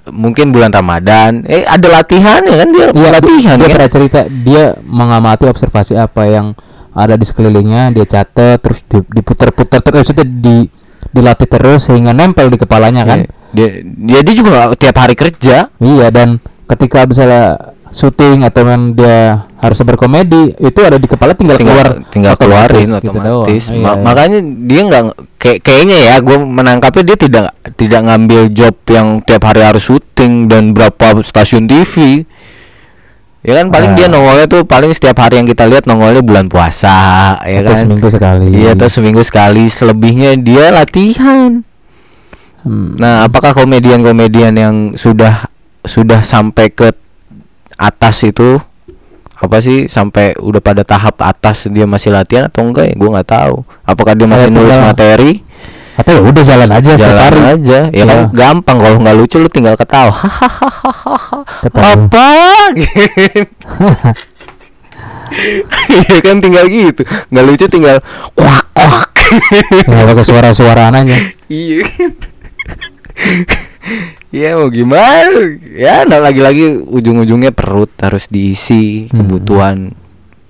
mungkin 0.09 0.49
bulan 0.49 0.73
Ramadan 0.73 1.45
eh 1.45 1.61
ada 1.61 1.85
latihan 1.93 2.41
ya 2.41 2.55
kan 2.57 2.69
dia 2.69 2.85
Iya, 2.89 3.09
latihan 3.13 3.55
dia 3.55 3.67
kan? 3.67 3.75
pernah 3.75 3.91
cerita 3.91 4.19
dia 4.25 4.63
mengamati 4.81 5.45
observasi 5.45 5.93
apa 5.93 6.25
yang 6.25 6.47
ada 6.89 7.13
di 7.13 7.21
sekelilingnya, 7.21 7.93
dia 7.93 8.03
catat 8.03 8.57
terus 8.59 8.81
di- 8.83 9.05
diputar-putar 9.13 9.79
terus 9.79 10.09
itu 10.09 10.25
di 10.25 10.65
dilatih 11.05 11.45
terus 11.45 11.85
sehingga 11.85 12.11
nempel 12.11 12.49
di 12.49 12.57
kepalanya 12.57 13.05
kan. 13.05 13.19
Iya. 13.21 13.29
dia 13.49 13.67
dia 13.85 14.19
dia 14.21 14.35
juga 14.35 14.51
tiap 14.73 14.93
hari 14.95 15.13
kerja 15.13 15.69
Iya 15.75 16.09
dan 16.09 16.41
ketika 16.69 17.03
misalnya 17.03 17.57
syuting 17.89 18.45
atau 18.45 18.61
kan 18.63 18.93
dia 18.93 19.19
harus 19.57 19.81
berkomedi 19.81 20.53
itu 20.55 20.79
ada 20.79 20.95
di 20.95 21.03
kepala 21.03 21.33
tinggal, 21.33 21.57
keluar 21.57 22.05
tinggal 22.07 22.37
otomatis 22.37 22.69
keluarin 22.69 22.87
gitu 22.93 23.09
otomatis 23.11 23.63
doang. 23.65 23.75
Ma- 23.75 23.89
Iya. 23.89 24.03
makanya 24.05 24.39
dia 24.61 24.81
nggak 24.85 25.03
kayak 25.35 25.59
kayaknya 25.59 25.97
ya 25.99 26.15
gue 26.19 26.37
menangkapnya 26.39 27.03
dia 27.03 27.17
tidak 27.17 27.45
tidak 27.73 28.01
ngambil 28.03 28.41
job 28.49 28.75
yang 28.87 29.07
tiap 29.19 29.41
hari 29.43 29.61
harus 29.63 29.81
syuting 29.83 30.45
dan 30.45 30.71
berapa 30.71 31.17
stasiun 31.19 31.65
TV 31.65 32.23
ya 33.41 33.57
kan 33.57 33.67
paling 33.67 33.95
dia 33.95 34.05
nongolnya 34.05 34.45
tuh 34.45 34.61
paling 34.63 34.91
setiap 34.91 35.17
hari 35.17 35.41
yang 35.41 35.47
kita 35.47 35.65
lihat 35.65 35.83
nongolnya 35.83 36.21
bulan 36.21 36.45
puasa 36.45 36.93
ya 37.41 37.63
Atau 37.63 37.73
kan 37.73 37.79
seminggu 37.79 38.07
sekali. 38.07 38.47
iya 38.53 38.75
atau 38.75 38.85
seminggu 38.87 39.21
sekali 39.21 39.65
selebihnya 39.65 40.37
dia 40.37 40.69
latihan 40.69 41.65
Hmm. 42.59 42.99
nah 42.99 43.23
apakah 43.23 43.55
komedian-komedian 43.55 44.51
yang 44.53 44.75
sudah 44.93 45.48
sudah 45.89 46.21
sampai 46.21 46.69
ke 46.69 46.93
atas 47.73 48.21
itu 48.21 48.61
apa 49.39 49.63
sih 49.63 49.87
sampai 49.87 50.35
udah 50.35 50.59
pada 50.59 50.83
tahap 50.83 51.15
atas 51.23 51.65
dia 51.71 51.87
masih 51.87 52.11
latihan 52.11 52.45
atau 52.45 52.61
enggak 52.67 52.91
ya? 52.91 52.95
Gue 52.99 53.09
nggak 53.09 53.25
tahu. 53.25 53.63
Apakah 53.87 54.13
dia 54.13 54.27
masih 54.27 54.51
Kayak 54.51 54.55
nulis 54.59 54.69
tinggal 54.69 54.85
materi? 54.85 55.31
Atau 55.95 56.11
ya 56.15 56.21
udah 56.23 56.43
jalan 56.43 56.69
aja 56.71 56.91
setiap 56.95 57.07
jalan 57.11 57.23
hari. 57.23 57.39
aja. 57.59 57.79
Ya 57.91 58.03
kan 58.07 58.19
Iya. 58.19 58.31
gampang. 58.35 58.77
Kalau 58.79 58.97
nggak 58.99 59.15
lucu 59.15 59.35
lu 59.39 59.49
tinggal 59.49 59.75
ketawa. 59.75 60.15
Apa 61.65 61.79
Iya 65.87 66.17
kan 66.19 66.41
tinggal 66.41 66.65
gitu. 66.67 67.01
Nggak 67.31 67.45
lucu 67.47 67.65
tinggal 67.71 67.97
kuak 68.35 68.65
kuak. 68.75 69.07
Ya 69.87 70.03
pakai 70.09 70.25
suara-suara 70.25 70.89
anaknya. 70.91 71.31
iya 71.47 71.85
ya 74.29 74.53
mau 74.53 74.67
gimana 74.67 75.41
ya 75.67 76.03
nah 76.03 76.19
lagi-lagi 76.19 76.81
ujung-ujungnya 76.83 77.49
perut 77.49 77.89
harus 77.97 78.25
diisi 78.25 79.07
Hmm. 79.07 79.17
kebutuhan 79.19 79.77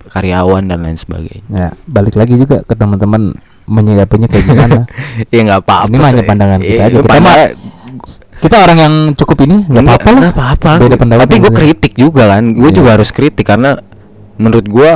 karyawan 0.06 0.64
dan 0.64 0.78
lain 0.80 0.96
sebagainya 0.96 1.44
Ya, 1.48 1.68
balik 1.84 2.14
lagi 2.14 2.34
juga 2.34 2.60
ke 2.60 2.74
teman-teman 2.74 3.32
menyikapinya 3.64 4.26
kayak 4.26 4.44
gimana. 4.44 4.80
ya 5.30 5.40
nggak 5.40 5.60
apa-apa 5.60 5.88
Ini 5.88 5.96
hanya 6.02 6.22
pandangan 6.24 6.58
kita 6.58 6.72
Iya, 6.72 6.82
aja. 6.84 6.96
Kita 6.96 7.08
pandang- 7.08 7.24
mah- 7.38 7.78
Kita 8.40 8.56
orang 8.58 8.78
yang 8.78 8.94
cukup 9.14 9.38
ini 9.42 9.56
nggak 9.62 9.84
apa-apa 9.86 10.08
lah. 10.10 10.30
apa-apa 10.30 10.70
Beda 10.78 10.96
pendapat 10.96 11.22
tapi 11.22 11.36
gue 11.38 11.52
kritik 11.54 11.92
juga 11.94 12.24
kan 12.30 12.42
gue 12.50 12.66
Iya. 12.66 12.74
juga 12.74 12.90
harus 12.92 13.10
kritik 13.10 13.44
karena 13.44 13.76
menurut 14.34 14.66
gue 14.66 14.90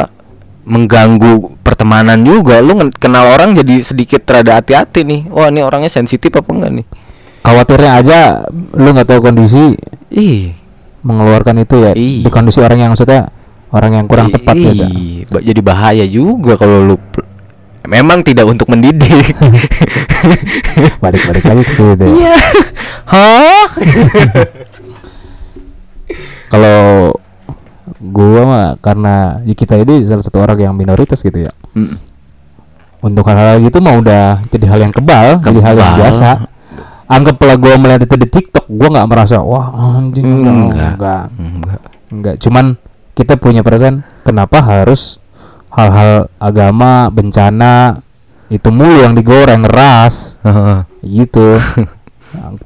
mengganggu 0.65 1.33
pertemanan 1.61 2.17
juga 2.19 2.59
lu 2.59 2.73
kenal 2.91 3.29
orang 3.29 3.53
jadi 3.53 3.81
sedikit 3.81 4.25
rada 4.25 4.57
hati-hati 4.57 5.01
nih 5.03 5.21
wah 5.29 5.47
ini 5.47 5.61
orangnya 5.61 5.89
sensitif 5.89 6.33
apa 6.33 6.49
enggak 6.49 6.73
nih 6.75 6.87
Khawatirnya 7.45 7.91
aja 7.95 8.19
lu 8.73 8.89
nggak 8.91 9.05
tahu 9.07 9.21
kondisi 9.23 9.77
ih 10.11 10.57
mengeluarkan 11.01 11.61
itu 11.61 11.77
ya 11.79 11.93
Iya. 11.93 12.25
di 12.25 12.31
kondisi 12.31 12.59
orang 12.59 12.79
yang 12.79 12.91
maksudnya 12.91 13.29
orang 13.69 13.93
yang 13.95 14.07
kurang 14.07 14.29
i- 14.29 14.35
tepat 14.35 14.57
gitu. 14.57 14.73
ih, 14.81 15.29
ba- 15.29 15.45
jadi 15.45 15.61
bahaya 15.61 16.05
juga 16.05 16.57
kalau 16.57 16.81
lu 16.83 16.97
memang 17.85 18.25
tidak 18.25 18.49
untuk 18.49 18.65
mendidik 18.67 19.13
Balik-balik 21.03 21.45
lagi 21.45 21.63
ke 21.63 21.73
situ. 21.75 22.01
ya. 22.01 22.09
iya 22.09 22.37
hah 23.13 23.67
Kalau 26.47 27.11
gua 28.01 28.41
mah 28.45 28.67
karena 28.79 29.15
ya 29.43 29.53
kita 29.53 29.75
ini 29.77 30.01
salah 30.03 30.23
satu 30.23 30.39
orang 30.39 30.57
yang 30.57 30.73
minoritas 30.73 31.19
gitu 31.19 31.35
ya. 31.41 31.53
Mm. 31.75 31.99
Untuk 33.03 33.27
hal-hal 33.27 33.59
gitu 33.59 33.83
mah 33.83 33.99
udah 33.99 34.25
jadi 34.49 34.65
hal 34.67 34.79
yang 34.81 34.95
kebal, 34.95 35.43
jadi 35.43 35.59
hal 35.61 35.75
yang 35.75 35.91
Kebal. 35.91 36.01
biasa. 36.01 36.29
Anggaplah 37.05 37.55
gua 37.55 37.77
melihat 37.77 38.03
itu 38.03 38.17
di 38.17 38.27
TikTok, 38.27 38.65
gua 38.67 38.89
nggak 38.91 39.09
merasa 39.09 39.37
wah 39.39 39.69
anjing 39.95 40.25
Enggak. 40.25 40.55
enggak. 40.55 41.23
enggak 41.37 41.81
Enggak, 42.07 42.37
cuman 42.39 42.65
kita 43.13 43.35
punya 43.35 43.61
perasaan 43.61 44.03
kenapa 44.21 44.59
harus 44.59 45.19
hal-hal 45.69 46.31
agama, 46.39 47.09
bencana 47.09 47.99
itu 48.47 48.69
mulu 48.69 49.03
yang 49.03 49.13
digoreng 49.13 49.65
ras 49.65 50.39
gitu. 51.03 51.59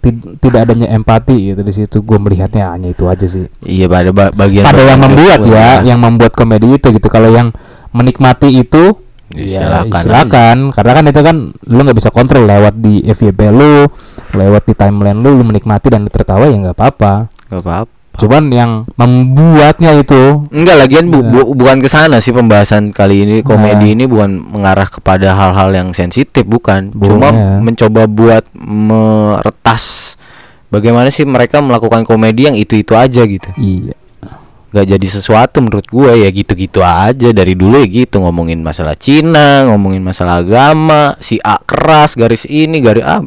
Tid- 0.01 0.41
tidak 0.41 0.65
adanya 0.65 0.89
empati 0.91 1.53
gitu 1.53 1.61
di 1.61 1.73
situ 1.75 2.01
gue 2.01 2.17
melihatnya 2.17 2.73
hanya 2.73 2.89
itu 2.89 3.05
aja 3.05 3.25
sih. 3.25 3.45
iya 3.61 3.85
pada 3.85 4.09
ba- 4.11 4.33
bagian 4.33 4.65
Pada 4.65 4.81
yang 4.81 4.97
membuat 4.99 5.41
ya, 5.45 5.85
yang 5.85 6.01
membuat 6.01 6.33
komedi 6.33 6.73
itu 6.73 6.89
gitu. 6.89 7.09
Kalau 7.09 7.29
yang 7.29 7.53
menikmati 7.91 8.49
itu 8.55 8.97
Ya, 9.29 9.45
ya, 9.45 9.61
silakan 9.61 10.01
silakan. 10.01 10.57
Karena 10.73 10.93
kan 10.95 11.05
itu 11.05 11.21
kan 11.21 11.37
lu 11.69 11.81
nggak 11.85 11.99
bisa 12.01 12.09
kontrol 12.09 12.49
lewat 12.49 12.81
di 12.81 13.05
FYP 13.05 13.53
lu 13.53 13.85
lewat 14.31 14.63
di 14.65 14.75
timeline 14.75 15.17
lu 15.17 15.33
lu 15.33 15.45
menikmati 15.45 15.89
dan 15.89 16.05
tertawa 16.05 16.45
ya 16.45 16.57
nggak 16.59 16.77
apa-apa 16.77 17.13
Gak 17.49 17.61
apa-apa. 17.61 17.91
cuman 18.15 18.45
yang 18.49 18.73
membuatnya 18.93 19.95
itu 19.95 20.51
Enggak 20.51 20.77
lagian 20.81 21.07
bu, 21.07 21.21
Iya. 21.21 21.31
bu- 21.31 21.55
bukan 21.55 21.79
ke 21.79 21.87
sana 21.87 22.19
sih 22.19 22.31
pembahasan 22.31 22.91
kali 22.91 23.23
ini 23.23 23.37
komedi 23.41 23.89
Nah. 23.89 23.95
ini 23.95 24.05
bukan 24.05 24.31
mengarah 24.45 24.87
kepada 24.87 25.33
hal-hal 25.33 25.71
yang 25.71 25.89
sensitif 25.93 26.43
bukan. 26.43 26.91
Bukan, 26.91 27.15
Cuma 27.15 27.29
ya. 27.31 27.57
mencoba 27.59 28.03
buat 28.05 28.43
meretas 28.59 30.15
bagaimana 30.69 31.09
sih 31.09 31.23
mereka 31.23 31.61
melakukan 31.61 32.03
komedi 32.03 32.45
yang 32.45 32.57
itu-itu 32.57 32.93
aja 32.93 33.23
gitu. 33.23 33.49
iya 33.57 33.95
Gak 34.69 34.85
jadi 34.87 35.07
sesuatu 35.09 35.65
menurut 35.65 35.89
gue 35.89 36.13
ya 36.19 36.29
gitu-gitu 36.29 36.85
aja 36.85 37.33
dari 37.33 37.57
dulu 37.57 37.81
ya 37.81 37.89
gitu 37.89 38.21
ngomongin 38.21 38.61
masalah 38.61 38.93
Cina, 38.95 39.65
ngomongin 39.65 40.05
masalah 40.05 40.45
agama, 40.45 41.17
si 41.19 41.41
A 41.41 41.57
keras 41.59 42.13
garis 42.13 42.45
ini 42.45 42.77
garis 42.79 43.01
A 43.01 43.25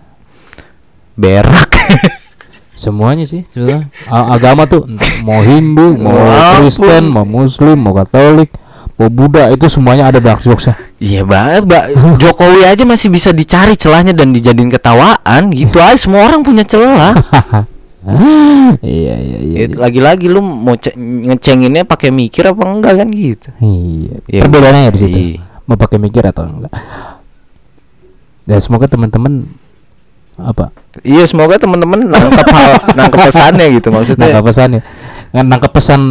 berak. 1.22 1.70
semuanya 2.74 3.22
sih 3.24 3.46
sebenarnya 3.46 3.94
agama 4.10 4.66
tuh 4.66 4.90
mau 5.22 5.40
Hindu 5.40 5.94
mau. 6.02 6.18
Kristen 6.58 7.08
mau 7.08 7.22
Muslim 7.22 7.78
mau 7.78 7.94
Katolik 7.94 8.50
mau 8.98 9.06
Buddha 9.08 9.50
itu 9.50 9.66
semuanya 9.66 10.10
ada 10.10 10.18
dark 10.18 10.42
jokesnya 10.42 10.78
Iya 10.98 11.26
banget, 11.26 11.66
Mbak. 11.66 11.84
Jokowi 12.18 12.62
aja 12.62 12.86
masih 12.86 13.10
bisa 13.10 13.30
dicari 13.32 13.74
celahnya 13.74 14.14
dan 14.14 14.30
dijadiin 14.30 14.70
ketawaan 14.70 15.50
gitu 15.50 15.82
aja. 15.82 15.98
Semua 15.98 16.30
orang 16.30 16.46
punya 16.46 16.62
celah. 16.62 17.18
iya 18.82 19.16
iya 19.16 19.38
iya 19.40 19.56
Ya, 19.58 19.66
Lagi-lagi 19.74 20.26
lu 20.26 20.42
mau 20.42 20.74
ce- 20.76 20.94
ngecenginnya 20.94 21.84
pakai 21.84 22.10
mikir 22.10 22.46
apa 22.46 22.62
enggak 22.64 22.94
kan 22.98 23.10
gitu. 23.10 23.50
iya 23.58 24.14
Ya, 24.30 24.42
perbedaannya 24.42 24.82
ya 24.86 24.92
di 24.92 25.00
situ 25.00 25.18
iya. 25.18 25.42
mau 25.66 25.74
pakai 25.74 25.98
mikir 25.98 26.22
atau 26.22 26.46
enggak 26.46 26.70
ya 28.44 28.58
semoga 28.58 28.86
teman-teman 28.86 29.50
apa 30.38 30.72
Iya, 31.02 31.24
semoga 31.24 31.56
teman-teman 31.56 32.04
nangkep 32.04 32.48
hal 32.48 32.72
nangkep 33.00 33.20
pesannya 33.32 33.66
gitu 33.74 33.90
maksudnya. 33.90 34.28
nangkap 34.28 34.44
pesannya 34.46 34.82
nggak 35.32 35.46
nangkap 35.48 35.72
pesan 35.72 36.02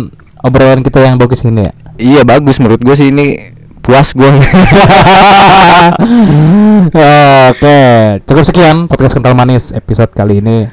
obrolan 0.41 0.81
kita 0.81 1.01
yang 1.01 1.17
bagus 1.17 1.45
ini 1.45 1.69
ya 1.69 1.73
Iya, 1.97 2.21
bagus 2.25 2.57
menurut 2.57 2.81
gue 2.81 2.97
sih 2.97 3.09
ini 3.09 3.53
puas 3.81 4.13
gue. 4.13 4.25
Oke, 7.51 7.79
cukup 8.25 8.45
sekian 8.45 8.77
podcast 8.87 9.13
kental 9.13 9.33
manis 9.33 9.69
episode 9.71 10.09
kali 10.09 10.41
ini. 10.41 10.65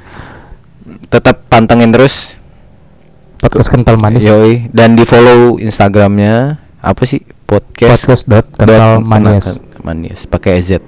Tetap 1.08 1.48
pantengin 1.48 1.92
terus 1.92 2.36
Podcast 3.38 3.70
kental 3.70 3.96
manis. 3.96 4.24
Yoi 4.24 4.72
dan 4.72 4.96
di 4.96 5.04
follow 5.04 5.56
Instagramnya 5.58 6.58
apa 6.80 7.04
sih 7.04 7.22
podcast 7.46 8.02
Podcast 8.02 8.24
dot 8.26 8.46
kental 8.56 9.00
manis. 9.00 9.60
manis 9.80 10.24
pakai 10.24 10.58
Z 10.58 10.80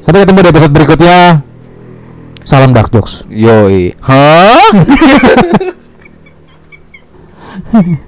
Sampai 0.00 0.24
ketemu 0.24 0.42
di 0.42 0.48
episode 0.48 0.72
berikutnya. 0.72 1.44
Salam 2.48 2.72
dark 2.72 2.88
jokes. 2.88 3.28
Yoi 3.28 3.92
Hah? 4.00 4.72